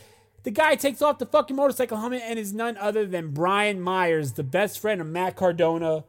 The 0.42 0.50
guy 0.50 0.74
takes 0.74 1.02
off 1.02 1.18
the 1.18 1.26
fucking 1.26 1.56
motorcycle 1.56 1.98
helmet 1.98 2.22
and 2.24 2.38
is 2.38 2.54
none 2.54 2.78
other 2.78 3.06
than 3.06 3.32
Brian 3.32 3.80
Myers, 3.80 4.32
the 4.32 4.42
best 4.42 4.78
friend 4.78 5.00
of 5.00 5.06
Matt 5.06 5.36
Cardona. 5.36 6.04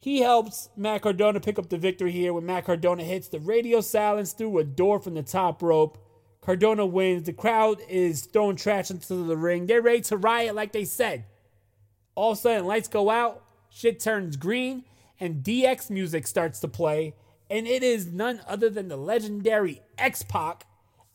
He 0.00 0.20
helps 0.20 0.68
Matt 0.76 1.02
Cardona 1.02 1.40
pick 1.40 1.58
up 1.58 1.68
the 1.68 1.76
victory 1.76 2.12
here 2.12 2.32
when 2.32 2.46
Matt 2.46 2.66
Cardona 2.66 3.02
hits 3.02 3.26
the 3.28 3.40
radio 3.40 3.80
silence 3.80 4.32
through 4.32 4.58
a 4.58 4.64
door 4.64 5.00
from 5.00 5.14
the 5.14 5.24
top 5.24 5.60
rope. 5.60 5.98
Cardona 6.40 6.86
wins. 6.86 7.24
The 7.24 7.32
crowd 7.32 7.80
is 7.88 8.26
throwing 8.26 8.54
trash 8.56 8.92
into 8.92 9.26
the 9.26 9.36
ring. 9.36 9.66
They're 9.66 9.82
ready 9.82 10.02
to 10.02 10.16
riot 10.16 10.54
like 10.54 10.70
they 10.70 10.84
said. 10.84 11.24
All 12.14 12.32
of 12.32 12.38
a 12.38 12.40
sudden, 12.40 12.64
lights 12.64 12.88
go 12.88 13.10
out, 13.10 13.44
shit 13.70 13.98
turns 13.98 14.36
green, 14.36 14.84
and 15.18 15.42
DX 15.42 15.90
music 15.90 16.28
starts 16.28 16.60
to 16.60 16.68
play. 16.68 17.14
And 17.50 17.66
it 17.66 17.82
is 17.82 18.06
none 18.06 18.40
other 18.46 18.70
than 18.70 18.86
the 18.86 18.96
legendary 18.96 19.82
X 19.98 20.22
Pac. 20.22 20.64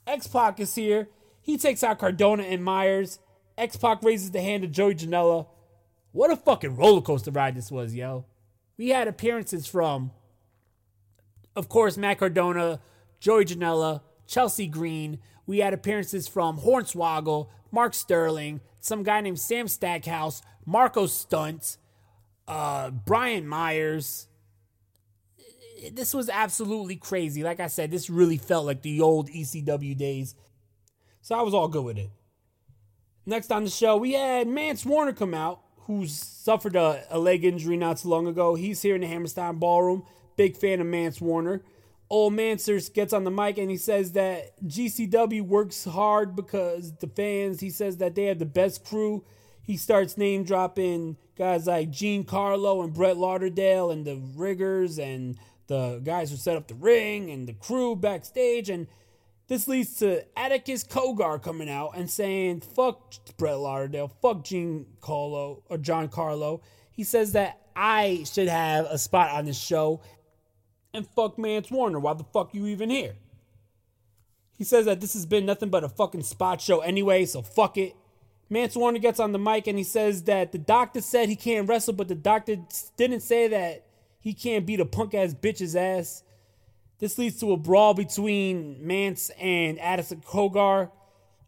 X 0.05 0.27
Pac 0.27 0.59
is 0.59 0.75
here. 0.75 1.07
He 1.43 1.57
takes 1.57 1.83
out 1.83 1.99
Cardona 1.99 2.43
and 2.43 2.63
Myers. 2.63 3.19
X 3.57 3.75
Pac 3.75 4.01
raises 4.01 4.31
the 4.31 4.41
hand 4.41 4.63
of 4.63 4.71
Joey 4.71 4.95
Janela. 4.95 5.45
What 6.13 6.31
a 6.31 6.37
fucking 6.37 6.77
roller 6.77 7.01
coaster 7.01 7.31
ride 7.31 7.55
this 7.55 7.69
was, 7.69 7.93
yo. 7.93 8.25
We 8.77 8.89
had 8.89 9.07
appearances 9.07 9.67
from, 9.67 10.11
of 11.55 11.69
course, 11.69 11.97
Matt 11.97 12.19
Cardona, 12.19 12.79
Joey 13.19 13.45
Janela, 13.45 14.01
Chelsea 14.25 14.67
Green. 14.67 15.19
We 15.45 15.59
had 15.59 15.73
appearances 15.73 16.27
from 16.27 16.59
Hornswoggle, 16.59 17.49
Mark 17.71 17.93
Sterling, 17.93 18.61
some 18.79 19.03
guy 19.03 19.19
named 19.21 19.39
Sam 19.39 19.67
Stackhouse, 19.67 20.41
Marko 20.65 21.07
Stunt, 21.07 21.77
uh, 22.47 22.89
Brian 22.89 23.47
Myers. 23.47 24.27
This 25.91 26.13
was 26.13 26.29
absolutely 26.29 26.95
crazy. 26.95 27.43
Like 27.43 27.59
I 27.59 27.67
said, 27.67 27.91
this 27.91 28.09
really 28.09 28.37
felt 28.37 28.65
like 28.65 28.81
the 28.81 29.01
old 29.01 29.29
ECW 29.29 29.97
days. 29.97 30.35
So 31.23 31.39
I 31.39 31.41
was 31.41 31.53
all 31.53 31.69
good 31.69 31.85
with 31.85 31.97
it. 31.97 32.09
Next 33.25 33.49
on 33.49 33.63
the 33.63 33.69
show, 33.69 33.95
we 33.95 34.11
had 34.11 34.45
Mance 34.45 34.85
Warner 34.85 35.13
come 35.13 35.33
out 35.33 35.61
who's 35.85 36.13
suffered 36.13 36.75
a, 36.75 37.05
a, 37.09 37.17
leg 37.17 37.45
injury 37.45 37.77
not 37.77 37.97
too 37.97 38.09
long 38.09 38.27
ago. 38.27 38.55
He's 38.55 38.81
here 38.81 38.95
in 38.95 39.01
the 39.01 39.07
Hammerstein 39.07 39.57
Ballroom. 39.57 40.03
Big 40.35 40.57
fan 40.57 40.81
of 40.81 40.87
Mance 40.87 41.21
Warner. 41.21 41.63
Old 42.09 42.33
Mancers 42.33 42.93
gets 42.93 43.13
on 43.13 43.23
the 43.23 43.31
mic 43.31 43.57
and 43.57 43.71
he 43.71 43.77
says 43.77 44.11
that 44.11 44.61
GCW 44.67 45.41
works 45.41 45.85
hard 45.85 46.35
because 46.35 46.93
the 46.97 47.07
fans, 47.07 47.61
he 47.61 47.69
says 47.69 47.97
that 47.97 48.15
they 48.15 48.25
have 48.25 48.39
the 48.39 48.45
best 48.45 48.83
crew. 48.83 49.23
He 49.61 49.77
starts 49.77 50.17
name 50.17 50.43
dropping 50.43 51.15
guys 51.37 51.67
like 51.67 51.89
Gene 51.89 52.25
Carlo 52.25 52.81
and 52.81 52.93
Brett 52.93 53.15
Lauderdale 53.15 53.91
and 53.91 54.05
the 54.05 54.21
riggers 54.35 54.99
and 54.99 55.37
the 55.67 56.01
guys 56.03 56.31
who 56.31 56.37
set 56.37 56.57
up 56.57 56.67
the 56.67 56.75
ring 56.75 57.31
and 57.31 57.47
the 57.47 57.53
crew 57.53 57.95
backstage. 57.95 58.69
And 58.69 58.87
this 59.47 59.67
leads 59.67 59.97
to 59.99 60.23
Atticus 60.37 60.83
Cogar 60.83 61.41
coming 61.41 61.69
out 61.69 61.91
and 61.95 62.09
saying, 62.09 62.61
fuck 62.61 63.13
Brett 63.37 63.57
Lauderdale, 63.57 64.11
fuck 64.21 64.43
Gene 64.43 64.85
Carlo 65.01 65.63
or 65.69 65.75
uh, 65.75 65.77
John 65.77 66.07
Carlo. 66.07 66.61
He 66.91 67.03
says 67.03 67.33
that 67.33 67.59
I 67.75 68.23
should 68.31 68.47
have 68.47 68.85
a 68.85 68.97
spot 68.97 69.31
on 69.31 69.45
this 69.45 69.59
show 69.59 70.01
and 70.93 71.07
fuck 71.07 71.37
Mance 71.37 71.71
Warner. 71.71 71.99
Why 71.99 72.13
the 72.13 72.23
fuck 72.23 72.53
you 72.53 72.67
even 72.67 72.89
here? 72.89 73.15
He 74.57 74.63
says 74.63 74.85
that 74.85 75.01
this 75.01 75.13
has 75.13 75.25
been 75.25 75.45
nothing 75.45 75.69
but 75.69 75.83
a 75.83 75.89
fucking 75.89 76.23
spot 76.23 76.61
show 76.61 76.79
anyway, 76.79 77.25
so 77.25 77.41
fuck 77.41 77.77
it. 77.77 77.95
Mance 78.49 78.75
Warner 78.75 78.99
gets 78.99 79.19
on 79.19 79.31
the 79.31 79.39
mic 79.39 79.67
and 79.67 79.77
he 79.77 79.83
says 79.83 80.23
that 80.23 80.51
the 80.51 80.57
doctor 80.57 81.01
said 81.01 81.27
he 81.27 81.35
can't 81.35 81.67
wrestle, 81.67 81.93
but 81.93 82.07
the 82.07 82.15
doctor 82.15 82.57
didn't 82.95 83.21
say 83.21 83.47
that 83.47 83.87
he 84.19 84.33
can't 84.33 84.65
beat 84.65 84.79
a 84.79 84.85
punk 84.85 85.13
ass 85.13 85.33
bitch's 85.33 85.75
ass. 85.75 86.23
This 87.03 87.17
leads 87.17 87.37
to 87.41 87.51
a 87.51 87.57
brawl 87.57 87.93
between 87.93 88.77
Mance 88.87 89.29
and 89.37 89.77
Atticus 89.77 90.25
Cogar. 90.25 90.89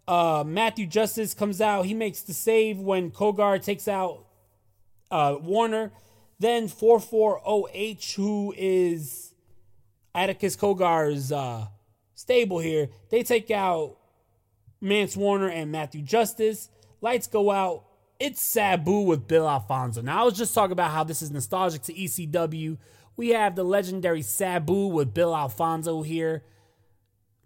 Uh, 0.06 0.44
Matthew 0.46 0.86
Justice 0.86 1.34
comes 1.34 1.62
out. 1.62 1.86
He 1.86 1.94
makes 1.94 2.24
the 2.24 2.34
save 2.34 2.78
when 2.80 3.10
Cogar 3.10 3.64
takes 3.64 3.88
out 3.88 4.26
uh, 5.10 5.38
Warner. 5.42 5.94
Then 6.40 6.68
440H, 6.68 8.16
who 8.16 8.54
is 8.58 9.34
Atticus 10.14 10.58
Cogar's 10.58 11.32
uh, 11.32 11.68
stable 12.16 12.60
here, 12.60 12.90
they 13.10 13.24
take 13.24 13.50
out 13.50 13.96
Mance 14.82 15.16
Warner 15.16 15.48
and 15.48 15.72
Matthew 15.72 16.02
Justice. 16.02 16.70
Lights 17.00 17.28
go 17.28 17.50
out. 17.50 17.86
It's 18.20 18.42
Sabu 18.42 19.04
with 19.04 19.26
Bill 19.26 19.48
Alfonso. 19.48 20.02
Now, 20.02 20.24
I 20.24 20.26
was 20.26 20.38
just 20.38 20.54
talking 20.54 20.74
about 20.74 20.92
how 20.92 21.06
this 21.06 21.22
is 21.22 21.32
nostalgic 21.32 21.84
to 21.84 21.94
ECW. 21.94 22.78
We 23.18 23.30
have 23.30 23.56
the 23.56 23.64
legendary 23.64 24.22
Sabu 24.22 24.88
with 24.88 25.14
Bill 25.14 25.36
Alfonso 25.36 26.02
here. 26.02 26.44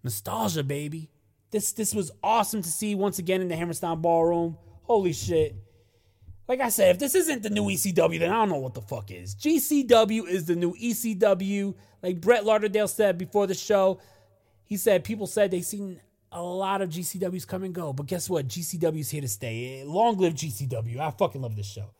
Nostalgia, 0.03 0.63
baby. 0.63 1.09
This 1.51 1.71
this 1.71 1.93
was 1.93 2.11
awesome 2.23 2.61
to 2.61 2.69
see 2.69 2.95
once 2.95 3.19
again 3.19 3.41
in 3.41 3.47
the 3.47 3.55
Hammerstein 3.55 4.01
Ballroom. 4.01 4.57
Holy 4.83 5.13
shit. 5.13 5.55
Like 6.47 6.61
I 6.61 6.69
said, 6.69 6.89
if 6.91 6.99
this 6.99 7.13
isn't 7.13 7.43
the 7.43 7.51
new 7.51 7.65
ECW, 7.65 8.19
then 8.19 8.31
I 8.31 8.37
don't 8.37 8.49
know 8.49 8.57
what 8.57 8.73
the 8.73 8.81
fuck 8.81 9.11
is. 9.11 9.35
GCW 9.35 10.27
is 10.27 10.45
the 10.45 10.55
new 10.55 10.73
ECW. 10.73 11.75
Like 12.01 12.21
Brett 12.21 12.43
Lauderdale 12.43 12.87
said 12.87 13.19
before 13.19 13.45
the 13.45 13.53
show, 13.53 13.99
he 14.63 14.77
said 14.77 15.03
people 15.03 15.27
said 15.27 15.51
they 15.51 15.61
seen 15.61 16.01
a 16.31 16.41
lot 16.41 16.81
of 16.81 16.89
GCWs 16.89 17.47
come 17.47 17.63
and 17.63 17.73
go, 17.73 17.93
but 17.93 18.07
guess 18.07 18.29
what? 18.29 18.47
GCW's 18.47 19.09
here 19.09 19.21
to 19.21 19.27
stay. 19.27 19.83
Long 19.85 20.17
live 20.17 20.33
GCW. 20.33 20.97
I 20.99 21.11
fucking 21.11 21.41
love 21.41 21.55
this 21.55 21.67
show. 21.67 21.91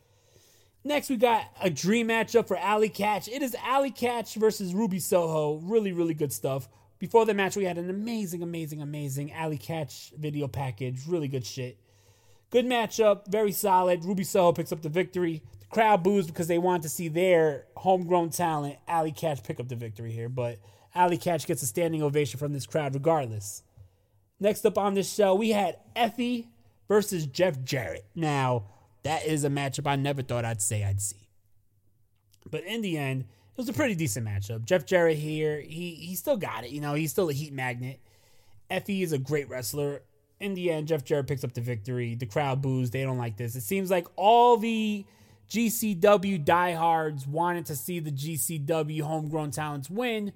Next, 0.84 1.09
we 1.09 1.17
got 1.17 1.43
a 1.61 1.69
dream 1.69 2.07
matchup 2.07 2.47
for 2.47 2.55
Allie 2.55 2.89
Katch. 2.89 3.27
It 3.27 3.41
is 3.41 3.53
Allie 3.65 3.91
Katch 3.91 4.36
versus 4.36 4.73
Ruby 4.73 4.99
Soho. 4.99 5.55
Really, 5.55 5.91
really 5.91 6.13
good 6.13 6.32
stuff. 6.32 6.69
Before 6.99 7.25
the 7.25 7.34
match, 7.34 7.57
we 7.57 7.65
had 7.65 7.77
an 7.77 7.89
amazing, 7.89 8.43
amazing, 8.43 8.82
amazing 8.82 9.34
Allie 9.34 9.57
Katch 9.57 10.15
video 10.17 10.47
package. 10.47 11.01
Really 11.05 11.27
good 11.27 11.45
shit. 11.45 11.77
Good 12.49 12.65
matchup, 12.65 13.27
very 13.27 13.51
solid. 13.51 14.05
Ruby 14.05 14.23
Soho 14.23 14.53
picks 14.53 14.71
up 14.71 14.82
the 14.82 14.89
victory. 14.89 15.43
The 15.59 15.65
crowd 15.65 16.01
boos 16.01 16.27
because 16.27 16.47
they 16.47 16.57
want 16.57 16.84
to 16.84 16.89
see 16.89 17.09
their 17.09 17.65
homegrown 17.75 18.30
talent, 18.30 18.77
Allie 18.88 19.11
Katch, 19.11 19.43
pick 19.43 19.59
up 19.59 19.67
the 19.67 19.75
victory 19.75 20.13
here. 20.13 20.30
But 20.30 20.59
Allie 20.95 21.17
Katch 21.17 21.45
gets 21.45 21.61
a 21.61 21.67
standing 21.67 22.01
ovation 22.01 22.39
from 22.39 22.53
this 22.53 22.65
crowd 22.65 22.93
regardless. 22.93 23.63
Next 24.39 24.65
up 24.65 24.77
on 24.77 24.93
this 24.93 25.13
show, 25.13 25.36
we 25.36 25.49
had 25.49 25.77
Effy 25.93 26.47
versus 26.88 27.25
Jeff 27.25 27.61
Jarrett. 27.63 28.05
Now, 28.15 28.63
that 29.04 29.26
is 29.26 29.43
a 29.43 29.50
matchup 29.50 29.88
I 29.88 29.95
never 29.95 30.22
thought 30.22 30.45
I'd 30.45 30.62
say 30.62 30.84
I'd 30.84 31.02
see. 31.02 31.30
But 32.50 32.64
in 32.64 32.82
the 32.82 32.97
end, 32.97 33.22
it 33.22 33.58
was 33.58 33.70
a 33.70 33.74
pretty 33.74 33.95
decent 33.95 34.28
matchup. 34.28 34.66
Jeff 34.66 34.86
Jarrett 34.86 35.18
here, 35.18 35.60
he 35.60 35.95
he 35.95 36.16
still 36.16 36.38
got 36.38 36.64
it. 36.64 36.72
You 36.72 36.82
know, 36.82 36.93
he's 36.93 37.12
still 37.12 37.30
a 37.30 37.34
heat 37.34 37.54
magnet. 37.54 38.00
Effy 38.72 39.02
is 39.02 39.12
a 39.12 39.18
great 39.18 39.50
wrestler. 39.50 40.02
In 40.39 40.54
the 40.54 40.72
end, 40.72 40.88
Jeff 40.88 41.04
Jarrett 41.04 41.28
picks 41.28 41.43
up 41.43 41.54
the 41.54 41.62
victory. 41.62 42.16
The 42.16 42.26
crowd 42.26 42.62
boos. 42.62 42.91
They 42.91 43.04
don't 43.04 43.18
like 43.18 43.36
this. 43.36 43.56
It 43.56 43.62
seems 43.62 43.91
like 43.91 44.08
all 44.16 44.58
the 44.58 45.06
GCW 45.50 46.45
diehards 46.45 47.28
wanted 47.28 47.66
to 47.68 47.76
see 47.76 48.00
the 48.00 48.12
GCW 48.12 49.02
homegrown 49.02 49.52
talents 49.52 49.89
win. 49.89 50.32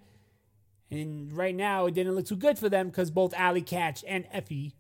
And 0.89 1.32
right 1.32 1.55
now, 1.55 1.86
it 1.86 1.93
didn't 1.93 2.16
look 2.16 2.26
too 2.26 2.36
good 2.36 2.59
for 2.59 2.70
them 2.70 2.88
because 2.88 3.11
both 3.11 3.34
Allie 3.34 3.61
Katch 3.61 4.03
and 4.07 4.26
Effy, 4.26 4.74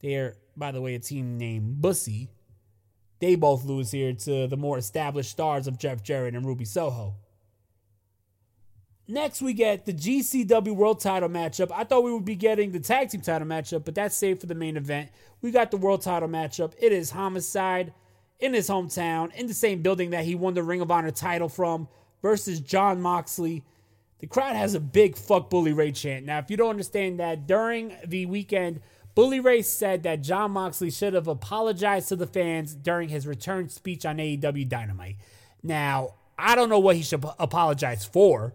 they're, 0.00 0.36
by 0.56 0.72
the 0.72 0.80
way, 0.80 0.94
a 0.94 0.98
team 0.98 1.38
named 1.38 1.80
Bussy, 1.80 2.30
they 3.24 3.36
both 3.36 3.64
lose 3.64 3.90
here 3.90 4.12
to 4.12 4.46
the 4.46 4.56
more 4.56 4.76
established 4.76 5.30
stars 5.30 5.66
of 5.66 5.78
Jeff 5.78 6.02
Jarrett 6.02 6.34
and 6.34 6.44
Ruby 6.44 6.66
Soho. 6.66 7.14
Next, 9.08 9.40
we 9.40 9.54
get 9.54 9.86
the 9.86 9.94
GCW 9.94 10.74
World 10.74 11.00
Title 11.00 11.30
matchup. 11.30 11.70
I 11.74 11.84
thought 11.84 12.04
we 12.04 12.12
would 12.12 12.26
be 12.26 12.36
getting 12.36 12.72
the 12.72 12.80
Tag 12.80 13.08
Team 13.08 13.22
Title 13.22 13.48
matchup, 13.48 13.86
but 13.86 13.94
that's 13.94 14.14
saved 14.14 14.42
for 14.42 14.46
the 14.46 14.54
main 14.54 14.76
event. 14.76 15.08
We 15.40 15.52
got 15.52 15.70
the 15.70 15.78
World 15.78 16.02
Title 16.02 16.28
matchup. 16.28 16.74
It 16.78 16.92
is 16.92 17.10
Homicide 17.12 17.94
in 18.40 18.52
his 18.52 18.68
hometown, 18.68 19.34
in 19.34 19.46
the 19.46 19.54
same 19.54 19.80
building 19.80 20.10
that 20.10 20.26
he 20.26 20.34
won 20.34 20.52
the 20.52 20.62
Ring 20.62 20.82
of 20.82 20.90
Honor 20.90 21.10
title 21.10 21.48
from, 21.48 21.88
versus 22.20 22.60
John 22.60 23.00
Moxley. 23.00 23.64
The 24.18 24.26
crowd 24.26 24.54
has 24.54 24.74
a 24.74 24.80
big 24.80 25.16
fuck 25.16 25.48
Bully 25.48 25.72
Ray 25.72 25.92
chant. 25.92 26.26
Now, 26.26 26.40
if 26.40 26.50
you 26.50 26.58
don't 26.58 26.70
understand 26.70 27.20
that, 27.20 27.46
during 27.46 27.94
the 28.06 28.26
weekend, 28.26 28.80
Bully 29.14 29.38
Ray 29.40 29.62
said 29.62 30.02
that 30.02 30.22
John 30.22 30.50
Moxley 30.50 30.90
should 30.90 31.14
have 31.14 31.28
apologized 31.28 32.08
to 32.08 32.16
the 32.16 32.26
fans 32.26 32.74
during 32.74 33.08
his 33.08 33.26
return 33.26 33.68
speech 33.68 34.04
on 34.04 34.16
AEW 34.18 34.68
Dynamite. 34.68 35.16
Now, 35.62 36.14
I 36.36 36.54
don't 36.54 36.68
know 36.68 36.80
what 36.80 36.96
he 36.96 37.02
should 37.02 37.24
apologize 37.38 38.04
for. 38.04 38.54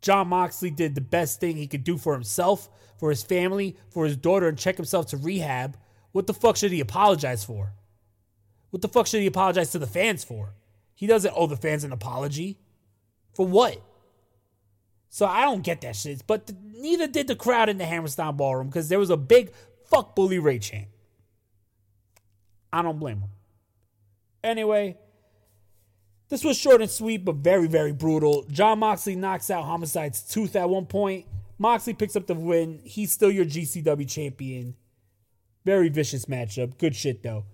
John 0.00 0.28
Moxley 0.28 0.70
did 0.70 0.94
the 0.94 1.00
best 1.00 1.38
thing 1.38 1.56
he 1.56 1.66
could 1.66 1.84
do 1.84 1.98
for 1.98 2.14
himself, 2.14 2.68
for 2.98 3.10
his 3.10 3.22
family, 3.22 3.76
for 3.90 4.04
his 4.04 4.16
daughter, 4.16 4.48
and 4.48 4.58
check 4.58 4.76
himself 4.76 5.06
to 5.08 5.16
rehab. 5.16 5.76
What 6.12 6.26
the 6.26 6.34
fuck 6.34 6.56
should 6.56 6.72
he 6.72 6.80
apologize 6.80 7.44
for? 7.44 7.74
What 8.70 8.82
the 8.82 8.88
fuck 8.88 9.06
should 9.06 9.20
he 9.20 9.26
apologize 9.26 9.70
to 9.72 9.78
the 9.78 9.86
fans 9.86 10.24
for? 10.24 10.54
He 10.94 11.06
doesn't 11.06 11.34
owe 11.36 11.46
the 11.46 11.56
fans 11.56 11.84
an 11.84 11.92
apology. 11.92 12.58
For 13.34 13.46
what? 13.46 13.80
So 15.12 15.26
I 15.26 15.42
don't 15.42 15.60
get 15.62 15.82
that 15.82 15.94
shit. 15.94 16.26
But 16.26 16.46
the, 16.46 16.56
neither 16.74 17.06
did 17.06 17.26
the 17.26 17.36
crowd 17.36 17.68
in 17.68 17.76
the 17.76 17.84
Hammerstein 17.84 18.34
Ballroom 18.34 18.68
because 18.68 18.88
there 18.88 18.98
was 18.98 19.10
a 19.10 19.16
big 19.16 19.52
fuck 19.84 20.16
Bully 20.16 20.38
Ray 20.38 20.58
chant. 20.58 20.88
I 22.72 22.80
don't 22.80 22.98
blame 22.98 23.18
him. 23.18 23.28
Anyway, 24.42 24.96
this 26.30 26.42
was 26.42 26.56
short 26.56 26.80
and 26.80 26.90
sweet, 26.90 27.26
but 27.26 27.36
very, 27.36 27.68
very 27.68 27.92
brutal. 27.92 28.46
John 28.50 28.78
Moxley 28.78 29.14
knocks 29.14 29.50
out 29.50 29.64
Homicide's 29.64 30.22
tooth 30.22 30.56
at 30.56 30.70
one 30.70 30.86
point. 30.86 31.26
Moxley 31.58 31.92
picks 31.92 32.16
up 32.16 32.26
the 32.26 32.34
win. 32.34 32.80
He's 32.82 33.12
still 33.12 33.30
your 33.30 33.44
GCW 33.44 34.08
champion. 34.08 34.76
Very 35.66 35.90
vicious 35.90 36.24
matchup. 36.24 36.78
Good 36.78 36.96
shit, 36.96 37.22
though. 37.22 37.44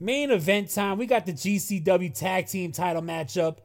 Main 0.00 0.32
event 0.32 0.74
time. 0.74 0.98
We 0.98 1.06
got 1.06 1.26
the 1.26 1.32
GCW 1.32 2.12
tag 2.12 2.48
team 2.48 2.72
title 2.72 3.02
matchup. 3.02 3.58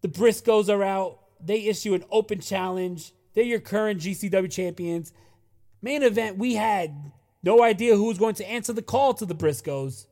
The 0.00 0.08
Briscoes 0.08 0.68
are 0.68 0.82
out. 0.82 1.20
They 1.44 1.66
issue 1.66 1.94
an 1.94 2.04
open 2.10 2.40
challenge. 2.40 3.12
They're 3.34 3.44
your 3.44 3.60
current 3.60 4.00
GCW 4.00 4.50
champions. 4.50 5.12
Main 5.82 6.02
event, 6.02 6.38
we 6.38 6.54
had 6.54 7.12
no 7.42 7.62
idea 7.62 7.96
who 7.96 8.04
was 8.04 8.18
going 8.18 8.34
to 8.36 8.48
answer 8.48 8.72
the 8.72 8.82
call 8.82 9.14
to 9.14 9.26
the 9.26 9.34
Briscoes. 9.34 10.06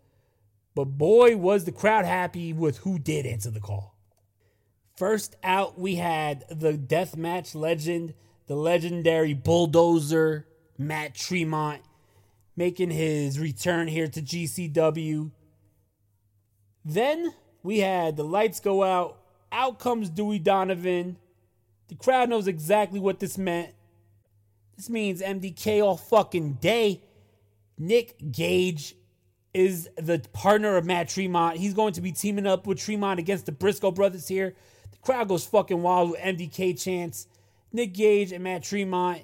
But 0.75 0.97
boy, 0.97 1.37
was 1.37 1.65
the 1.65 1.73
crowd 1.73 2.05
happy 2.05 2.53
with 2.53 2.79
who 2.79 2.99
did 2.99 3.27
answer 3.27 3.51
the 3.51 3.61
call. 3.61 3.97
First 4.97 5.37
out, 5.43 5.79
we 5.79 5.97
had 5.97 6.45
the 6.51 6.73
deathmatch 6.73 7.55
legend, 7.55 8.15
the 8.47 8.57
legendary 8.57 9.35
bulldozer, 9.35 10.47
Matt 10.77 11.15
Tremont, 11.15 11.83
making 12.57 12.91
his 12.91 13.39
return 13.39 13.89
here 13.89 14.09
to 14.09 14.23
GCW. 14.23 15.31
Then 16.85 17.33
we 17.63 17.81
had 17.81 18.17
the 18.17 18.25
lights 18.25 18.61
go 18.61 18.83
out. 18.83 19.21
Out 19.53 19.79
comes 19.79 20.11
Dewey 20.11 20.39
Donovan. 20.39 21.17
The 21.89 21.95
crowd 21.95 22.29
knows 22.29 22.47
exactly 22.47 23.01
what 23.01 23.21
this 23.21 23.39
meant. 23.39 23.75
This 24.77 24.91
means 24.91 25.23
MDK 25.23 25.83
all 25.83 25.97
fucking 25.97 26.55
day. 26.55 27.03
Nick 27.79 28.17
Gage 28.31 28.95
is 29.55 29.89
the 29.97 30.19
partner 30.33 30.77
of 30.77 30.85
Matt 30.85 31.09
Tremont. 31.09 31.57
He's 31.57 31.75
going 31.75 31.95
to 31.95 32.01
be 32.01 32.13
teaming 32.13 32.47
up 32.47 32.67
with 32.67 32.79
Tremont 32.79 33.19
against 33.19 33.47
the 33.47 33.53
Briscoe 33.53 33.91
brothers 33.91 34.29
here. 34.29 34.55
The 34.91 34.99
crowd 34.99 35.29
goes 35.29 35.47
fucking 35.47 35.83
wild 35.83 36.11
with 36.11 36.21
MDK 36.21 36.81
chants. 36.81 37.27
Nick 37.73 37.95
Gage 37.95 38.33
and 38.33 38.45
Matt 38.45 38.63
Tremont 38.63 39.23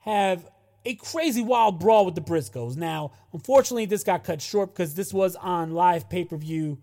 have 0.00 0.48
a 0.84 0.94
crazy 0.94 1.42
wild 1.42 1.78
brawl 1.78 2.06
with 2.06 2.14
the 2.14 2.20
Briscoes. 2.20 2.76
Now, 2.76 3.12
unfortunately, 3.32 3.86
this 3.86 4.04
got 4.04 4.24
cut 4.24 4.40
short 4.40 4.72
because 4.72 4.94
this 4.94 5.12
was 5.12 5.36
on 5.36 5.74
live 5.74 6.08
pay 6.08 6.24
per 6.24 6.36
view. 6.36 6.78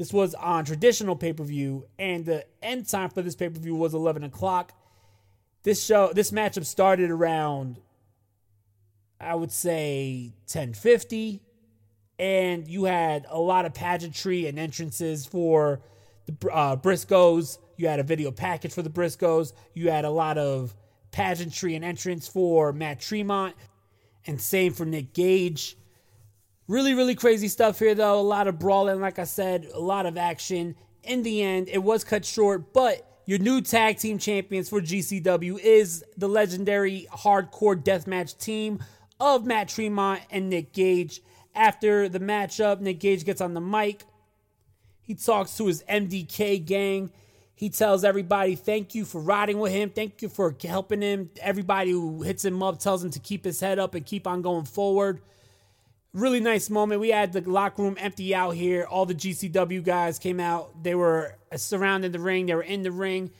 This 0.00 0.14
was 0.14 0.34
on 0.34 0.64
traditional 0.64 1.14
pay 1.14 1.34
per 1.34 1.44
view, 1.44 1.84
and 1.98 2.24
the 2.24 2.46
end 2.62 2.88
time 2.88 3.10
for 3.10 3.20
this 3.20 3.36
pay 3.36 3.50
per 3.50 3.60
view 3.60 3.74
was 3.74 3.92
11 3.92 4.24
o'clock. 4.24 4.72
This 5.62 5.84
show, 5.84 6.10
this 6.14 6.30
matchup 6.30 6.64
started 6.64 7.10
around, 7.10 7.82
I 9.20 9.34
would 9.34 9.52
say, 9.52 10.32
1050 10.46 11.42
and 12.18 12.66
you 12.66 12.84
had 12.84 13.26
a 13.28 13.38
lot 13.38 13.66
of 13.66 13.74
pageantry 13.74 14.46
and 14.46 14.58
entrances 14.58 15.26
for 15.26 15.82
the 16.24 16.50
uh, 16.50 16.76
Briscoes. 16.76 17.58
You 17.76 17.88
had 17.88 18.00
a 18.00 18.02
video 18.02 18.30
package 18.30 18.72
for 18.72 18.80
the 18.80 18.88
Briscoes. 18.88 19.52
You 19.74 19.90
had 19.90 20.06
a 20.06 20.10
lot 20.10 20.38
of 20.38 20.74
pageantry 21.12 21.74
and 21.74 21.84
entrance 21.84 22.26
for 22.26 22.72
Matt 22.72 23.00
Tremont, 23.00 23.54
and 24.26 24.40
same 24.40 24.72
for 24.72 24.86
Nick 24.86 25.12
Gage. 25.12 25.76
Really, 26.70 26.94
really 26.94 27.16
crazy 27.16 27.48
stuff 27.48 27.80
here, 27.80 27.96
though. 27.96 28.20
A 28.20 28.22
lot 28.22 28.46
of 28.46 28.60
brawling, 28.60 29.00
like 29.00 29.18
I 29.18 29.24
said, 29.24 29.66
a 29.74 29.80
lot 29.80 30.06
of 30.06 30.16
action. 30.16 30.76
In 31.02 31.24
the 31.24 31.42
end, 31.42 31.68
it 31.68 31.82
was 31.82 32.04
cut 32.04 32.24
short, 32.24 32.72
but 32.72 33.20
your 33.26 33.40
new 33.40 33.60
tag 33.60 33.98
team 33.98 34.18
champions 34.18 34.68
for 34.68 34.80
GCW 34.80 35.58
is 35.58 36.04
the 36.16 36.28
legendary 36.28 37.08
hardcore 37.12 37.74
deathmatch 37.74 38.38
team 38.38 38.84
of 39.18 39.44
Matt 39.44 39.66
Tremont 39.66 40.20
and 40.30 40.48
Nick 40.48 40.72
Gage. 40.72 41.20
After 41.56 42.08
the 42.08 42.20
matchup, 42.20 42.80
Nick 42.80 43.00
Gage 43.00 43.24
gets 43.24 43.40
on 43.40 43.54
the 43.54 43.60
mic. 43.60 44.04
He 45.02 45.16
talks 45.16 45.56
to 45.56 45.66
his 45.66 45.82
MDK 45.88 46.64
gang. 46.64 47.10
He 47.56 47.68
tells 47.68 48.04
everybody, 48.04 48.54
thank 48.54 48.94
you 48.94 49.04
for 49.04 49.20
riding 49.20 49.58
with 49.58 49.72
him. 49.72 49.90
Thank 49.90 50.22
you 50.22 50.28
for 50.28 50.54
helping 50.62 51.02
him. 51.02 51.30
Everybody 51.40 51.90
who 51.90 52.22
hits 52.22 52.44
him 52.44 52.62
up 52.62 52.78
tells 52.78 53.02
him 53.02 53.10
to 53.10 53.18
keep 53.18 53.44
his 53.44 53.58
head 53.58 53.80
up 53.80 53.96
and 53.96 54.06
keep 54.06 54.28
on 54.28 54.40
going 54.40 54.66
forward. 54.66 55.20
Really 56.12 56.40
nice 56.40 56.70
moment. 56.70 57.00
We 57.00 57.10
had 57.10 57.32
the 57.32 57.40
locker 57.40 57.82
room 57.82 57.96
empty 57.98 58.34
out 58.34 58.56
here. 58.56 58.84
All 58.84 59.06
the 59.06 59.14
GCW 59.14 59.84
guys 59.84 60.18
came 60.18 60.40
out. 60.40 60.82
They 60.82 60.94
were 60.94 61.36
uh, 61.52 61.56
surrounding 61.56 62.10
the 62.10 62.18
ring. 62.18 62.46
They 62.46 62.54
were 62.54 62.62
in 62.62 62.82
the 62.82 62.90
ring. 62.90 63.30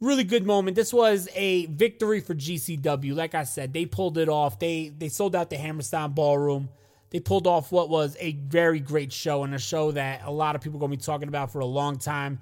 Really 0.00 0.24
good 0.24 0.46
moment. 0.46 0.74
This 0.74 0.92
was 0.92 1.28
a 1.34 1.66
victory 1.66 2.20
for 2.20 2.34
GCW. 2.34 3.14
Like 3.14 3.34
I 3.34 3.44
said, 3.44 3.74
they 3.74 3.84
pulled 3.84 4.16
it 4.16 4.28
off. 4.28 4.58
They 4.58 4.92
they 4.96 5.08
sold 5.08 5.36
out 5.36 5.50
the 5.50 5.58
Hammerstein 5.58 6.12
Ballroom. 6.12 6.70
They 7.10 7.20
pulled 7.20 7.46
off 7.46 7.72
what 7.72 7.88
was 7.88 8.16
a 8.20 8.32
very 8.32 8.80
great 8.80 9.12
show 9.12 9.44
and 9.44 9.54
a 9.54 9.58
show 9.58 9.92
that 9.92 10.22
a 10.24 10.30
lot 10.30 10.54
of 10.54 10.60
people 10.60 10.78
are 10.78 10.80
going 10.80 10.92
to 10.92 10.98
be 10.98 11.02
talking 11.02 11.28
about 11.28 11.50
for 11.50 11.60
a 11.60 11.66
long 11.66 11.98
time. 11.98 12.40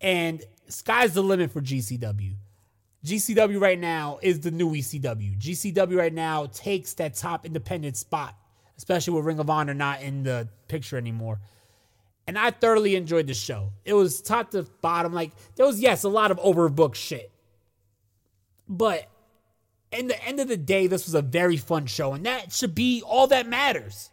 And 0.00 0.42
sky's 0.68 1.14
the 1.14 1.22
limit 1.22 1.50
for 1.50 1.60
GCW. 1.60 2.34
GCW 3.04 3.60
right 3.60 3.78
now 3.78 4.18
is 4.22 4.40
the 4.40 4.50
new 4.50 4.72
ECW. 4.72 5.38
GCW 5.38 5.96
right 5.96 6.12
now 6.12 6.46
takes 6.46 6.94
that 6.94 7.14
top 7.14 7.46
independent 7.46 7.96
spot, 7.96 8.34
especially 8.78 9.14
with 9.14 9.26
Ring 9.26 9.40
of 9.40 9.50
Honor 9.50 9.74
not 9.74 10.00
in 10.00 10.22
the 10.22 10.48
picture 10.68 10.96
anymore. 10.96 11.40
And 12.26 12.38
I 12.38 12.50
thoroughly 12.50 12.94
enjoyed 12.96 13.26
the 13.26 13.34
show. 13.34 13.72
It 13.84 13.94
was 13.94 14.22
top 14.22 14.52
to 14.52 14.62
bottom. 14.80 15.12
Like, 15.12 15.32
there 15.56 15.66
was, 15.66 15.80
yes, 15.80 16.04
a 16.04 16.08
lot 16.08 16.30
of 16.30 16.38
overbooked 16.38 16.94
shit. 16.94 17.30
But 18.68 19.08
in 19.90 20.08
the 20.08 20.22
end 20.22 20.38
of 20.38 20.48
the 20.48 20.56
day, 20.56 20.86
this 20.86 21.06
was 21.06 21.14
a 21.14 21.22
very 21.22 21.56
fun 21.56 21.86
show. 21.86 22.12
And 22.12 22.24
that 22.26 22.52
should 22.52 22.74
be 22.74 23.02
all 23.02 23.26
that 23.28 23.46
matters. 23.46 24.10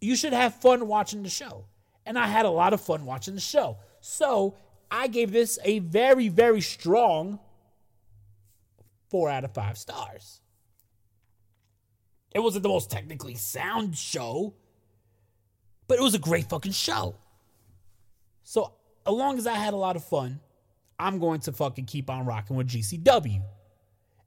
You 0.00 0.16
should 0.16 0.34
have 0.34 0.54
fun 0.56 0.86
watching 0.86 1.22
the 1.22 1.30
show. 1.30 1.64
And 2.06 2.18
I 2.18 2.26
had 2.26 2.46
a 2.46 2.50
lot 2.50 2.72
of 2.72 2.80
fun 2.80 3.06
watching 3.06 3.34
the 3.34 3.40
show. 3.40 3.78
So 4.00 4.54
I 4.90 5.08
gave 5.08 5.32
this 5.32 5.58
a 5.64 5.80
very, 5.80 6.28
very 6.28 6.60
strong 6.60 7.40
four 9.08 9.30
out 9.30 9.44
of 9.44 9.52
five 9.52 9.78
stars. 9.78 10.42
It 12.32 12.40
wasn't 12.40 12.62
the 12.62 12.68
most 12.68 12.90
technically 12.90 13.34
sound 13.34 13.96
show, 13.96 14.54
but 15.86 15.98
it 15.98 16.02
was 16.02 16.14
a 16.14 16.18
great 16.18 16.48
fucking 16.48 16.72
show. 16.72 17.16
So, 18.44 18.72
as 19.06 19.12
long 19.12 19.38
as 19.38 19.46
I 19.46 19.54
had 19.54 19.74
a 19.74 19.76
lot 19.76 19.96
of 19.96 20.04
fun, 20.04 20.40
I'm 20.98 21.18
going 21.18 21.40
to 21.40 21.52
fucking 21.52 21.86
keep 21.86 22.10
on 22.10 22.26
rocking 22.26 22.56
with 22.56 22.68
GCW. 22.68 23.42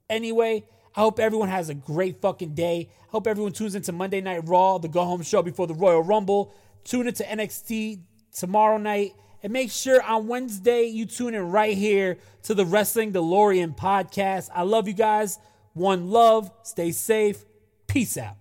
Anyway, 0.09 0.63
I 0.95 1.01
hope 1.01 1.19
everyone 1.19 1.49
has 1.49 1.69
a 1.69 1.73
great 1.73 2.21
fucking 2.21 2.53
day. 2.53 2.89
I 3.03 3.11
hope 3.11 3.27
everyone 3.27 3.53
tunes 3.53 3.75
into 3.75 3.91
Monday 3.91 4.21
Night 4.21 4.47
Raw, 4.47 4.77
the 4.77 4.87
go 4.87 5.03
home 5.03 5.21
show 5.21 5.41
before 5.41 5.67
the 5.67 5.73
Royal 5.73 6.03
Rumble. 6.03 6.53
Tune 6.83 7.07
into 7.07 7.23
NXT 7.23 8.01
tomorrow 8.35 8.77
night. 8.77 9.13
And 9.43 9.51
make 9.51 9.71
sure 9.71 10.03
on 10.03 10.27
Wednesday 10.27 10.83
you 10.83 11.05
tune 11.05 11.33
in 11.33 11.51
right 11.51 11.75
here 11.75 12.17
to 12.43 12.53
the 12.53 12.65
Wrestling 12.65 13.11
DeLorean 13.11 13.75
podcast. 13.75 14.49
I 14.53 14.63
love 14.63 14.87
you 14.87 14.93
guys. 14.93 15.39
One 15.73 16.11
love. 16.11 16.51
Stay 16.63 16.91
safe. 16.91 17.43
Peace 17.91 18.17
out. 18.17 18.40